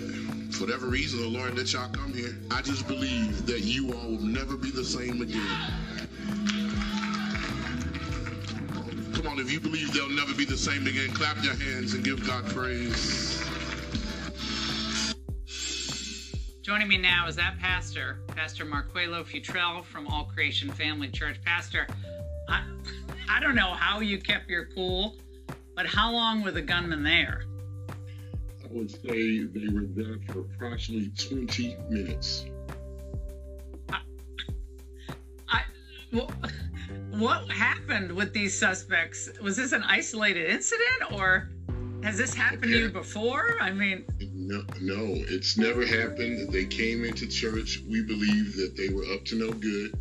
for 0.52 0.66
whatever 0.66 0.86
reason, 0.86 1.20
the 1.20 1.26
Lord 1.26 1.56
let 1.56 1.72
y'all 1.72 1.90
come 1.90 2.12
here. 2.12 2.36
I 2.52 2.62
just 2.62 2.86
believe 2.86 3.44
that 3.44 3.62
you 3.62 3.92
all 3.92 4.10
will 4.10 4.22
never 4.22 4.56
be 4.56 4.70
the 4.70 4.84
same 4.84 5.20
again. 5.20 5.42
Come 9.12 9.26
on, 9.26 9.40
if 9.40 9.50
you 9.50 9.58
believe 9.58 9.92
they'll 9.92 10.08
never 10.08 10.32
be 10.32 10.44
the 10.44 10.56
same 10.56 10.86
again, 10.86 11.08
clap 11.10 11.42
your 11.42 11.56
hands 11.56 11.94
and 11.94 12.04
give 12.04 12.24
God 12.24 12.46
praise. 12.46 13.44
Joining 16.62 16.86
me 16.86 16.96
now 16.96 17.26
is 17.26 17.34
that 17.34 17.58
pastor, 17.58 18.20
Pastor 18.28 18.64
Marquelo 18.64 19.24
Futrell 19.24 19.84
from 19.84 20.06
All 20.06 20.26
Creation 20.32 20.70
Family 20.70 21.08
Church. 21.08 21.42
Pastor, 21.44 21.88
I, 22.48 22.62
I 23.28 23.40
don't 23.40 23.56
know 23.56 23.72
how 23.72 23.98
you 23.98 24.20
kept 24.20 24.48
your 24.48 24.66
cool, 24.66 25.16
but 25.74 25.84
how 25.84 26.12
long 26.12 26.44
were 26.44 26.52
the 26.52 26.62
gunmen 26.62 27.02
there? 27.02 27.42
Would 28.74 28.90
say 28.90 29.44
they 29.44 29.68
were 29.68 29.86
there 29.94 30.18
for 30.26 30.40
approximately 30.40 31.12
20 31.16 31.76
minutes. 31.90 32.44
I, 33.88 34.00
I 35.48 35.62
what, 36.10 36.32
what 37.10 37.48
happened 37.52 38.10
with 38.10 38.32
these 38.32 38.58
suspects? 38.58 39.30
Was 39.40 39.56
this 39.56 39.70
an 39.70 39.84
isolated 39.84 40.50
incident 40.50 41.12
or 41.12 41.50
has 42.02 42.18
this 42.18 42.34
happened 42.34 42.64
to 42.64 42.68
you 42.70 42.88
before? 42.88 43.58
I 43.60 43.70
mean, 43.70 44.06
no, 44.34 44.64
no, 44.80 45.04
it's 45.28 45.56
never 45.56 45.86
happened. 45.86 46.52
They 46.52 46.64
came 46.64 47.04
into 47.04 47.28
church. 47.28 47.80
We 47.88 48.02
believe 48.02 48.56
that 48.56 48.74
they 48.76 48.88
were 48.88 49.04
up 49.14 49.24
to 49.26 49.36
no 49.36 49.52
good. 49.52 49.96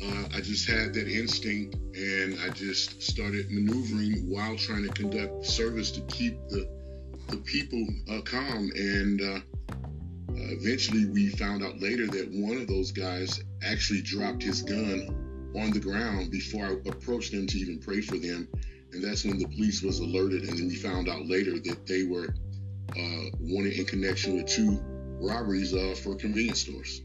Uh, 0.00 0.36
I 0.36 0.40
just 0.40 0.68
had 0.68 0.94
that 0.94 1.08
instinct, 1.08 1.74
and 1.96 2.38
I 2.40 2.50
just 2.50 3.02
started 3.02 3.50
maneuvering 3.50 4.30
while 4.30 4.56
trying 4.56 4.84
to 4.84 4.92
conduct 4.92 5.46
service 5.46 5.90
to 5.92 6.00
keep 6.02 6.38
the 6.48 6.83
the 7.28 7.36
people 7.38 7.86
uh, 8.10 8.20
calm. 8.22 8.70
And 8.74 9.20
uh, 9.20 9.40
eventually, 10.28 11.06
we 11.06 11.30
found 11.30 11.62
out 11.62 11.80
later 11.80 12.06
that 12.06 12.28
one 12.30 12.56
of 12.56 12.66
those 12.66 12.92
guys 12.92 13.42
actually 13.62 14.02
dropped 14.02 14.42
his 14.42 14.62
gun 14.62 15.52
on 15.56 15.70
the 15.70 15.80
ground 15.80 16.30
before 16.30 16.66
I 16.66 16.72
approached 16.88 17.32
them 17.32 17.46
to 17.46 17.58
even 17.58 17.78
pray 17.78 18.00
for 18.00 18.16
them. 18.16 18.48
And 18.92 19.02
that's 19.02 19.24
when 19.24 19.38
the 19.38 19.46
police 19.46 19.82
was 19.82 19.98
alerted, 19.98 20.44
and 20.44 20.58
then 20.58 20.68
we 20.68 20.76
found 20.76 21.08
out 21.08 21.26
later 21.26 21.58
that 21.58 21.86
they 21.86 22.04
were 22.04 22.34
uh, 22.96 23.30
wanted 23.40 23.72
in 23.72 23.84
connection 23.86 24.36
with 24.36 24.46
two 24.46 24.80
robberies 25.20 25.74
uh, 25.74 25.94
for 26.02 26.14
convenience 26.14 26.60
stores. 26.60 27.02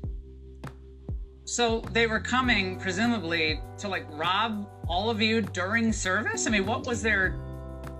So 1.46 1.82
they 1.94 2.06
were 2.06 2.20
coming, 2.20 2.80
presumably, 2.80 3.60
to 3.80 3.88
like 3.88 4.06
rob 4.12 4.70
all 4.88 5.10
of 5.10 5.20
you 5.20 5.42
during 5.42 5.92
service. 5.92 6.46
I 6.46 6.52
mean, 6.52 6.68
what 6.68 6.86
was 6.86 7.02
their, 7.02 7.32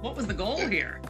what 0.02 0.16
was 0.16 0.28
the 0.28 0.36
goal 0.36 0.58
here? 0.58 1.02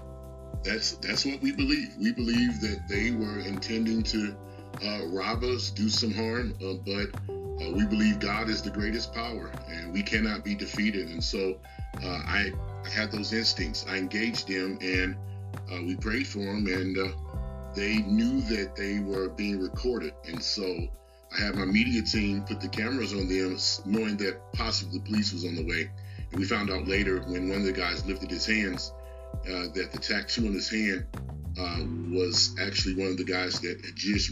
That's 0.63 0.91
that's 0.97 1.25
what 1.25 1.41
we 1.41 1.51
believe. 1.51 1.95
We 1.97 2.11
believe 2.11 2.59
that 2.61 2.81
they 2.89 3.11
were 3.11 3.39
intending 3.39 4.03
to 4.03 4.35
uh, 4.83 5.07
rob 5.07 5.43
us, 5.43 5.69
do 5.71 5.89
some 5.89 6.13
harm, 6.13 6.53
uh, 6.63 6.73
but 6.85 7.19
uh, 7.29 7.71
we 7.71 7.85
believe 7.85 8.19
God 8.19 8.49
is 8.49 8.61
the 8.61 8.69
greatest 8.69 9.13
power, 9.13 9.51
and 9.67 9.93
we 9.93 10.03
cannot 10.03 10.43
be 10.43 10.55
defeated. 10.55 11.09
And 11.09 11.23
so, 11.23 11.57
uh, 12.03 12.07
I, 12.07 12.51
I 12.85 12.89
had 12.89 13.11
those 13.11 13.33
instincts. 13.33 13.85
I 13.89 13.97
engaged 13.97 14.47
them, 14.47 14.77
and 14.81 15.15
uh, 15.71 15.81
we 15.85 15.95
prayed 15.95 16.27
for 16.27 16.39
them, 16.39 16.67
and 16.67 16.97
uh, 16.97 17.07
they 17.75 17.97
knew 17.97 18.41
that 18.41 18.75
they 18.75 18.99
were 18.99 19.29
being 19.29 19.59
recorded. 19.59 20.13
And 20.27 20.41
so 20.41 20.87
I 21.37 21.43
had 21.43 21.55
my 21.55 21.65
media 21.65 22.01
team 22.01 22.43
put 22.43 22.61
the 22.61 22.69
cameras 22.69 23.13
on 23.13 23.27
them, 23.27 23.57
knowing 23.85 24.17
that 24.17 24.39
possibly 24.53 24.99
the 24.99 25.05
police 25.05 25.33
was 25.33 25.45
on 25.45 25.55
the 25.55 25.65
way. 25.65 25.89
And 26.31 26.39
we 26.39 26.45
found 26.45 26.69
out 26.69 26.87
later 26.87 27.21
when 27.21 27.49
one 27.49 27.59
of 27.59 27.65
the 27.65 27.71
guys 27.71 28.05
lifted 28.05 28.29
his 28.29 28.45
hands 28.45 28.93
uh, 29.47 29.67
that 29.73 29.89
the 29.91 29.99
tattoo 29.99 30.47
on 30.47 30.53
his 30.53 30.69
hand 30.69 31.05
uh, 31.59 31.79
was 32.09 32.55
actually 32.59 32.95
one 32.95 33.07
of 33.07 33.17
the 33.17 33.23
guys 33.23 33.59
that 33.61 33.83
had 33.83 33.95
just 33.95 34.31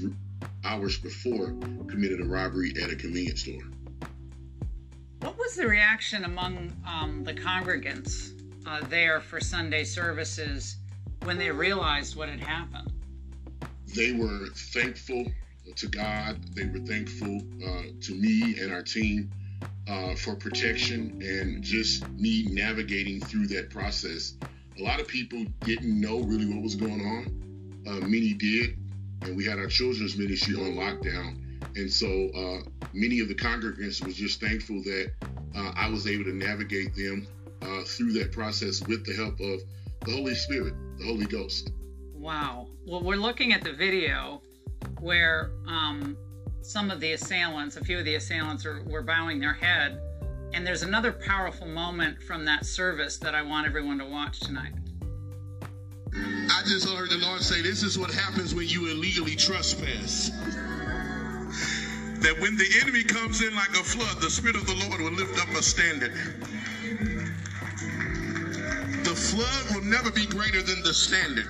hours 0.63 0.97
before 0.97 1.55
committed 1.89 2.21
a 2.21 2.25
robbery 2.25 2.73
at 2.81 2.89
a 2.89 2.95
convenience 2.95 3.41
store. 3.41 3.63
What 5.21 5.37
was 5.37 5.55
the 5.55 5.67
reaction 5.67 6.25
among 6.25 6.73
um, 6.85 7.23
the 7.23 7.33
congregants 7.33 8.39
uh, 8.65 8.85
there 8.87 9.19
for 9.19 9.39
Sunday 9.39 9.83
services 9.83 10.77
when 11.23 11.37
they 11.37 11.51
realized 11.51 12.15
what 12.15 12.29
had 12.29 12.39
happened? 12.39 12.91
They 13.95 14.11
were 14.11 14.47
thankful 14.53 15.25
to 15.75 15.87
God. 15.87 16.55
They 16.55 16.65
were 16.65 16.79
thankful 16.79 17.41
uh, 17.65 17.83
to 18.01 18.15
me 18.15 18.59
and 18.59 18.71
our 18.71 18.83
team 18.83 19.31
uh, 19.87 20.15
for 20.15 20.35
protection 20.35 21.21
and 21.21 21.63
just 21.63 22.07
me 22.09 22.47
navigating 22.49 23.19
through 23.21 23.47
that 23.47 23.69
process. 23.69 24.33
A 24.79 24.83
lot 24.83 24.99
of 24.99 25.07
people 25.07 25.43
didn't 25.61 25.99
know 25.99 26.19
really 26.19 26.45
what 26.45 26.61
was 26.61 26.75
going 26.75 27.01
on. 27.01 27.83
Uh, 27.87 28.05
many 28.05 28.33
did, 28.33 28.77
and 29.21 29.35
we 29.35 29.43
had 29.43 29.57
our 29.57 29.67
children's 29.67 30.17
ministry 30.17 30.55
on 30.55 30.75
lockdown. 30.75 31.37
And 31.75 31.91
so 31.91 32.07
uh, 32.07 32.87
many 32.93 33.19
of 33.19 33.27
the 33.27 33.35
congregants 33.35 34.05
was 34.05 34.15
just 34.15 34.39
thankful 34.39 34.83
that 34.83 35.11
uh, 35.55 35.71
I 35.75 35.89
was 35.89 36.07
able 36.07 36.25
to 36.25 36.33
navigate 36.33 36.95
them 36.95 37.27
uh, 37.61 37.83
through 37.83 38.13
that 38.13 38.31
process 38.31 38.85
with 38.87 39.05
the 39.05 39.13
help 39.13 39.39
of 39.39 39.61
the 40.05 40.11
Holy 40.11 40.35
Spirit, 40.35 40.73
the 40.97 41.05
Holy 41.05 41.25
Ghost. 41.25 41.71
Wow. 42.13 42.67
Well, 42.85 43.01
we're 43.01 43.15
looking 43.15 43.53
at 43.53 43.63
the 43.63 43.73
video 43.73 44.41
where 44.99 45.51
um, 45.67 46.17
some 46.61 46.91
of 46.91 46.99
the 46.99 47.13
assailants, 47.13 47.77
a 47.77 47.83
few 47.83 47.97
of 47.97 48.05
the 48.05 48.15
assailants, 48.15 48.65
are, 48.65 48.83
were 48.83 49.01
bowing 49.01 49.39
their 49.39 49.53
head. 49.53 49.99
And 50.53 50.65
there's 50.65 50.83
another 50.83 51.11
powerful 51.11 51.67
moment 51.67 52.21
from 52.21 52.45
that 52.45 52.65
service 52.65 53.17
that 53.17 53.35
I 53.35 53.41
want 53.41 53.67
everyone 53.67 53.99
to 53.99 54.05
watch 54.05 54.39
tonight. 54.39 54.73
I 56.13 56.61
just 56.65 56.87
heard 56.87 57.09
the 57.09 57.17
Lord 57.17 57.41
say, 57.41 57.61
This 57.61 57.83
is 57.83 57.97
what 57.99 58.11
happens 58.11 58.55
when 58.55 58.67
you 58.67 58.89
illegally 58.89 59.35
trespass. 59.35 60.29
That 62.19 62.35
when 62.39 62.57
the 62.57 62.67
enemy 62.81 63.03
comes 63.03 63.41
in 63.41 63.55
like 63.55 63.69
a 63.69 63.83
flood, 63.83 64.21
the 64.21 64.29
Spirit 64.29 64.55
of 64.55 64.65
the 64.65 64.73
Lord 64.87 65.01
will 65.01 65.11
lift 65.11 65.39
up 65.39 65.49
a 65.49 65.61
standard. 65.61 66.13
The 69.03 69.15
flood 69.15 69.75
will 69.75 69.85
never 69.85 70.09
be 70.11 70.25
greater 70.25 70.61
than 70.61 70.81
the 70.83 70.93
standard. 70.93 71.47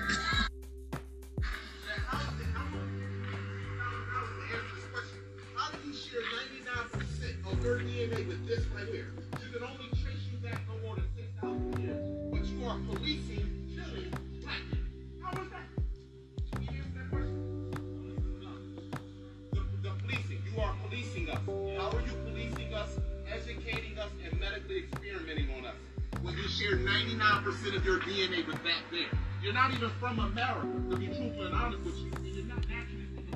Your 7.62 7.78
DNA 7.80 8.26
with 8.28 8.46
this 8.46 8.64
right 8.76 8.86
here? 8.86 9.08
You 9.42 9.52
can 9.52 9.62
only 9.66 9.88
trace 9.90 10.22
you 10.30 10.38
back 10.38 10.60
no 10.68 10.86
more 10.86 10.96
than 10.96 11.06
6,000 11.16 11.78
years, 11.82 12.30
but 12.30 12.44
you 12.46 12.64
are 12.64 12.78
policing, 12.86 13.46
killing 13.74 14.10
black 14.42 14.62
people. 14.70 14.86
How 15.22 15.42
is 15.42 15.50
that? 15.50 15.66
You 16.60 16.68
answer 16.68 16.92
that 16.94 17.10
question? 17.10 17.38
The, 19.52 19.60
the 19.82 19.90
policing, 20.02 20.40
you 20.52 20.60
are 20.60 20.74
policing 20.86 21.30
us. 21.30 21.40
How 21.78 21.90
are 21.96 22.02
you 22.02 22.14
policing 22.30 22.74
us, 22.74 22.98
educating 23.32 23.98
us, 23.98 24.10
and 24.24 24.38
medically 24.38 24.84
experimenting 24.84 25.50
on 25.58 25.66
us? 25.66 25.74
When 26.22 26.36
you 26.36 26.48
share 26.48 26.76
99% 26.76 27.76
of 27.76 27.84
your 27.84 27.98
DNA 28.00 28.46
with 28.46 28.62
that 28.62 28.82
there. 28.90 29.18
You're 29.42 29.52
not 29.52 29.72
even 29.72 29.90
from 30.00 30.18
America, 30.18 30.66
to 30.90 30.96
be 30.96 31.06
truthful 31.06 31.46
and 31.46 31.54
honest 31.54 31.84
with 31.84 31.96
you. 31.96 32.10
You're 32.22 32.44
not 32.46 32.58
naturally 32.68 33.06
from 33.14 33.26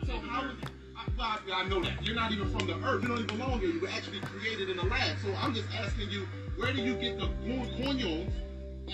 the. 0.00 0.06
So 0.06 0.18
how 0.20 0.44
is 0.44 0.58
it? 0.62 0.77
Well, 1.18 1.36
I, 1.52 1.64
know 1.64 1.82
that. 1.82 2.06
You're 2.06 2.14
not 2.14 2.30
even 2.30 2.48
from 2.48 2.68
the 2.68 2.74
earth. 2.86 3.02
You 3.02 3.08
don't 3.08 3.18
even 3.18 3.38
belong 3.38 3.58
here. 3.58 3.70
You 3.70 3.80
were 3.80 3.88
actually 3.88 4.20
created 4.20 4.70
in 4.70 4.78
a 4.78 4.84
lab. 4.84 5.18
So 5.18 5.34
I'm 5.34 5.52
just 5.52 5.66
asking 5.74 6.10
you, 6.10 6.28
where 6.56 6.72
do 6.72 6.80
you 6.80 6.94
get 6.94 7.18
the 7.18 7.26
corneals 7.44 8.32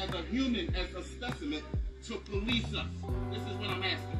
as 0.01 0.09
a 0.15 0.23
human, 0.23 0.75
as 0.75 0.95
a 0.95 1.05
specimen, 1.05 1.63
to 2.07 2.17
police 2.31 2.65
us? 2.75 2.87
This 3.31 3.43
is 3.43 3.55
what 3.59 3.69
I'm 3.69 3.83
asking. 3.83 4.19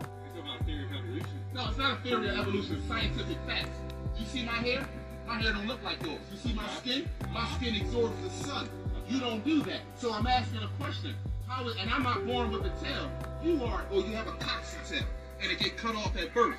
It's 0.00 0.40
about 0.40 0.64
theory 0.64 0.84
of 0.84 0.92
evolution. 0.92 1.38
No, 1.52 1.68
it's 1.68 1.76
not 1.76 1.98
a 1.98 2.02
theory 2.02 2.30
of 2.30 2.38
evolution. 2.38 2.76
It's 2.76 2.88
scientific 2.88 3.36
facts. 3.46 3.76
You 4.18 4.24
see 4.24 4.42
my 4.42 4.52
hair? 4.52 4.88
My 5.26 5.34
hair 5.34 5.52
don't 5.52 5.66
look 5.66 5.82
like 5.84 6.02
yours. 6.06 6.20
You 6.32 6.38
see 6.38 6.54
my 6.54 6.68
skin? 6.78 7.06
My 7.32 7.46
skin 7.56 7.78
absorbs 7.82 8.14
the 8.22 8.30
sun. 8.46 8.70
You 9.10 9.20
don't 9.20 9.44
do 9.44 9.62
that. 9.64 9.80
So 9.98 10.10
I'm 10.10 10.26
asking 10.26 10.62
a 10.62 10.68
question. 10.82 11.14
How 11.46 11.68
is, 11.68 11.76
and 11.76 11.90
I'm 11.90 12.02
not 12.02 12.26
born 12.26 12.50
with 12.50 12.64
a 12.64 12.70
tail. 12.82 13.10
You 13.44 13.62
are, 13.64 13.84
or 13.92 14.00
you 14.00 14.14
have 14.14 14.26
a 14.26 14.32
coccyx 14.32 14.88
tail, 14.88 15.02
and 15.42 15.52
it 15.52 15.58
get 15.58 15.76
cut 15.76 15.94
off 15.94 16.16
at 16.16 16.32
birth. 16.32 16.56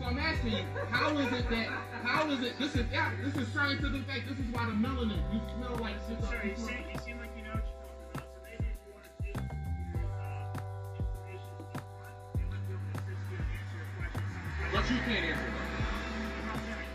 So 0.00 0.06
I'm 0.06 0.18
asking 0.18 0.52
you, 0.52 0.64
how 0.90 1.12
is 1.18 1.28
it 1.30 1.50
that, 1.50 1.66
how 2.02 2.24
is 2.30 2.40
it, 2.40 2.58
this 2.58 2.74
is, 2.74 2.86
yeah, 2.90 3.12
this 3.22 3.36
is 3.36 3.46
scientific 3.52 4.06
fact, 4.08 4.24
this 4.28 4.38
is 4.38 4.48
why 4.50 4.64
the 4.64 4.72
melanin, 4.72 5.20
you 5.28 5.40
smell 5.52 5.76
like 5.76 5.92
shit. 6.08 6.16
Sorry, 6.24 6.50
you 6.50 6.56
seem, 6.56 6.88
you 6.88 6.98
seem 7.04 7.20
like 7.20 7.28
you 7.36 7.44
know 7.44 7.52
what 7.52 7.68
you're 7.68 7.84
talking 7.84 8.08
about. 8.08 8.24
So 8.32 8.40
maybe 8.40 8.64
if 8.64 8.80
you 8.80 8.96
want 8.96 9.04
to 9.04 9.12
dig 9.20 9.36
your 9.36 10.08
uh, 10.16 10.56
information, 11.04 11.52
it 11.76 11.84
might 12.00 12.64
be 12.64 12.72
able 12.72 12.80
to 12.80 12.96
assist 12.96 13.28
you 13.28 13.36
and 13.36 13.52
answer 13.60 13.76
your 13.76 13.92
questions. 14.00 14.24
But 14.72 14.84
you 14.88 14.98
can't 15.04 15.24
answer 15.36 15.50
that. 15.52 15.68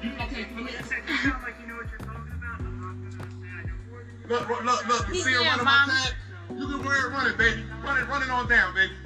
You, 0.01 0.09
okay, 0.25 0.43
let 0.49 0.65
me. 0.65 0.73
You 0.73 1.17
sound 1.21 1.45
like 1.45 1.57
you 1.61 1.67
know 1.69 1.77
what 1.77 1.85
you're 1.93 2.01
talking 2.09 2.33
about. 2.33 2.57
I'm 2.57 2.73
not 2.81 2.97
going 3.05 3.21
to 3.21 3.29
say 3.37 3.53
I 3.53 3.61
know 3.69 3.77
more 3.85 4.01
than 4.01 4.17
you. 4.17 4.25
Look, 4.33 4.49
look, 4.49 4.65
look, 4.65 4.81
look. 4.89 5.03
You 5.13 5.21
see 5.21 5.29
her 5.37 5.45
Yeah, 5.45 5.61
running 5.61 5.69
Mom. 5.69 5.93
my 5.93 5.93
tag? 5.93 6.17
You 6.57 6.65
can 6.73 6.81
run 6.81 6.97
it, 6.97 7.13
run 7.13 7.25
it, 7.29 7.37
baby. 7.37 7.61
Run 7.85 8.01
it, 8.01 8.05
run 8.09 8.21
it 8.25 8.33
on 8.33 8.49
down, 8.49 8.73
baby. 8.73 8.97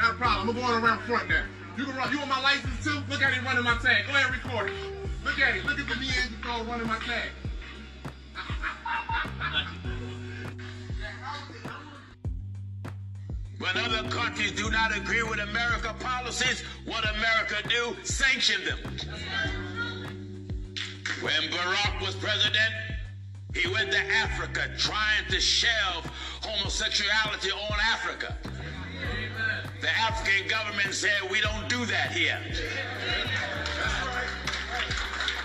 Not 0.00 0.12
a 0.12 0.14
problem. 0.14 0.48
I'm 0.48 0.56
going 0.56 0.82
around 0.82 1.00
front 1.00 1.28
now. 1.28 1.44
You 1.76 1.84
can 1.84 1.94
run. 1.94 2.10
You 2.10 2.18
want 2.18 2.30
my 2.30 2.40
license 2.40 2.82
too? 2.82 3.02
Look 3.10 3.22
at 3.22 3.34
him 3.34 3.44
running 3.44 3.64
my 3.64 3.76
tag. 3.82 4.06
Go 4.06 4.14
ahead, 4.14 4.32
and 4.32 4.42
record 4.42 4.70
it. 4.70 4.76
Look 5.24 5.38
at 5.38 5.54
him. 5.54 5.66
Look 5.66 5.78
at 5.78 5.88
the 5.88 5.94
Neanderthal 5.96 6.64
running 6.64 6.86
my 6.86 6.98
tag. 7.00 7.30
When 13.58 13.76
other 13.76 14.08
countries 14.08 14.52
do 14.52 14.70
not 14.70 14.96
agree 14.96 15.22
with 15.22 15.38
America 15.38 15.94
policies, 16.00 16.64
what 16.86 17.04
America 17.16 17.56
do? 17.68 17.94
Sanction 18.04 18.64
them. 18.64 18.78
When 21.20 21.42
Barack 21.50 22.00
was 22.00 22.14
president, 22.14 22.72
he 23.54 23.70
went 23.70 23.92
to 23.92 23.98
Africa 23.98 24.70
trying 24.78 25.26
to 25.28 25.38
shelve 25.38 26.06
homosexuality 26.40 27.50
on 27.50 27.78
Africa. 27.92 28.38
The 29.80 29.88
African 29.98 30.46
government 30.48 30.92
said, 30.92 31.10
we 31.30 31.40
don't 31.40 31.68
do 31.68 31.86
that 31.86 32.12
here. 32.12 32.38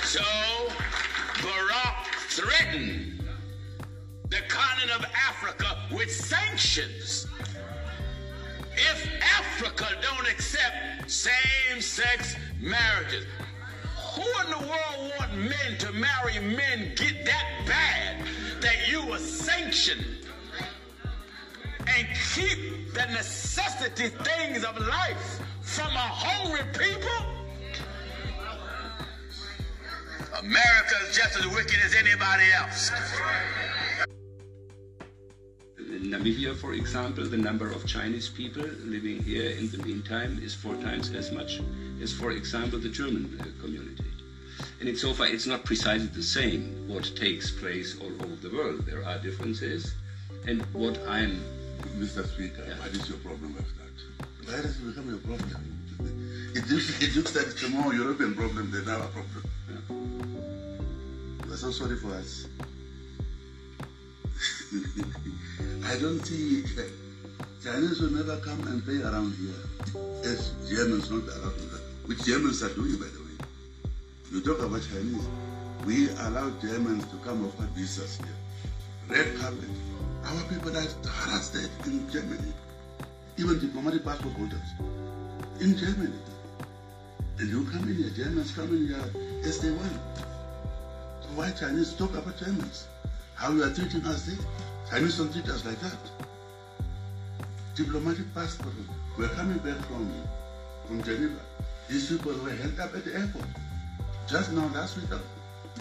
So 0.03 0.21
Barack 1.41 2.05
threatened 2.29 3.23
the 4.29 4.41
continent 4.49 4.99
of 4.99 5.05
Africa 5.15 5.83
with 5.91 6.11
sanctions 6.11 7.27
if 8.73 9.09
Africa 9.39 9.87
don't 10.01 10.27
accept 10.27 11.09
same-sex 11.09 12.35
marriages, 12.59 13.25
who 14.15 14.23
in 14.43 14.51
the 14.51 14.67
world 14.67 15.13
want 15.17 15.33
men 15.37 15.77
to 15.79 15.93
marry 15.93 16.39
men 16.39 16.91
get 16.95 17.25
that 17.25 17.63
bad 17.65 18.25
that 18.61 18.89
you 18.89 19.05
will 19.05 19.17
sanction 19.19 20.17
and 21.87 22.07
keep 22.33 22.93
the 22.93 23.05
necessity 23.07 24.09
things 24.09 24.63
of 24.63 24.77
life 24.87 25.41
from 25.61 25.87
a 25.87 26.07
hungry 26.23 26.63
people? 26.73 27.35
America 30.39 30.95
is 31.07 31.15
just 31.15 31.37
as 31.37 31.47
wicked 31.47 31.79
as 31.85 31.95
anybody 31.95 32.51
else. 32.51 32.91
In 35.77 36.11
Namibia, 36.11 36.55
for 36.55 36.73
example, 36.73 37.25
the 37.25 37.37
number 37.37 37.71
of 37.71 37.85
Chinese 37.85 38.27
people 38.29 38.63
living 38.83 39.23
here 39.23 39.51
in 39.51 39.69
the 39.71 39.77
meantime 39.77 40.39
is 40.43 40.53
four 40.53 40.75
times 40.75 41.11
as 41.11 41.31
much 41.31 41.61
as, 42.01 42.11
for 42.11 42.31
example, 42.31 42.79
the 42.79 42.89
German 42.89 43.39
uh, 43.39 43.45
community. 43.61 44.03
And 44.79 44.89
in 44.89 44.95
so 44.95 45.13
far, 45.13 45.27
it's 45.27 45.47
not 45.47 45.63
precisely 45.63 46.07
the 46.07 46.23
same 46.23 46.85
what 46.87 47.15
takes 47.15 47.51
place 47.51 47.97
all 47.99 48.11
over 48.23 48.35
the 48.35 48.49
world. 48.49 48.85
There 48.85 49.05
are 49.05 49.17
differences. 49.19 49.93
And 50.47 50.61
what 50.73 50.99
I'm. 51.07 51.41
Mr. 51.95 52.27
Speaker, 52.27 52.63
what 52.79 52.91
is 52.91 53.07
your 53.07 53.17
problem 53.19 53.55
with 53.55 53.71
that? 53.77 53.95
Why 54.45 54.61
does 54.61 54.77
it 54.77 54.85
become 54.85 55.09
your 55.09 55.19
problem? 55.19 55.49
It 56.53 56.69
looks, 56.69 57.01
it 57.01 57.15
looks 57.15 57.35
like 57.35 57.47
it's 57.47 57.63
a 57.63 57.69
more 57.69 57.93
European 57.93 58.35
problem 58.35 58.69
than 58.71 58.89
our 58.89 59.07
problem. 59.07 59.43
We're 61.47 61.55
so 61.55 61.71
sorry 61.71 61.95
for 61.97 62.13
us. 62.13 62.47
I 65.85 65.97
don't 65.99 66.23
see 66.25 66.63
Chinese 67.63 68.01
will 68.01 68.11
never 68.11 68.37
come 68.37 68.61
and 68.67 68.83
play 68.83 69.01
around 69.01 69.33
here 69.39 69.55
as 70.29 70.51
Germans 70.69 71.09
not 71.09 71.23
allowed 71.23 71.57
to 71.57 71.65
which 72.07 72.23
Germans 72.23 72.61
are 72.61 72.73
doing, 72.75 72.97
by 72.97 73.07
the 73.07 73.19
way. 73.23 73.35
You 74.31 74.41
talk 74.41 74.59
about 74.59 74.81
Chinese. 74.83 75.25
We 75.85 76.09
allow 76.27 76.49
Germans 76.61 77.05
to 77.05 77.17
come 77.23 77.45
offer 77.45 77.63
visas 77.73 78.17
here. 78.17 78.27
Red 79.09 79.39
carpet. 79.39 79.69
Our 80.25 80.43
people 80.49 80.75
are 80.75 80.87
harassed 81.07 81.55
in 81.85 82.09
Germany. 82.09 82.53
Even 83.37 83.59
diplomatic 83.59 84.03
passport 84.03 84.33
holders 84.33 84.69
in 85.59 85.77
Germany. 85.77 86.19
And 87.37 87.49
you 87.49 87.65
come 87.65 87.87
in 87.89 87.95
here, 87.95 88.09
Germans 88.09 88.51
come 88.51 88.69
in 88.69 88.87
here 88.87 89.23
as 89.43 89.59
they 89.59 89.71
want. 89.71 89.99
So 91.21 91.27
why 91.35 91.51
Chinese 91.51 91.93
talk 91.93 92.11
about 92.15 92.37
Germans? 92.37 92.87
How 93.35 93.51
you 93.51 93.63
are 93.63 93.73
treating 93.73 94.05
us 94.05 94.25
there? 94.25 94.37
Chinese 94.89 95.17
don't 95.17 95.31
treat 95.31 95.47
us 95.49 95.65
like 95.65 95.79
that. 95.81 95.97
Diplomatic 97.75 98.33
passport. 98.33 98.73
We're 99.17 99.27
coming 99.29 99.57
back 99.59 99.77
from, 99.85 100.11
from 100.87 101.03
Geneva. 101.03 101.39
These 101.89 102.09
people 102.09 102.33
were 102.33 102.51
held 102.51 102.79
up 102.79 102.95
at 102.95 103.05
the 103.05 103.15
airport. 103.15 103.45
Just 104.27 104.53
now, 104.53 104.67
last 104.73 104.97
week, 104.97 105.11
uh, 105.11 105.19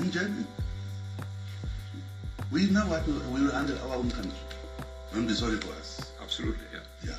in 0.01 0.11
Germany. 0.11 0.45
We 2.55 2.71
know 2.71 2.87
what 2.87 3.05
we, 3.05 3.15
we 3.35 3.43
will 3.43 3.51
handle 3.51 3.77
our 3.91 3.97
own 3.97 4.09
country. 4.13 4.31
Don't 5.13 5.27
be 5.27 5.35
sorry 5.35 5.57
for 5.57 5.73
us. 5.73 6.13
Absolutely, 6.23 6.63
yeah. 6.73 6.79
Yeah. 7.05 7.19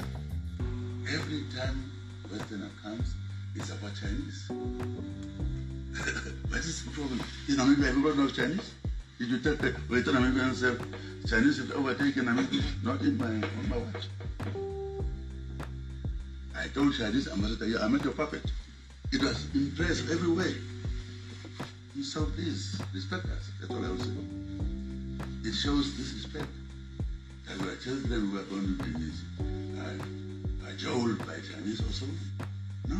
Every 1.13 1.43
time 1.53 1.91
Westerner 2.31 2.69
comes, 2.81 3.13
it's 3.53 3.69
about 3.69 3.91
Chinese. 3.99 4.47
what 6.47 6.59
is 6.59 6.85
the 6.85 6.91
problem? 6.91 7.19
Is 7.49 7.57
Namibia 7.57 7.89
everybody 7.89 8.15
knows 8.15 8.33
Chinese? 8.33 8.71
Did 9.19 9.27
you 9.27 9.39
tell 9.39 9.57
people, 9.57 9.81
wait, 9.89 10.05
Namibians 10.05 10.55
say 10.55 10.73
Chinese 11.27 11.57
have 11.57 11.71
overtaken 11.73 12.27
Namibia? 12.27 12.63
Not 12.81 13.01
in 13.01 13.17
my, 13.17 13.25
on 13.25 13.69
my 13.69 13.77
watch. 13.77 14.07
I 16.55 16.69
told 16.69 16.93
Chinese 16.97 17.27
ambassador, 17.27 17.67
yeah, 17.67 17.79
I'm 17.81 17.91
not 17.91 18.05
your 18.05 18.13
puppet. 18.13 18.41
It 19.11 19.21
was 19.21 19.53
impressed 19.53 20.09
every 20.09 20.31
way. 20.31 20.55
So 22.01 22.23
please, 22.23 22.79
respect 22.93 23.25
us. 23.25 23.51
That's 23.59 23.73
all 23.73 23.83
I 23.83 23.89
was 23.89 23.99
saying. 23.99 24.44
It 25.45 25.53
shows 25.53 25.91
disrespect. 25.91 26.47
That 27.47 27.61
we 27.61 27.69
are 27.69 27.75
children 27.75 28.31
who 28.31 28.39
are 28.39 28.43
going 28.49 28.77
to 28.79 28.83
be 28.97 29.11
uh, 29.77 30.65
cajoled 30.65 31.19
by 31.19 31.35
Chinese 31.35 31.81
or 31.81 31.93
so. 31.93 32.07
No. 32.87 32.97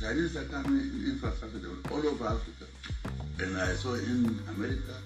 Chinese 0.00 0.36
are 0.36 0.46
coming 0.46 0.80
in 0.80 1.12
infrastructure 1.12 1.60
all 1.92 2.04
over 2.08 2.26
Africa. 2.26 2.66
And 3.38 3.56
I 3.56 3.72
saw 3.74 3.94
in 3.94 4.36
America, 4.48 4.96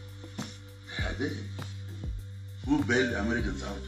they 0.96 1.04
are 1.04 1.12
there. 1.18 1.36
Who 2.64 2.82
bailed 2.84 3.12
Americans 3.12 3.62
out 3.62 3.84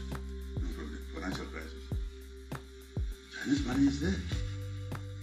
from 0.53 0.91
the 0.91 1.19
financial 1.19 1.45
crisis? 1.45 1.81
Chinese 3.41 3.65
money 3.65 3.87
is 3.87 4.01
there. 4.01 4.21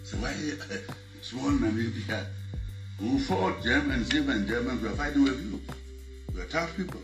So 0.02 0.16
why 0.16 0.32
small 1.22 1.50
Namibia, 1.52 2.26
who 2.98 3.20
fought 3.20 3.62
Germans, 3.62 4.12
even 4.12 4.48
Germans 4.48 4.82
were 4.82 4.90
fighting 4.90 5.22
with 5.22 5.40
you, 5.40 5.60
tough 6.54 6.76
people. 6.76 7.00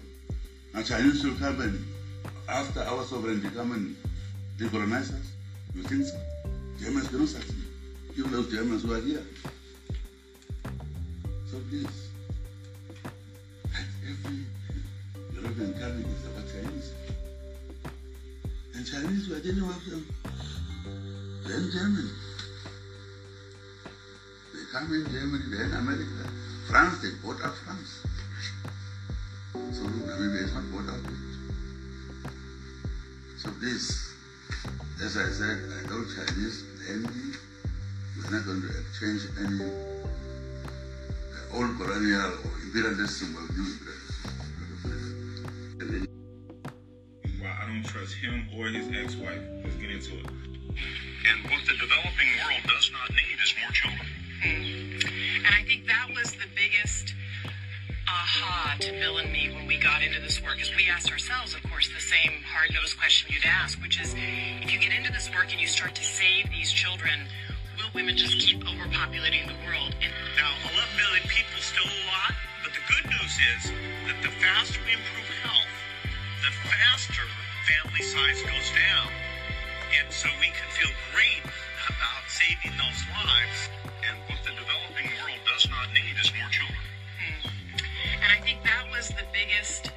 Now 0.73 0.83
Chinese 0.83 1.25
will 1.25 1.35
come 1.35 1.61
and 1.61 1.85
after 2.49 2.81
our 2.83 3.05
sovereignty 3.05 3.49
come 3.55 3.73
and 3.73 3.97
decolonize 4.59 5.13
us. 5.13 5.33
You 5.75 5.83
think 5.83 6.05
so? 6.05 6.19
Germans 6.79 7.09
cannot 7.09 7.29
succeed. 7.29 7.65
Even 8.17 8.31
those 8.33 8.51
Germans 8.51 8.83
who 8.83 8.93
are 8.95 9.01
here. 9.01 9.23
So 11.51 11.59
please, 11.69 12.09
every 14.09 14.39
European 15.35 15.73
country 15.75 16.05
is 16.05 16.27
about 16.27 16.47
Chinese. 16.53 16.93
And 18.75 18.87
Chinese 18.87 19.29
were 19.29 19.41
dealing 19.41 19.67
with 19.67 19.85
them. 19.91 20.07
Then 21.47 21.71
Germany. 21.73 22.11
They 24.55 24.61
come 24.73 24.93
in 24.95 25.05
Germany, 25.11 25.45
then 25.51 25.73
America. 25.73 26.31
France, 26.69 27.03
they 27.03 27.11
bought 27.23 27.43
out 27.43 27.57
France. 27.57 28.10
So 29.73 29.85
Namibia 29.87 30.43
is 30.43 30.53
not 30.53 30.67
bought 30.73 30.91
out 30.91 31.03
yet. 31.05 32.33
So 33.39 33.51
please, 33.61 34.15
as 35.05 35.17
I 35.17 35.29
said, 35.31 35.59
I 35.79 35.83
know 35.89 36.03
Chinese 36.11 36.65
envy. 36.91 37.39
We're 38.17 38.31
not 38.35 38.45
going 38.47 38.63
to 38.63 38.69
exchange 38.69 39.23
any 39.39 39.63
uh, 39.63 41.57
old 41.57 41.77
colonial 41.79 42.33
or 42.45 42.53
imperialism 42.67 43.35
with 43.35 43.51
new 43.57 43.71
imperialism. 45.79 46.09
Why 47.41 47.51
I 47.63 47.67
don't 47.69 47.85
trust 47.87 48.15
him 48.17 48.49
or 48.59 48.67
his 48.67 48.89
ex-wife. 48.91 49.45
Let's 49.63 49.77
get 49.77 49.91
into 49.91 50.19
it. 50.19 50.27
And 50.27 51.45
what 51.45 51.63
the 51.65 51.77
developing 51.79 52.31
world 52.43 52.63
does 52.67 52.91
not 52.91 53.09
need 53.11 53.39
is 53.39 53.55
more 53.63 53.71
children. 53.71 54.09
And 55.47 55.55
I 55.55 55.63
think 55.63 55.87
that 55.87 56.09
was 56.11 56.33
the 56.33 56.49
biggest 56.57 56.90
aha 58.21 58.77
to 58.81 58.93
Bill 59.01 59.17
and 59.17 59.33
me 59.33 59.49
when 59.49 59.65
we 59.67 59.81
got 59.81 60.05
into 60.05 60.21
this 60.21 60.43
work, 60.45 60.61
is 60.61 60.69
we 60.77 60.85
asked 60.93 61.11
ourselves, 61.11 61.57
of 61.57 61.63
course, 61.73 61.89
the 61.89 62.05
same 62.05 62.45
hard-nosed 62.45 63.01
question 63.01 63.33
you'd 63.33 63.49
ask, 63.49 63.81
which 63.81 63.97
is, 63.97 64.13
if 64.61 64.69
you 64.69 64.77
get 64.77 64.93
into 64.93 65.09
this 65.09 65.33
work 65.33 65.49
and 65.49 65.57
you 65.57 65.67
start 65.67 65.97
to 65.97 66.05
save 66.05 66.45
these 66.53 66.69
children, 66.69 67.17
will 67.81 67.89
women 67.97 68.13
just 68.17 68.37
keep 68.37 68.61
overpopulating 68.61 69.49
the 69.49 69.57
world? 69.65 69.97
And 70.05 70.13
Now, 70.37 70.53
11 70.69 71.01
million 71.01 71.25
people 71.33 71.65
still 71.65 71.89
a 71.89 72.01
lot, 72.13 72.37
but 72.61 72.77
the 72.77 72.85
good 72.93 73.09
news 73.09 73.35
is 73.57 73.73
that 74.05 74.21
the 74.21 74.33
faster 74.37 74.81
we 74.85 74.93
improve 75.01 75.29
health, 75.41 75.73
the 76.45 76.53
faster 76.69 77.25
family 77.73 78.05
size 78.05 78.45
goes 78.45 78.69
down. 78.77 79.09
And 79.97 80.13
so 80.13 80.29
we 80.45 80.53
can 80.53 80.69
feel 80.77 80.93
great 81.17 81.41
about 81.89 82.23
saving 82.29 82.77
those 82.77 83.01
lives. 83.17 83.61
And 84.05 84.17
what 84.29 84.45
the 84.45 84.53
developing 84.53 85.09
world 85.25 85.41
does 85.49 85.65
not 85.73 85.89
need 85.97 86.21
is 86.21 86.29
more 86.37 86.53
children. 86.53 86.90
And 88.23 88.33
I 88.33 88.41
think 88.45 88.63
that 88.65 88.85
was 88.91 89.09
the 89.09 89.25
biggest 89.33 89.91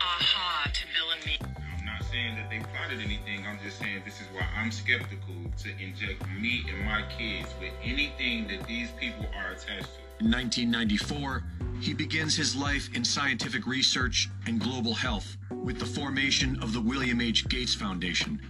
aha 0.00 0.70
to 0.72 0.84
Bill 0.94 1.10
and 1.14 1.24
me. 1.26 1.38
I'm 1.78 1.84
not 1.84 2.02
saying 2.10 2.36
that 2.36 2.48
they 2.50 2.60
plotted 2.72 3.00
anything. 3.00 3.46
I'm 3.46 3.58
just 3.62 3.78
saying 3.78 4.02
this 4.04 4.20
is 4.20 4.26
why 4.32 4.46
I'm 4.56 4.70
skeptical 4.70 5.34
to 5.62 5.70
inject 5.82 6.26
me 6.40 6.64
and 6.68 6.84
my 6.84 7.02
kids 7.18 7.48
with 7.60 7.72
anything 7.82 8.48
that 8.48 8.66
these 8.66 8.90
people 8.98 9.26
are 9.36 9.52
attached 9.52 9.88
to. 9.94 10.24
In 10.24 10.30
1994, 10.30 11.44
he 11.80 11.92
begins 11.92 12.34
his 12.34 12.56
life 12.56 12.88
in 12.94 13.04
scientific 13.04 13.66
research 13.66 14.30
and 14.46 14.58
global 14.58 14.94
health 14.94 15.36
with 15.50 15.78
the 15.78 15.84
formation 15.86 16.58
of 16.62 16.72
the 16.72 16.80
William 16.80 17.20
H. 17.20 17.48
Gates 17.48 17.74
Foundation, 17.74 18.40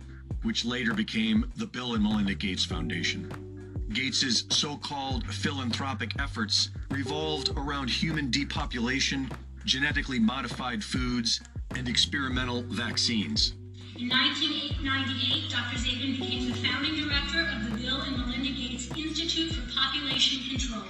which 0.42 0.64
later 0.64 0.94
became 0.94 1.50
the 1.56 1.66
Bill 1.66 1.94
and 1.94 2.04
Melinda 2.04 2.34
Gates 2.34 2.64
Foundation. 2.64 3.55
Gates's 3.92 4.44
so-called 4.50 5.26
philanthropic 5.26 6.12
efforts 6.20 6.70
revolved 6.90 7.50
around 7.56 7.88
human 7.88 8.30
depopulation, 8.30 9.30
genetically 9.64 10.18
modified 10.18 10.82
foods, 10.82 11.40
and 11.76 11.88
experimental 11.88 12.62
vaccines. 12.62 13.54
In 13.98 14.08
1998, 14.08 15.50
Dr. 15.50 15.76
Zabin 15.78 16.18
became 16.20 16.48
the 16.48 16.68
founding 16.68 16.96
director 16.96 17.48
of 17.54 17.70
the 17.70 17.78
Bill 17.78 18.00
and 18.02 18.18
Melinda 18.18 18.50
Gates 18.50 18.88
Institute 18.96 19.52
for 19.52 19.62
Population 19.74 20.42
Control, 20.50 20.84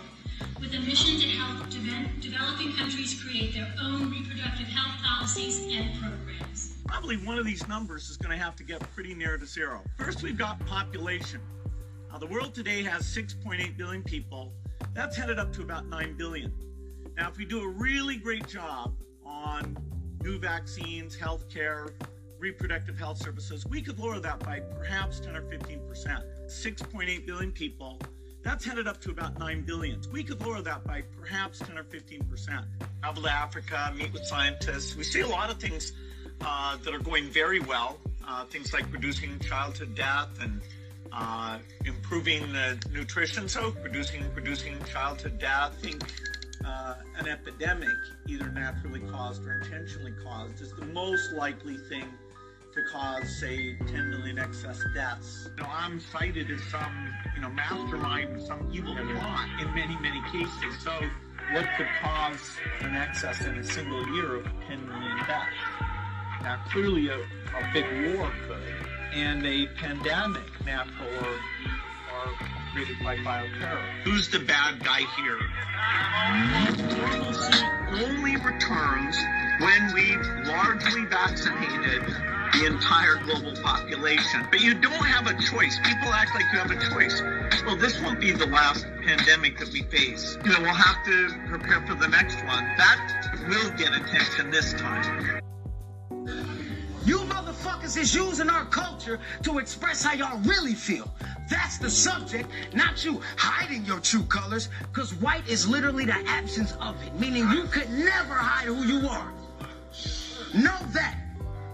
with 0.59 0.74
a 0.74 0.80
mission 0.80 1.20
to 1.20 1.28
help 1.28 1.68
de- 1.70 2.09
developing 2.20 2.72
countries 2.74 3.22
create 3.22 3.55
their 3.55 3.72
own 3.80 4.11
reproductive 4.11 4.66
health 4.66 5.01
policies 5.05 5.66
and 5.70 5.94
programs. 6.01 6.78
Probably 6.88 7.16
one 7.18 7.38
of 7.38 7.44
these 7.44 7.66
numbers 7.68 8.09
is 8.09 8.16
going 8.16 8.36
to 8.36 8.42
have 8.42 8.57
to 8.57 8.64
get 8.64 8.80
pretty 8.94 9.14
near 9.14 9.36
to 9.36 9.47
zero. 9.47 9.82
First, 9.99 10.22
we've 10.22 10.38
got 10.38 10.59
population. 10.66 11.40
Now, 12.11 12.18
the 12.18 12.26
world 12.26 12.54
today 12.54 12.82
has 12.82 13.02
6.8 13.02 13.76
billion 13.76 14.02
people. 14.02 14.52
That's 14.94 15.16
headed 15.16 15.38
up 15.38 15.52
to 15.54 15.62
about 15.62 15.86
9 15.86 16.16
billion. 16.16 16.52
Now, 17.16 17.28
if 17.28 17.36
we 17.36 17.44
do 17.44 17.61
a 17.62 17.68
really 17.68 18.16
great 18.16 18.46
job 18.46 18.94
on 19.24 19.76
new 20.22 20.38
vaccines, 20.38 21.16
healthcare, 21.16 21.90
reproductive 22.38 22.98
health 22.98 23.18
services, 23.18 23.66
we 23.66 23.82
could 23.82 23.98
lower 23.98 24.18
that 24.20 24.40
by 24.40 24.61
perhaps 24.61 25.20
10 25.20 25.36
or 25.36 25.42
15 25.42 25.86
percent. 25.86 26.24
6.8 26.46 27.26
billion 27.26 27.52
people. 27.52 28.00
That's 28.42 28.64
headed 28.64 28.86
up 28.86 29.00
to 29.02 29.11
about 29.11 29.38
9 29.38 29.62
billion. 29.62 30.00
We 30.12 30.22
could 30.22 30.40
lower 30.40 30.62
that 30.62 30.84
by 30.84 31.02
perhaps 31.20 31.59
10 31.59 31.76
or 31.76 31.84
15 31.84 32.24
percent. 32.24 32.64
Travel 33.02 33.22
to 33.24 33.32
Africa, 33.32 33.92
meet 33.96 34.12
with 34.12 34.24
scientists. 34.24 34.96
We 34.96 35.04
see 35.04 35.20
a 35.20 35.26
lot 35.26 35.50
of 35.50 35.59
things 35.59 35.92
uh, 36.40 36.76
that 36.78 36.94
are 36.94 37.00
going 37.00 37.24
very 37.24 37.61
well. 37.61 37.98
Uh, 38.26 38.44
things 38.44 38.72
like 38.72 38.84
reducing 38.92 39.38
childhood 39.38 39.94
death 39.94 40.28
and 40.40 40.61
uh, 41.16 41.58
improving 41.84 42.52
the 42.52 42.78
nutrition. 42.92 43.48
So 43.48 43.74
reducing 43.82 44.22
reducing 44.34 44.76
childhood 44.84 45.38
death. 45.38 45.74
I 45.78 45.82
think 45.82 46.02
uh, 46.64 46.94
an 47.18 47.28
epidemic, 47.28 47.88
either 48.26 48.48
naturally 48.50 49.00
caused 49.00 49.44
or 49.44 49.60
intentionally 49.62 50.12
caused, 50.22 50.60
is 50.60 50.72
the 50.72 50.84
most 50.86 51.32
likely 51.32 51.76
thing 51.88 52.04
to 52.74 52.82
cause, 52.92 53.40
say, 53.40 53.74
10 53.86 54.10
million 54.10 54.38
excess 54.38 54.82
deaths. 54.94 55.48
You 55.56 55.62
know, 55.62 55.70
I'm 55.70 55.98
cited 55.98 56.50
as 56.50 56.62
some, 56.64 57.14
you 57.34 57.40
know, 57.40 57.48
mastermind, 57.48 58.42
some 58.42 58.68
evil 58.70 58.94
plot 58.94 59.48
in 59.60 59.74
many, 59.74 59.96
many 60.00 60.20
cases. 60.30 60.82
So, 60.82 60.92
what 61.52 61.66
could 61.76 61.86
cause 62.02 62.50
an 62.80 62.94
excess 62.94 63.40
in 63.46 63.56
a 63.56 63.64
single 63.64 64.06
year 64.14 64.36
of 64.36 64.44
10 64.68 64.86
million 64.88 65.16
deaths? 65.26 65.56
Now, 66.42 66.62
clearly, 66.68 67.08
a, 67.08 67.16
a 67.16 67.70
big 67.72 67.86
war 68.14 68.30
could, 68.46 68.86
and 69.16 69.46
a 69.46 69.66
pandemic, 69.78 70.42
natural 70.66 71.08
or, 71.08 71.32
or 71.32 72.32
created 72.72 72.96
by 73.02 73.16
bioterror. 73.16 74.02
Who's 74.04 74.28
the 74.28 74.40
bad 74.40 74.84
guy 74.84 75.00
here? 75.16 75.38
Only 77.92 78.36
returns 78.36 79.16
when 79.60 79.94
we've 79.94 80.46
largely 80.46 81.06
vaccinated 81.06 82.02
the 82.52 82.66
entire 82.66 83.16
global 83.24 83.56
population. 83.62 84.46
But 84.50 84.60
you 84.60 84.74
don't 84.74 84.92
have 84.92 85.26
a 85.26 85.42
choice. 85.42 85.78
People 85.78 86.12
act 86.12 86.34
like 86.34 86.44
you 86.52 86.58
have 86.58 86.70
a 86.70 86.90
choice. 86.90 87.22
Well, 87.64 87.76
this 87.76 87.98
won't 88.02 88.20
be 88.20 88.32
the 88.32 88.46
last 88.46 88.86
pandemic 89.02 89.58
that 89.60 89.72
we 89.72 89.82
face. 89.84 90.36
You 90.44 90.52
know, 90.52 90.60
we'll 90.60 90.74
have 90.74 91.04
to 91.06 91.30
prepare 91.48 91.80
for 91.86 91.94
the 91.94 92.08
next 92.08 92.36
one. 92.44 92.64
That 92.76 93.44
will 93.48 93.70
get 93.78 93.96
attention 93.96 94.50
this 94.50 94.74
time. 94.74 95.40
You 97.07 97.18
motherfuckers 97.18 97.96
is 97.96 98.12
using 98.12 98.50
our 98.50 98.64
culture 98.64 99.20
to 99.44 99.59
express 99.59 100.02
how 100.02 100.14
y'all 100.14 100.40
really 100.40 100.74
feel. 100.74 101.09
That's 101.48 101.78
the 101.78 101.88
subject, 101.88 102.50
not 102.74 103.04
you 103.04 103.22
hiding 103.36 103.84
your 103.84 104.00
true 104.00 104.24
colors, 104.24 104.68
because 104.92 105.14
white 105.14 105.46
is 105.48 105.68
literally 105.68 106.04
the 106.04 106.18
absence 106.26 106.72
of 106.80 107.00
it, 107.04 107.14
meaning 107.20 107.48
you 107.52 107.64
could 107.64 107.88
never 107.90 108.34
hide 108.34 108.66
who 108.66 108.84
you 108.84 109.09
are. 109.09 109.32
Know 110.52 110.78
that. 110.94 111.16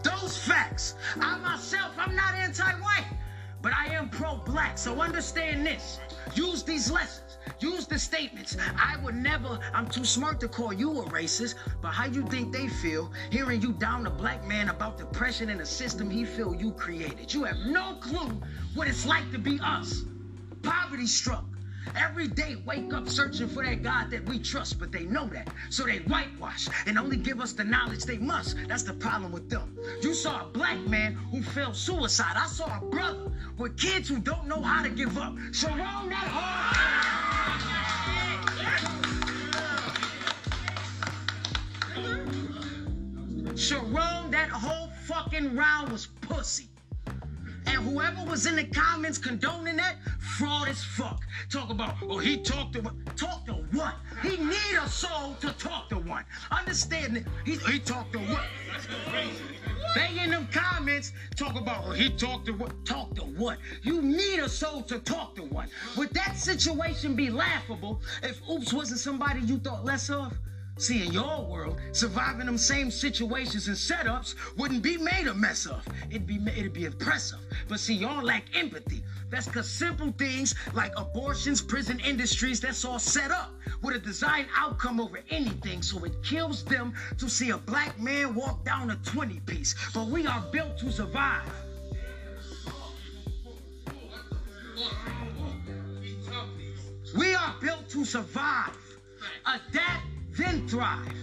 Those 0.02 0.36
facts. 0.36 0.96
I 1.18 1.38
myself, 1.38 1.94
I'm 1.96 2.14
not 2.14 2.34
anti-white, 2.34 3.06
but 3.62 3.72
I 3.72 3.86
am 3.94 4.10
pro-black, 4.10 4.76
so 4.76 5.00
understand 5.00 5.64
this. 5.64 5.98
Use 6.34 6.62
these 6.62 6.90
lessons. 6.90 7.21
Use 7.62 7.86
the 7.86 7.96
statements. 7.96 8.56
I 8.76 8.96
would 9.04 9.14
never, 9.14 9.56
I'm 9.72 9.86
too 9.86 10.04
smart 10.04 10.40
to 10.40 10.48
call 10.48 10.72
you 10.72 11.00
a 11.00 11.04
racist, 11.04 11.54
but 11.80 11.90
how 11.90 12.06
you 12.06 12.26
think 12.26 12.52
they 12.52 12.66
feel 12.66 13.12
hearing 13.30 13.62
you 13.62 13.72
down 13.72 14.04
a 14.06 14.10
black 14.10 14.44
man 14.44 14.68
about 14.68 14.98
depression 14.98 15.48
in 15.48 15.60
a 15.60 15.66
system 15.66 16.10
he 16.10 16.24
feel 16.24 16.52
you 16.56 16.72
created? 16.72 17.32
You 17.32 17.44
have 17.44 17.58
no 17.58 17.94
clue 18.00 18.42
what 18.74 18.88
it's 18.88 19.06
like 19.06 19.30
to 19.30 19.38
be 19.38 19.60
us. 19.62 20.02
Poverty 20.62 21.06
struck. 21.06 21.44
Every 21.94 22.26
day 22.26 22.56
wake 22.66 22.92
up 22.92 23.08
searching 23.08 23.48
for 23.48 23.64
that 23.64 23.82
God 23.84 24.10
that 24.10 24.24
we 24.24 24.40
trust, 24.40 24.80
but 24.80 24.90
they 24.90 25.04
know 25.04 25.26
that. 25.28 25.48
So 25.70 25.84
they 25.84 25.98
whitewash 25.98 26.68
and 26.86 26.98
only 26.98 27.16
give 27.16 27.40
us 27.40 27.52
the 27.52 27.64
knowledge 27.64 28.04
they 28.04 28.18
must. 28.18 28.56
That's 28.66 28.82
the 28.82 28.94
problem 28.94 29.30
with 29.30 29.48
them. 29.48 29.78
You 30.00 30.14
saw 30.14 30.42
a 30.42 30.48
black 30.48 30.80
man 30.80 31.14
who 31.30 31.42
fell 31.42 31.74
suicide. 31.74 32.34
I 32.36 32.46
saw 32.46 32.78
a 32.78 32.80
brother 32.86 33.30
with 33.56 33.76
kids 33.76 34.08
who 34.08 34.18
don't 34.18 34.48
know 34.48 34.62
how 34.62 34.82
to 34.82 34.90
give 34.90 35.16
up. 35.16 35.36
Sharon, 35.52 36.08
that 36.08 36.28
hard. 36.28 37.21
Sharon, 43.56 44.30
that 44.30 44.48
whole 44.48 44.88
fucking 45.06 45.54
round 45.54 45.92
was 45.92 46.06
pussy. 46.22 46.68
And 47.66 47.76
whoever 47.82 48.24
was 48.24 48.46
in 48.46 48.56
the 48.56 48.64
comments 48.64 49.18
condoning 49.18 49.76
that, 49.76 49.96
fraud 50.18 50.68
as 50.68 50.82
fuck. 50.82 51.22
Talk 51.50 51.70
about, 51.70 51.96
oh, 52.02 52.18
he 52.18 52.38
talked 52.38 52.72
to 52.74 52.80
what 52.80 52.94
talk 53.16 53.46
to 53.46 53.52
what? 53.72 53.94
He 54.22 54.36
need 54.36 54.76
a 54.80 54.88
soul 54.88 55.36
to 55.40 55.52
talk 55.52 55.88
to 55.90 55.96
one. 55.96 56.24
Understand? 56.50 57.24
He, 57.44 57.56
he 57.56 57.78
talked 57.78 58.12
to 58.14 58.18
what? 58.18 58.44
They 59.94 60.18
in 60.24 60.30
them 60.30 60.48
comments 60.50 61.12
talk 61.36 61.54
about, 61.54 61.84
oh, 61.86 61.92
he 61.92 62.08
talked 62.08 62.46
to 62.46 62.52
what? 62.52 62.84
Talk 62.84 63.14
to 63.16 63.22
what? 63.22 63.58
You 63.82 64.00
need 64.02 64.40
a 64.40 64.48
soul 64.48 64.82
to 64.82 64.98
talk 64.98 65.36
to 65.36 65.42
one. 65.42 65.68
Would 65.96 66.10
that 66.14 66.36
situation 66.36 67.14
be 67.14 67.30
laughable 67.30 68.00
if 68.22 68.40
Oops 68.48 68.72
wasn't 68.72 69.00
somebody 69.00 69.40
you 69.40 69.58
thought 69.58 69.84
less 69.84 70.10
of? 70.10 70.36
See, 70.78 71.06
in 71.06 71.12
your 71.12 71.44
world, 71.44 71.78
surviving 71.92 72.46
them 72.46 72.58
same 72.58 72.90
situations 72.90 73.68
and 73.68 73.76
setups 73.76 74.34
wouldn't 74.56 74.82
be 74.82 74.96
made 74.96 75.26
a 75.26 75.34
mess 75.34 75.66
of. 75.66 75.86
It'd 76.10 76.26
be 76.26 76.40
it'd 76.56 76.72
be 76.72 76.86
impressive. 76.86 77.38
But 77.68 77.78
see, 77.78 77.94
y'all 77.94 78.22
lack 78.22 78.44
empathy. 78.56 79.04
That's 79.30 79.48
cause 79.48 79.70
simple 79.70 80.12
things 80.18 80.54
like 80.74 80.92
abortions, 80.96 81.62
prison 81.62 82.00
industries, 82.00 82.60
that's 82.60 82.84
all 82.84 82.98
set 82.98 83.30
up 83.30 83.52
with 83.82 83.96
a 83.96 83.98
designed 83.98 84.48
outcome 84.56 85.00
over 85.00 85.20
anything. 85.30 85.82
So 85.82 86.04
it 86.04 86.22
kills 86.22 86.64
them 86.64 86.94
to 87.18 87.28
see 87.28 87.50
a 87.50 87.58
black 87.58 87.98
man 88.00 88.34
walk 88.34 88.64
down 88.64 88.90
a 88.90 88.96
20 88.96 89.40
piece. 89.40 89.74
But 89.94 90.08
we 90.08 90.26
are 90.26 90.42
built 90.52 90.78
to 90.78 90.90
survive. 90.90 91.50
We 97.16 97.34
are 97.34 97.54
built 97.60 97.88
to 97.90 98.04
survive, 98.04 98.76
adapt, 99.46 100.06
then 100.36 100.66
thrive. 100.68 101.14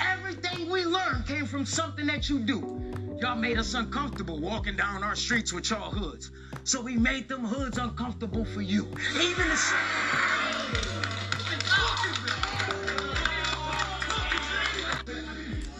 Everything 0.00 0.70
we 0.70 0.84
learned 0.84 1.26
came 1.26 1.46
from 1.46 1.64
something 1.64 2.06
that 2.06 2.28
you 2.28 2.40
do. 2.40 2.92
Y'all 3.20 3.36
made 3.36 3.58
us 3.58 3.74
uncomfortable 3.74 4.38
walking 4.38 4.76
down 4.76 5.02
our 5.02 5.14
streets 5.14 5.52
with 5.52 5.70
y'all 5.70 5.90
hoods. 5.90 6.30
So 6.64 6.80
we 6.80 6.96
made 6.96 7.28
them 7.28 7.44
hoods 7.44 7.78
uncomfortable 7.78 8.44
for 8.44 8.60
you. 8.60 8.86
Even 9.20 9.48
the. 9.48 9.58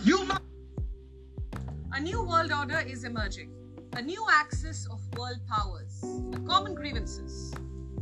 You 0.05 0.29
A 1.93 2.01
new 2.01 2.23
world 2.23 2.53
order 2.53 2.81
is 2.87 3.05
emerging. 3.05 3.53
A 3.95 4.03
new 4.03 4.25
axis 4.31 4.87
of 4.91 5.01
world 5.17 5.41
powers, 5.49 6.01
with 6.03 6.47
common 6.47 6.75
grievances, 6.75 7.53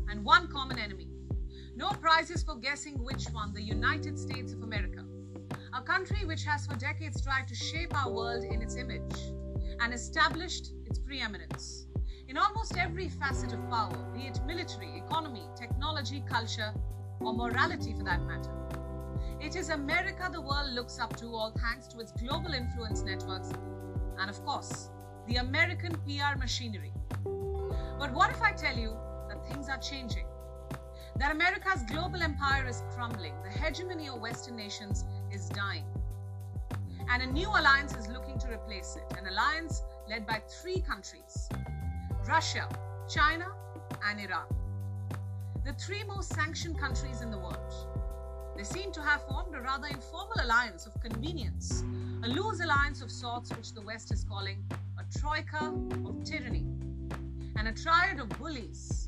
and 0.09 0.24
one 0.24 0.49
common 0.49 0.79
enemy. 0.79 1.06
No 1.77 1.91
prizes 1.91 2.43
for 2.43 2.57
guessing 2.57 2.95
which 3.05 3.27
one 3.33 3.53
the 3.53 3.61
United 3.61 4.18
States 4.18 4.55
of 4.55 4.62
America. 4.62 5.05
A 5.74 5.83
country 5.83 6.24
which 6.24 6.43
has 6.45 6.66
for 6.66 6.74
decades 6.74 7.20
tried 7.22 7.47
to 7.49 7.55
shape 7.55 7.95
our 7.95 8.11
world 8.11 8.45
in 8.45 8.62
its 8.62 8.77
image 8.77 9.14
and 9.81 9.93
established 9.93 10.72
its 10.87 10.99
preeminence. 10.99 11.87
In 12.29 12.39
almost 12.39 12.79
every 12.79 13.11
facet 13.11 13.53
of 13.53 13.61
power, 13.68 14.11
be 14.14 14.22
it 14.22 14.41
military, 14.47 14.97
economy, 14.97 15.43
technology, 15.55 16.24
culture, 16.27 16.72
or 17.20 17.35
morality 17.35 17.93
for 17.93 18.05
that 18.05 18.22
matter. 18.22 18.55
It 19.39 19.55
is 19.55 19.68
America 19.68 20.31
the 20.33 20.41
world 20.41 20.70
looks 20.70 20.99
up 20.99 21.14
to, 21.18 21.27
all 21.27 21.53
thanks 21.61 21.89
to 21.89 22.01
its 22.01 22.12
global 22.12 22.55
influence 22.55 23.03
networks 23.03 23.51
and, 24.18 24.31
of 24.31 24.43
course, 24.47 24.89
the 25.29 25.37
American 25.37 25.93
PR 26.07 26.39
machinery. 26.39 26.95
But 27.99 28.14
what 28.14 28.31
if 28.31 28.41
I 28.41 28.53
tell 28.53 28.79
you 28.79 28.97
that 29.29 29.47
things 29.47 29.68
are 29.68 29.77
changing? 29.77 30.27
That 31.19 31.33
America's 31.33 31.83
global 31.85 32.23
empire 32.23 32.67
is 32.69 32.83
crumbling, 32.91 33.33
the 33.43 33.49
hegemony 33.49 34.09
of 34.09 34.21
Western 34.21 34.55
nations 34.55 35.05
is 35.33 35.49
dying. 35.49 35.85
And 37.11 37.23
a 37.23 37.27
new 37.27 37.49
alliance 37.49 37.97
is 37.97 38.07
looking 38.09 38.39
to 38.41 38.49
replace 38.53 38.97
it 38.97 39.17
an 39.17 39.27
alliance 39.27 39.83
led 40.11 40.27
by 40.27 40.43
three 40.61 40.81
countries 40.81 41.49
Russia, 42.29 42.69
China, 43.09 43.47
and 44.07 44.21
Iran. 44.21 44.45
The 45.64 45.73
three 45.73 46.05
most 46.05 46.35
sanctioned 46.35 46.79
countries 46.79 47.23
in 47.23 47.31
the 47.31 47.39
world. 47.39 47.73
They 48.55 48.64
seem 48.64 48.93
to 48.93 49.01
have 49.01 49.23
formed 49.27 49.55
a 49.55 49.61
rather 49.61 49.87
informal 49.87 50.37
alliance 50.43 50.87
of 50.87 51.01
convenience, 51.01 51.83
a 52.25 52.29
loose 52.29 52.61
alliance 52.61 53.01
of 53.01 53.11
sorts 53.11 53.57
which 53.57 53.73
the 53.73 53.81
West 53.81 54.12
is 54.12 54.23
calling 54.25 54.62
a 54.99 55.19
troika 55.19 55.75
of 56.05 56.25
tyranny, 56.25 56.67
and 57.57 57.69
a 57.69 57.73
triad 57.73 58.21
of 58.21 58.29
bullies. 58.39 59.06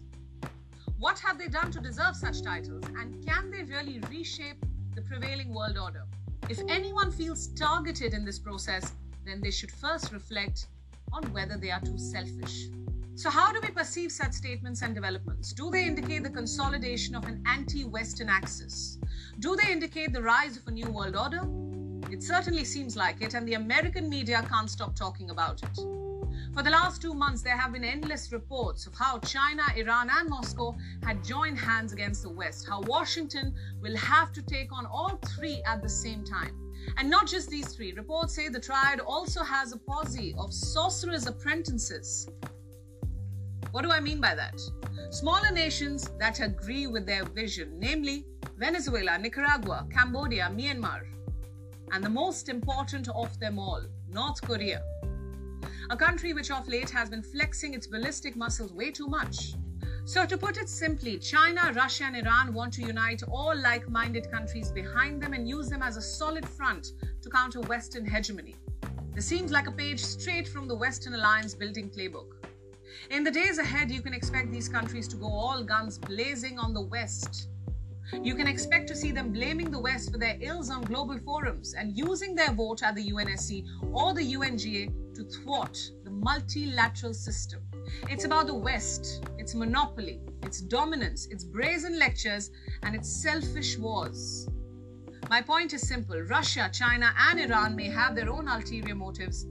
What 0.98 1.20
have 1.20 1.38
they 1.38 1.46
done 1.46 1.70
to 1.70 1.80
deserve 1.80 2.16
such 2.16 2.42
titles, 2.42 2.82
and 2.98 3.24
can 3.24 3.52
they 3.52 3.62
really 3.62 4.00
reshape 4.10 4.56
the 4.96 5.02
prevailing 5.02 5.54
world 5.54 5.78
order? 5.78 6.02
If 6.48 6.58
anyone 6.68 7.12
feels 7.12 7.46
targeted 7.48 8.14
in 8.14 8.24
this 8.24 8.40
process, 8.40 8.94
then 9.24 9.40
they 9.40 9.52
should 9.52 9.70
first 9.70 10.10
reflect 10.12 10.66
on 11.12 11.32
whether 11.32 11.56
they 11.56 11.70
are 11.70 11.80
too 11.80 11.98
selfish. 11.98 12.66
So, 13.14 13.30
how 13.30 13.52
do 13.52 13.60
we 13.62 13.68
perceive 13.68 14.10
such 14.10 14.32
statements 14.32 14.82
and 14.82 14.92
developments? 14.92 15.52
Do 15.52 15.70
they 15.70 15.86
indicate 15.86 16.24
the 16.24 16.30
consolidation 16.30 17.14
of 17.14 17.26
an 17.26 17.44
anti 17.46 17.84
Western 17.84 18.28
axis? 18.28 18.98
Do 19.38 19.54
they 19.54 19.70
indicate 19.70 20.12
the 20.12 20.22
rise 20.22 20.56
of 20.56 20.66
a 20.66 20.72
new 20.72 20.90
world 20.90 21.14
order? 21.14 21.42
It 22.12 22.24
certainly 22.24 22.64
seems 22.64 22.96
like 22.96 23.22
it, 23.22 23.34
and 23.34 23.46
the 23.46 23.54
American 23.54 24.08
media 24.08 24.44
can't 24.50 24.68
stop 24.68 24.96
talking 24.96 25.30
about 25.30 25.62
it. 25.62 26.07
For 26.58 26.64
the 26.64 26.70
last 26.70 27.00
two 27.00 27.14
months, 27.14 27.40
there 27.40 27.56
have 27.56 27.72
been 27.72 27.84
endless 27.84 28.32
reports 28.32 28.88
of 28.88 28.94
how 28.96 29.20
China, 29.20 29.62
Iran, 29.76 30.10
and 30.10 30.28
Moscow 30.28 30.76
had 31.04 31.22
joined 31.22 31.56
hands 31.56 31.92
against 31.92 32.24
the 32.24 32.30
West, 32.30 32.66
how 32.68 32.80
Washington 32.80 33.54
will 33.80 33.96
have 33.96 34.32
to 34.32 34.42
take 34.42 34.72
on 34.72 34.84
all 34.84 35.20
three 35.36 35.62
at 35.64 35.82
the 35.82 35.88
same 35.88 36.24
time. 36.24 36.58
And 36.96 37.08
not 37.08 37.28
just 37.28 37.48
these 37.48 37.72
three. 37.72 37.92
Reports 37.92 38.34
say 38.34 38.48
the 38.48 38.58
triad 38.58 38.98
also 38.98 39.44
has 39.44 39.72
a 39.72 39.76
posse 39.76 40.34
of 40.36 40.52
sorcerers' 40.52 41.28
apprentices. 41.28 42.28
What 43.70 43.82
do 43.82 43.92
I 43.92 44.00
mean 44.00 44.20
by 44.20 44.34
that? 44.34 44.60
Smaller 45.10 45.52
nations 45.52 46.10
that 46.18 46.40
agree 46.40 46.88
with 46.88 47.06
their 47.06 47.24
vision, 47.24 47.78
namely 47.78 48.26
Venezuela, 48.56 49.16
Nicaragua, 49.16 49.86
Cambodia, 49.92 50.50
Myanmar, 50.52 51.02
and 51.92 52.02
the 52.02 52.10
most 52.10 52.48
important 52.48 53.08
of 53.10 53.38
them 53.38 53.60
all, 53.60 53.84
North 54.10 54.42
Korea. 54.42 54.82
A 55.90 55.96
country 55.96 56.32
which 56.32 56.50
of 56.50 56.68
late 56.68 56.90
has 56.90 57.10
been 57.10 57.22
flexing 57.22 57.74
its 57.74 57.86
ballistic 57.86 58.36
muscles 58.36 58.72
way 58.72 58.90
too 58.90 59.06
much. 59.06 59.54
So, 60.04 60.24
to 60.24 60.38
put 60.38 60.56
it 60.56 60.68
simply, 60.68 61.18
China, 61.18 61.72
Russia, 61.74 62.04
and 62.04 62.16
Iran 62.16 62.54
want 62.54 62.72
to 62.74 62.82
unite 62.82 63.22
all 63.30 63.54
like 63.54 63.90
minded 63.90 64.30
countries 64.30 64.70
behind 64.72 65.22
them 65.22 65.34
and 65.34 65.46
use 65.46 65.68
them 65.68 65.82
as 65.82 65.96
a 65.96 66.02
solid 66.02 66.48
front 66.48 66.92
to 67.20 67.28
counter 67.28 67.60
Western 67.60 68.06
hegemony. 68.06 68.56
This 69.14 69.26
seems 69.26 69.52
like 69.52 69.66
a 69.66 69.72
page 69.72 70.00
straight 70.00 70.48
from 70.48 70.66
the 70.66 70.74
Western 70.74 71.14
Alliance 71.14 71.54
building 71.54 71.90
playbook. 71.90 72.46
In 73.10 73.24
the 73.24 73.30
days 73.30 73.58
ahead, 73.58 73.90
you 73.90 74.00
can 74.00 74.14
expect 74.14 74.50
these 74.50 74.68
countries 74.68 75.08
to 75.08 75.16
go 75.16 75.26
all 75.26 75.62
guns 75.62 75.98
blazing 75.98 76.58
on 76.58 76.72
the 76.72 76.82
West. 76.82 77.48
You 78.22 78.34
can 78.34 78.46
expect 78.46 78.88
to 78.88 78.96
see 78.96 79.12
them 79.12 79.32
blaming 79.32 79.70
the 79.70 79.78
West 79.78 80.10
for 80.10 80.18
their 80.18 80.38
ills 80.40 80.70
on 80.70 80.82
global 80.82 81.18
forums 81.18 81.74
and 81.74 81.96
using 81.96 82.34
their 82.34 82.52
vote 82.52 82.82
at 82.82 82.94
the 82.94 83.10
UNSC 83.10 83.66
or 83.92 84.14
the 84.14 84.34
UNGA 84.34 85.14
to 85.14 85.24
thwart 85.24 85.78
the 86.04 86.10
multilateral 86.10 87.12
system. 87.12 87.60
It's 88.08 88.24
about 88.24 88.46
the 88.46 88.54
West, 88.54 89.26
its 89.36 89.54
monopoly, 89.54 90.20
its 90.42 90.60
dominance, 90.60 91.26
its 91.26 91.44
brazen 91.44 91.98
lectures, 91.98 92.50
and 92.82 92.94
its 92.94 93.10
selfish 93.22 93.76
wars. 93.76 94.48
My 95.28 95.42
point 95.42 95.74
is 95.74 95.86
simple 95.86 96.20
Russia, 96.22 96.70
China, 96.72 97.12
and 97.28 97.38
Iran 97.38 97.76
may 97.76 97.90
have 97.90 98.14
their 98.14 98.30
own 98.30 98.48
ulterior 98.48 98.94
motives. 98.94 99.46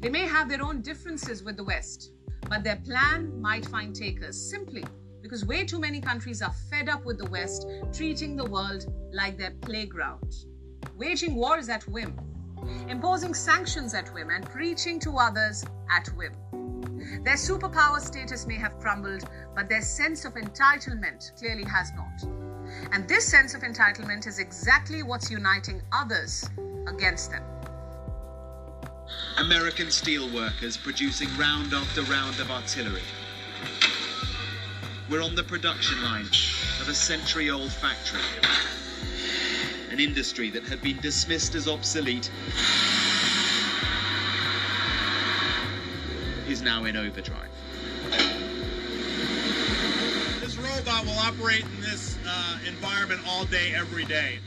They 0.00 0.08
may 0.08 0.26
have 0.26 0.48
their 0.48 0.62
own 0.62 0.80
differences 0.80 1.42
with 1.42 1.56
the 1.56 1.64
West, 1.64 2.12
but 2.48 2.64
their 2.64 2.76
plan 2.76 3.38
might 3.40 3.66
find 3.66 3.94
takers 3.94 4.40
simply 4.50 4.84
because 5.28 5.44
way 5.44 5.62
too 5.62 5.78
many 5.78 6.00
countries 6.00 6.40
are 6.40 6.54
fed 6.70 6.88
up 6.88 7.04
with 7.04 7.18
the 7.18 7.26
West 7.26 7.66
treating 7.92 8.34
the 8.34 8.44
world 8.46 8.86
like 9.12 9.36
their 9.36 9.50
playground, 9.60 10.46
waging 10.96 11.34
wars 11.34 11.68
at 11.68 11.86
whim, 11.86 12.18
imposing 12.88 13.34
sanctions 13.34 13.92
at 13.92 14.08
whim, 14.14 14.30
and 14.30 14.48
preaching 14.48 14.98
to 14.98 15.18
others 15.18 15.66
at 15.90 16.06
whim. 16.16 16.32
Their 17.24 17.34
superpower 17.34 18.00
status 18.00 18.46
may 18.46 18.56
have 18.56 18.78
crumbled, 18.78 19.24
but 19.54 19.68
their 19.68 19.82
sense 19.82 20.24
of 20.24 20.32
entitlement 20.32 21.36
clearly 21.38 21.64
has 21.64 21.92
not. 21.94 22.22
And 22.92 23.06
this 23.06 23.26
sense 23.28 23.52
of 23.52 23.60
entitlement 23.60 24.26
is 24.26 24.38
exactly 24.38 25.02
what's 25.02 25.30
uniting 25.30 25.82
others 25.92 26.48
against 26.86 27.32
them. 27.32 27.44
American 29.36 29.88
steelworkers 29.88 30.82
producing 30.82 31.28
round 31.36 31.74
after 31.74 32.02
round 32.04 32.40
of 32.40 32.50
artillery. 32.50 33.02
We're 35.10 35.22
on 35.22 35.34
the 35.34 35.42
production 35.42 36.02
line 36.02 36.26
of 36.82 36.88
a 36.90 36.94
century 36.94 37.48
old 37.48 37.72
factory. 37.72 38.20
An 39.90 40.00
industry 40.00 40.50
that 40.50 40.64
had 40.64 40.82
been 40.82 40.98
dismissed 41.00 41.54
as 41.54 41.66
obsolete 41.66 42.30
is 46.46 46.60
now 46.60 46.84
in 46.84 46.94
overdrive. 46.98 47.48
This 50.40 50.58
robot 50.58 51.06
will 51.06 51.18
operate 51.20 51.64
in 51.64 51.80
this 51.80 52.18
uh, 52.28 52.58
environment 52.66 53.22
all 53.26 53.46
day, 53.46 53.72
every 53.74 54.04
day. 54.04 54.40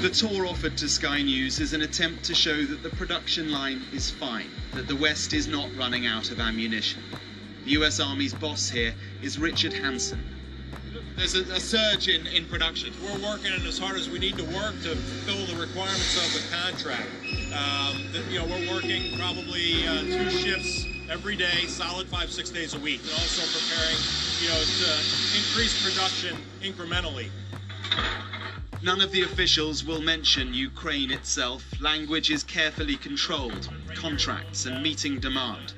The 0.00 0.10
tour 0.10 0.44
offered 0.44 0.76
to 0.78 0.88
Sky 0.88 1.22
News 1.22 1.60
is 1.60 1.72
an 1.72 1.82
attempt 1.82 2.24
to 2.24 2.34
show 2.34 2.64
that 2.64 2.82
the 2.82 2.90
production 2.90 3.52
line 3.52 3.84
is 3.92 4.10
fine, 4.10 4.50
that 4.74 4.88
the 4.88 4.96
West 4.96 5.34
is 5.34 5.46
not 5.46 5.68
running 5.76 6.04
out 6.04 6.32
of 6.32 6.40
ammunition. 6.40 7.00
The 7.68 7.74
US 7.84 8.00
Army's 8.00 8.32
boss 8.32 8.70
here 8.70 8.94
is 9.20 9.38
Richard 9.38 9.74
Hansen. 9.74 10.24
There's 11.16 11.34
a, 11.34 11.42
a 11.52 11.60
surge 11.60 12.08
in, 12.08 12.26
in 12.28 12.46
production. 12.46 12.94
We're 13.04 13.22
working 13.22 13.52
as 13.52 13.78
hard 13.78 13.96
as 13.96 14.08
we 14.08 14.18
need 14.18 14.38
to 14.38 14.44
work 14.44 14.72
to 14.84 14.96
fulfill 14.96 15.44
the 15.54 15.60
requirements 15.60 16.16
of 16.16 16.32
the 16.32 16.56
contract. 16.56 17.10
Um, 17.52 18.10
the, 18.10 18.24
you 18.32 18.38
know, 18.38 18.46
we're 18.46 18.72
working 18.72 19.18
probably 19.18 19.86
uh, 19.86 20.00
two 20.00 20.30
shifts 20.30 20.86
every 21.10 21.36
day, 21.36 21.66
solid 21.66 22.08
five, 22.08 22.30
six 22.30 22.48
days 22.48 22.72
a 22.72 22.78
week, 22.78 23.02
and 23.02 23.10
also 23.10 23.44
preparing, 23.58 24.00
you 24.40 24.48
know, 24.48 24.64
to 24.64 24.90
increase 25.36 25.76
production 25.84 26.38
incrementally. 26.62 27.28
None 28.82 29.02
of 29.02 29.12
the 29.12 29.24
officials 29.24 29.84
will 29.84 30.00
mention 30.00 30.54
Ukraine 30.54 31.10
itself. 31.10 31.66
Language 31.82 32.30
is 32.30 32.42
carefully 32.44 32.96
controlled, 32.96 33.68
contracts 33.94 34.64
and 34.64 34.82
meeting 34.82 35.20
demand. 35.20 35.74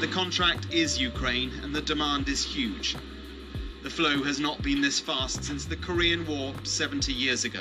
The 0.00 0.08
contract 0.08 0.72
is 0.72 0.98
Ukraine 0.98 1.52
and 1.62 1.74
the 1.74 1.82
demand 1.82 2.30
is 2.30 2.42
huge. 2.42 2.96
The 3.82 3.90
flow 3.90 4.22
has 4.22 4.40
not 4.40 4.62
been 4.62 4.80
this 4.80 4.98
fast 4.98 5.44
since 5.44 5.66
the 5.66 5.76
Korean 5.76 6.26
War 6.26 6.54
70 6.62 7.12
years 7.12 7.44
ago. 7.44 7.60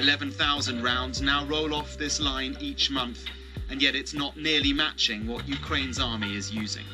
11,000 0.00 0.82
rounds 0.82 1.22
now 1.22 1.46
roll 1.46 1.72
off 1.72 1.96
this 1.96 2.18
line 2.18 2.56
each 2.58 2.90
month, 2.90 3.24
and 3.70 3.80
yet 3.80 3.94
it's 3.94 4.14
not 4.14 4.36
nearly 4.36 4.72
matching 4.72 5.28
what 5.28 5.46
Ukraine's 5.46 6.00
army 6.00 6.36
is 6.36 6.50
using. 6.50 6.86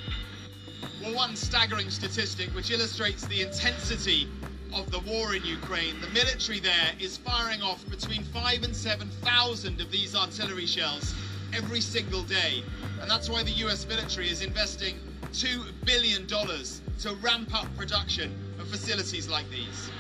Well, 1.03 1.15
one 1.15 1.35
staggering 1.35 1.89
statistic 1.89 2.51
which 2.51 2.71
illustrates 2.71 3.27
the 3.29 3.41
intensity 3.41 4.29
of 4.75 4.91
the 4.91 5.01
war 5.01 5.35
in 5.35 5.43
Ukraine. 5.43 5.99
The 6.03 6.09
military 6.09 6.61
there 6.61 6.93
is 7.01 7.17
firing 7.17 7.63
off 7.63 7.89
between 7.89 8.25
five 8.25 8.63
and 8.63 8.77
7,000 8.77 9.81
of 9.81 9.91
these 9.91 10.15
artillery 10.15 10.67
shells 10.67 11.15
every 11.55 11.81
single 11.81 12.23
day. 12.23 12.63
And 13.01 13.11
that's 13.11 13.29
why 13.29 13.43
the 13.43 13.53
US 13.67 13.87
military 13.87 14.29
is 14.29 14.43
investing 14.43 14.97
$2 15.33 15.65
billion 15.85 16.27
to 16.27 17.15
ramp 17.23 17.55
up 17.55 17.67
production 17.77 18.35
of 18.59 18.69
facilities 18.69 19.29
like 19.29 19.49
these. 19.51 19.91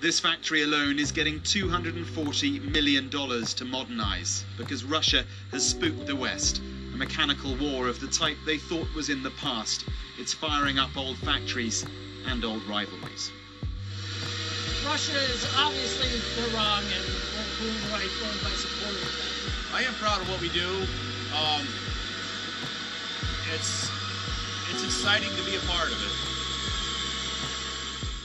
This 0.00 0.20
factory 0.20 0.62
alone 0.62 1.00
is 1.00 1.10
getting 1.10 1.40
$240 1.40 2.72
million 2.72 3.10
to 3.10 3.64
modernize 3.64 4.44
because 4.56 4.84
Russia 4.84 5.24
has 5.50 5.68
spooked 5.68 6.06
the 6.06 6.14
West. 6.14 6.60
A 6.94 6.96
mechanical 6.96 7.56
war 7.56 7.88
of 7.88 7.98
the 7.98 8.06
type 8.06 8.36
they 8.46 8.58
thought 8.58 8.86
was 8.94 9.08
in 9.08 9.24
the 9.24 9.32
past. 9.32 9.84
It's 10.18 10.32
firing 10.32 10.78
up 10.78 10.96
old 10.96 11.16
factories 11.18 11.84
and 12.28 12.44
old 12.44 12.62
rivalries. 12.68 13.32
Russia 14.86 15.18
is 15.34 15.44
obviously 15.58 16.08
the 16.40 16.56
wrong 16.56 16.82
and 16.82 17.04
won't 17.34 17.50
prove 17.58 17.74
the 17.84 17.90
right 17.90 18.14
one 18.22 18.38
by 18.44 18.54
supporting 18.54 19.00
them. 19.00 19.28
I 19.74 19.82
am 19.82 19.94
proud 19.94 20.20
of 20.20 20.30
what 20.30 20.40
we 20.40 20.48
do. 20.50 20.86
Um, 21.38 21.66
it's 23.54 23.88
it's 24.72 24.82
exciting 24.84 25.30
to 25.36 25.42
be 25.44 25.54
a 25.54 25.60
part 25.60 25.88
of 25.88 26.02
it. 26.02 26.28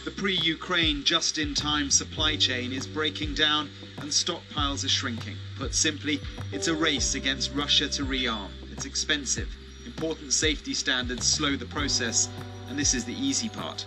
The 0.05 0.11
pre 0.11 0.34
Ukraine 0.36 1.03
just 1.03 1.38
in 1.38 1.53
time 1.53 1.91
supply 1.91 2.36
chain 2.36 2.74
is 2.74 2.88
breaking 2.88 3.36
down 3.36 3.70
and 3.99 4.09
stockpiles 4.09 4.84
are 4.84 4.89
shrinking. 4.89 5.38
Put 5.57 5.76
simply, 5.76 6.20
it's 6.51 6.68
a 6.68 6.74
race 6.74 7.14
against 7.16 7.53
Russia 7.53 7.88
to 7.89 8.03
rearm. 8.03 8.49
It's 8.72 8.86
expensive. 8.86 9.47
Important 9.86 10.34
safety 10.34 10.74
standards 10.74 11.28
slow 11.28 11.55
the 11.55 11.66
process, 11.66 12.30
and 12.68 12.78
this 12.78 12.93
is 12.93 13.05
the 13.05 13.14
easy 13.14 13.47
part. 13.47 13.86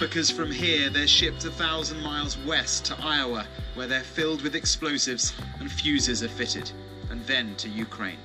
Because 0.00 0.30
from 0.30 0.50
here 0.50 0.90
they're 0.90 1.06
shipped 1.06 1.44
a 1.44 1.50
thousand 1.50 2.00
miles 2.02 2.38
west 2.38 2.84
to 2.86 2.96
Iowa, 3.02 3.46
where 3.74 3.86
they're 3.86 4.00
filled 4.00 4.42
with 4.42 4.54
explosives 4.54 5.34
and 5.60 5.70
fuses 5.70 6.22
are 6.22 6.28
fitted, 6.28 6.70
and 7.13 7.25
then 7.25 7.55
to 7.55 7.69
Ukraine. 7.69 8.19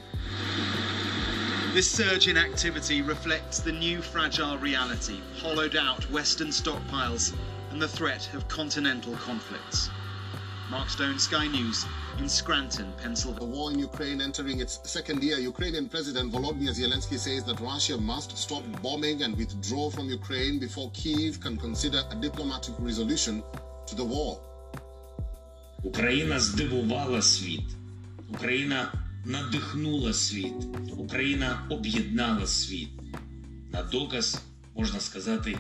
This 1.72 1.90
surge 1.90 2.28
in 2.28 2.36
activity 2.36 3.02
reflects 3.02 3.58
the 3.58 3.72
new 3.72 4.00
fragile 4.00 4.58
reality, 4.58 5.18
hollowed 5.38 5.76
out 5.76 6.08
Western 6.10 6.48
stockpiles, 6.48 7.34
and 7.70 7.82
the 7.82 7.88
threat 7.88 8.32
of 8.34 8.46
continental 8.48 9.16
conflicts. 9.16 9.90
Mark 10.70 10.88
Stone, 10.88 11.18
Sky 11.18 11.46
News, 11.48 11.84
in 12.18 12.28
Scranton, 12.28 12.92
Pennsylvania. 13.02 13.40
The 13.40 13.56
war 13.56 13.70
in 13.72 13.78
Ukraine 13.78 14.20
entering 14.20 14.60
its 14.60 14.78
second 14.84 15.22
year, 15.22 15.38
Ukrainian 15.38 15.88
President 15.88 16.32
Volodymyr 16.32 16.74
Zelensky 16.74 17.18
says 17.18 17.44
that 17.44 17.60
Russia 17.60 17.98
must 17.98 18.36
stop 18.38 18.62
bombing 18.82 19.22
and 19.22 19.36
withdraw 19.36 19.90
from 19.90 20.08
Ukraine 20.08 20.58
before 20.58 20.90
Kyiv 20.92 21.40
can 21.40 21.56
consider 21.56 22.02
a 22.10 22.14
diplomatic 22.14 22.74
resolution 22.78 23.42
to 23.86 23.94
the 23.94 24.04
war. 24.04 24.38
Україна 25.82 26.40
здивувала 26.40 27.22
світ. 27.22 27.77
Україна 28.29 28.93
надихнула 29.25 30.13
світ. 30.13 30.53
Україна 30.97 31.67
об'єднала 31.69 32.47
світ. 32.47 32.89
На 33.71 33.83
доказ 33.83 34.41
можна 34.75 34.99
сказати 34.99 35.57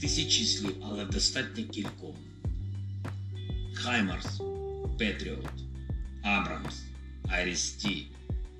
тисячі 0.00 0.44
слів, 0.44 0.74
але 0.84 1.04
достатньо 1.04 1.64
кількох. 1.64 2.16
Хаймарс, 3.74 4.40
Петріот, 4.98 5.54
Абрамс, 6.22 6.82
Арісті, 7.28 8.06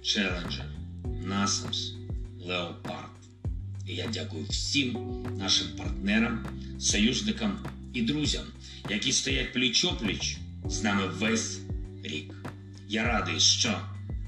Челенджер, 0.02 0.66
Насамс, 1.24 1.92
Леопард. 2.46 3.10
І 3.86 3.94
я 3.94 4.06
дякую 4.12 4.44
всім 4.44 4.98
нашим 5.38 5.68
партнерам, 5.76 6.46
союзникам 6.80 7.58
і 7.92 8.02
друзям, 8.02 8.44
які 8.90 9.12
стоять 9.12 9.56
пліч-опліч 9.56 10.36
з 10.64 10.82
нами 10.82 11.06
весь 11.06 11.60
рік. 12.02 12.39
Я 12.92 13.04
радий, 13.04 13.40
що 13.40 13.80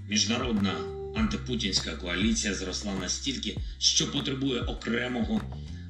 міжнародна 0.08 0.74
антипутінська 1.14 1.96
коаліція 1.96 2.54
зросла 2.54 2.94
настільки, 2.94 3.56
що 3.78 4.12
потребує 4.12 4.60
окремого 4.60 5.40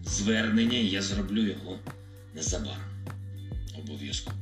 звернення, 0.05 0.79
і 0.79 0.87
я 0.87 1.03
зроблю 1.03 1.47
його 1.47 1.79
незабаром. 2.35 2.85
Обов'язково. 3.79 4.37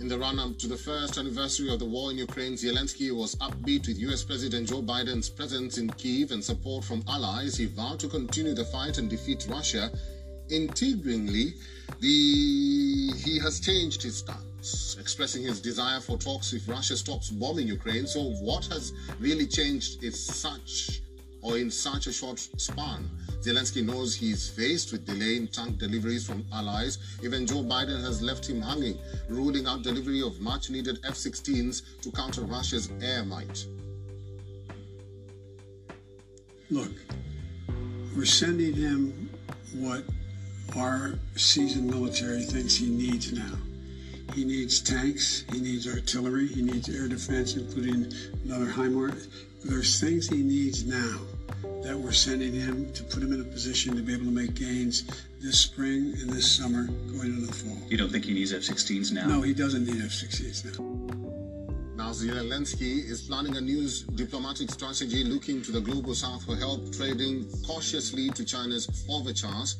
In 0.00 0.08
the 0.08 0.18
run 0.18 0.38
up 0.44 0.58
to 0.62 0.66
the 0.74 0.80
first 0.88 1.14
anniversary 1.22 1.68
of 1.74 1.78
the 1.78 1.90
war 1.94 2.06
in 2.12 2.18
Ukraine, 2.28 2.54
Zelensky 2.64 3.08
was 3.22 3.32
upbeat 3.46 3.82
with 3.88 3.98
US 4.08 4.22
President 4.30 4.64
Joe 4.70 4.82
Biden's 4.92 5.30
presence 5.38 5.72
in 5.82 5.86
Kyiv 6.00 6.26
and 6.34 6.42
support 6.50 6.82
from 6.88 7.00
allies. 7.14 7.52
He 7.60 7.66
vowed 7.78 8.00
to 8.00 8.08
continue 8.16 8.54
the 8.60 8.68
fight 8.74 8.94
and 8.98 9.06
defeat 9.14 9.40
Russia. 9.56 9.84
Intriguingly, 10.58 11.46
the 12.04 12.18
he 13.24 13.34
has 13.44 13.54
changed 13.68 14.00
his 14.08 14.16
stance, 14.22 14.53
expressing 14.98 15.42
his 15.42 15.60
desire 15.60 16.00
for 16.00 16.16
talks 16.16 16.52
if 16.52 16.68
Russia 16.68 16.96
stops 16.96 17.30
bombing 17.30 17.68
Ukraine. 17.68 18.06
So, 18.06 18.30
what 18.48 18.64
has 18.66 18.92
really 19.20 19.46
changed 19.46 20.02
is 20.02 20.18
such 20.18 21.02
or 21.42 21.58
in 21.58 21.70
such 21.70 22.06
a 22.06 22.12
short 22.12 22.38
span? 22.38 23.10
Zelensky 23.42 23.84
knows 23.84 24.14
he's 24.14 24.48
faced 24.48 24.92
with 24.92 25.04
delay 25.04 25.36
in 25.36 25.48
tank 25.48 25.78
deliveries 25.78 26.26
from 26.26 26.46
allies. 26.52 26.98
Even 27.22 27.46
Joe 27.46 27.62
Biden 27.62 28.02
has 28.02 28.22
left 28.22 28.48
him 28.48 28.62
hanging, 28.62 28.98
ruling 29.28 29.66
out 29.66 29.82
delivery 29.82 30.22
of 30.22 30.40
much 30.40 30.70
needed 30.70 30.98
F 31.04 31.14
16s 31.14 32.00
to 32.00 32.10
counter 32.12 32.40
Russia's 32.42 32.88
air 33.02 33.22
might. 33.24 33.66
Look, 36.70 36.92
we're 38.16 38.24
sending 38.24 38.72
him 38.72 39.28
what 39.74 40.04
our 40.74 41.18
seasoned 41.36 41.90
military 41.90 42.42
thinks 42.42 42.76
he 42.76 42.88
needs 42.88 43.32
now. 43.32 43.58
He 44.32 44.44
needs 44.44 44.80
tanks, 44.80 45.44
he 45.52 45.60
needs 45.60 45.86
artillery, 45.86 46.46
he 46.46 46.62
needs 46.62 46.88
air 46.88 47.08
defense, 47.08 47.56
including 47.56 48.12
another 48.44 48.66
HIMARS. 48.66 49.28
There's 49.64 50.00
things 50.00 50.28
he 50.28 50.42
needs 50.42 50.84
now 50.84 51.20
that 51.82 51.98
we're 51.98 52.12
sending 52.12 52.52
him 52.52 52.92
to 52.94 53.04
put 53.04 53.22
him 53.22 53.32
in 53.32 53.40
a 53.40 53.44
position 53.44 53.94
to 53.96 54.02
be 54.02 54.14
able 54.14 54.24
to 54.24 54.30
make 54.30 54.54
gains 54.54 55.04
this 55.40 55.60
spring 55.60 56.14
and 56.20 56.30
this 56.30 56.50
summer 56.50 56.86
going 57.12 57.34
into 57.34 57.46
the 57.46 57.52
fall. 57.52 57.76
You 57.88 57.98
don't 57.98 58.10
think 58.10 58.24
he 58.24 58.32
needs 58.32 58.52
F-16s 58.52 59.12
now? 59.12 59.26
No, 59.26 59.42
he 59.42 59.52
doesn't 59.52 59.84
need 59.84 60.02
F-16s 60.02 60.64
now. 60.64 61.24
Now, 61.96 62.10
Zelensky 62.10 63.08
is 63.08 63.22
planning 63.22 63.56
a 63.56 63.60
new 63.60 63.88
diplomatic 64.14 64.70
strategy 64.70 65.24
looking 65.24 65.62
to 65.62 65.72
the 65.72 65.80
global 65.80 66.14
south 66.14 66.44
for 66.44 66.56
help, 66.56 66.92
trading 66.92 67.46
cautiously 67.66 68.30
to 68.30 68.44
China's 68.44 68.88
overtures. 69.08 69.76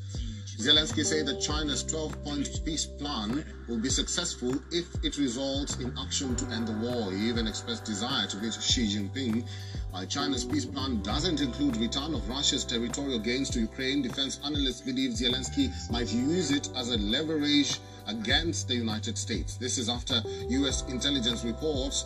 Zelensky 0.57 1.03
said 1.03 1.25
that 1.25 1.41
China's 1.41 1.83
12 1.83 2.23
point 2.23 2.61
peace 2.63 2.85
plan 2.85 3.43
will 3.67 3.77
be 3.77 3.89
successful 3.89 4.55
if 4.71 4.87
it 5.03 5.17
results 5.17 5.75
in 5.77 5.93
action 5.97 6.33
to 6.37 6.45
end 6.53 6.67
the 6.67 6.73
war. 6.73 7.11
He 7.11 7.27
even 7.27 7.45
expressed 7.45 7.83
desire 7.83 8.25
to 8.27 8.37
meet 8.37 8.53
Xi 8.53 8.87
Jinping. 8.87 9.45
While 9.91 10.05
China's 10.05 10.45
peace 10.45 10.65
plan 10.65 11.01
doesn't 11.01 11.41
include 11.41 11.75
return 11.75 12.13
of 12.13 12.27
Russia's 12.29 12.63
territorial 12.63 13.19
gains 13.19 13.49
to 13.49 13.59
Ukraine, 13.59 14.01
defense 14.01 14.39
analysts 14.45 14.79
believe 14.79 15.11
Zelensky 15.11 15.73
might 15.91 16.11
use 16.13 16.51
it 16.51 16.69
as 16.77 16.89
a 16.89 16.97
leverage 16.97 17.79
against 18.07 18.69
the 18.69 18.75
United 18.75 19.17
States. 19.17 19.57
This 19.57 19.77
is 19.77 19.89
after 19.89 20.23
U.S. 20.47 20.83
intelligence 20.87 21.43
reports 21.43 22.05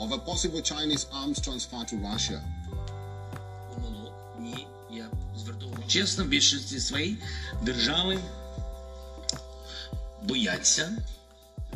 of 0.00 0.10
a 0.10 0.18
possible 0.18 0.62
Chinese 0.62 1.06
arms 1.12 1.40
transfer 1.40 1.84
to 1.84 1.96
Russia. 1.96 2.42
Чесно, 5.88 6.24
в 6.24 6.28
більшості 6.28 6.80
своїй 6.80 7.16
держави 7.62 8.18
бояться, 10.22 10.92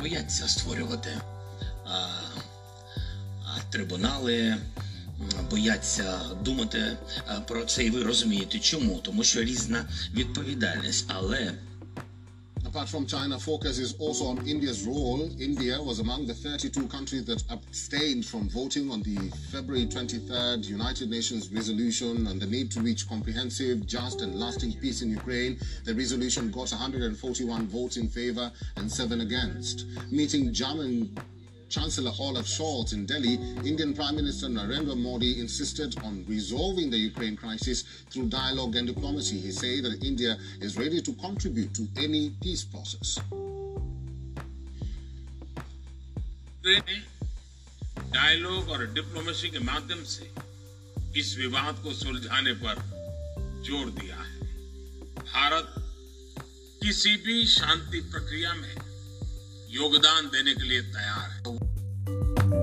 бояться 0.00 0.48
створювати 0.48 1.20
а, 1.86 2.08
а, 3.46 3.58
трибунали, 3.70 4.56
бояться 5.50 6.20
думати 6.44 6.96
а, 7.26 7.40
про 7.40 7.64
це, 7.64 7.84
і 7.84 7.90
ви 7.90 8.02
розумієте, 8.02 8.58
чому? 8.58 8.98
Тому 8.98 9.24
що 9.24 9.42
різна 9.42 9.84
відповідальність, 10.14 11.04
але. 11.08 11.52
Apart 12.72 12.88
from 12.88 13.06
China, 13.06 13.38
focus 13.38 13.78
is 13.78 13.92
also 13.98 14.24
on 14.24 14.48
India's 14.48 14.86
role. 14.86 15.28
India 15.38 15.76
was 15.82 16.00
among 16.00 16.26
the 16.26 16.32
32 16.32 16.88
countries 16.88 17.22
that 17.26 17.44
abstained 17.50 18.24
from 18.24 18.48
voting 18.48 18.90
on 18.90 19.02
the 19.02 19.18
February 19.50 19.84
23rd 19.84 20.64
United 20.64 21.10
Nations 21.10 21.52
resolution 21.52 22.26
on 22.26 22.38
the 22.38 22.46
need 22.46 22.70
to 22.70 22.80
reach 22.80 23.06
comprehensive, 23.06 23.86
just, 23.86 24.22
and 24.22 24.40
lasting 24.40 24.72
peace 24.80 25.02
in 25.02 25.10
Ukraine. 25.10 25.58
The 25.84 25.94
resolution 25.94 26.50
got 26.50 26.70
141 26.70 27.66
votes 27.66 27.98
in 27.98 28.08
favor 28.08 28.50
and 28.76 28.90
seven 28.90 29.20
against. 29.20 29.84
Meeting 30.10 30.50
German 30.50 31.14
Chancellor 31.71 32.11
Olaf 32.19 32.45
Scholz 32.45 32.93
in 32.93 33.05
Delhi, 33.05 33.35
Indian 33.65 33.93
Prime 33.93 34.15
Minister 34.15 34.47
Narendra 34.47 34.95
Modi 34.95 35.39
insisted 35.39 35.97
on 36.03 36.23
resolving 36.27 36.89
the 36.89 36.97
Ukraine 36.97 37.35
crisis 37.35 37.83
through 38.09 38.27
dialogue 38.29 38.75
and 38.75 38.87
diplomacy. 38.87 39.37
He 39.37 39.51
said 39.51 39.83
that 39.83 40.03
India 40.03 40.37
is 40.61 40.77
ready 40.77 41.01
to 41.01 41.13
contribute 41.13 41.73
to 41.75 41.87
any 41.97 42.31
peace 42.41 42.63
process. 42.63 43.19
Dialogue 48.13 48.69
और 48.69 48.85
diplomacy 48.93 49.49
के 49.49 49.59
माध्यम 49.59 50.03
से 50.03 50.29
इस 51.19 51.35
विवाद 51.37 51.79
को 51.83 51.93
सुलझाने 51.93 52.53
पर 52.63 52.81
जोर 53.67 53.89
दिया 53.99 54.15
है 54.15 54.39
भारत 55.19 55.73
किसी 56.83 57.15
भी 57.25 57.45
शांति 57.55 57.99
प्रक्रिया 58.11 58.53
में 58.53 58.75
योगदान 59.74 60.26
देने 60.26 60.54
के 60.54 60.62
लिए 60.62 60.80
तैयार 60.80 61.30
है। 61.30 62.61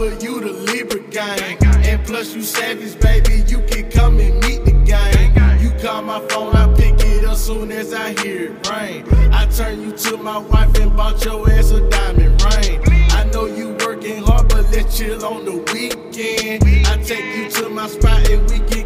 You 0.00 0.40
the 0.40 0.52
Libra 0.72 1.00
gang. 1.10 1.58
And 1.84 2.04
plus 2.06 2.34
you 2.34 2.42
savage, 2.42 2.98
baby, 3.00 3.44
you 3.46 3.58
can 3.66 3.90
come 3.90 4.18
and 4.18 4.34
meet 4.46 4.64
the 4.64 4.72
gang. 4.86 5.60
You 5.60 5.70
call 5.82 6.02
my 6.02 6.20
phone, 6.28 6.56
I 6.56 6.72
pick 6.74 6.94
it 7.00 7.24
up 7.26 7.36
soon 7.36 7.70
as 7.70 7.92
I 7.92 8.12
hear 8.22 8.52
it 8.52 8.70
rain. 8.70 9.04
I 9.32 9.46
turn 9.46 9.82
you 9.82 9.92
to 9.92 10.16
my 10.16 10.38
wife 10.38 10.74
and 10.78 10.96
bought 10.96 11.22
your 11.24 11.50
ass 11.50 11.70
a 11.72 11.86
diamond 11.90 12.42
ring. 12.42 12.80
I 13.10 13.24
know 13.32 13.44
you 13.44 13.76
working 13.84 14.22
hard, 14.22 14.48
but 14.48 14.70
let's 14.72 14.96
chill 14.96 15.22
on 15.24 15.44
the 15.44 15.58
weekend. 15.72 16.64
I 16.86 17.02
take 17.02 17.36
you 17.36 17.50
to 17.50 17.68
my 17.68 17.86
spot 17.86 18.26
and 18.30 18.48
we 18.50 18.58
can 18.60 18.79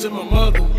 to 0.00 0.08
my 0.08 0.24
mother. 0.24 0.69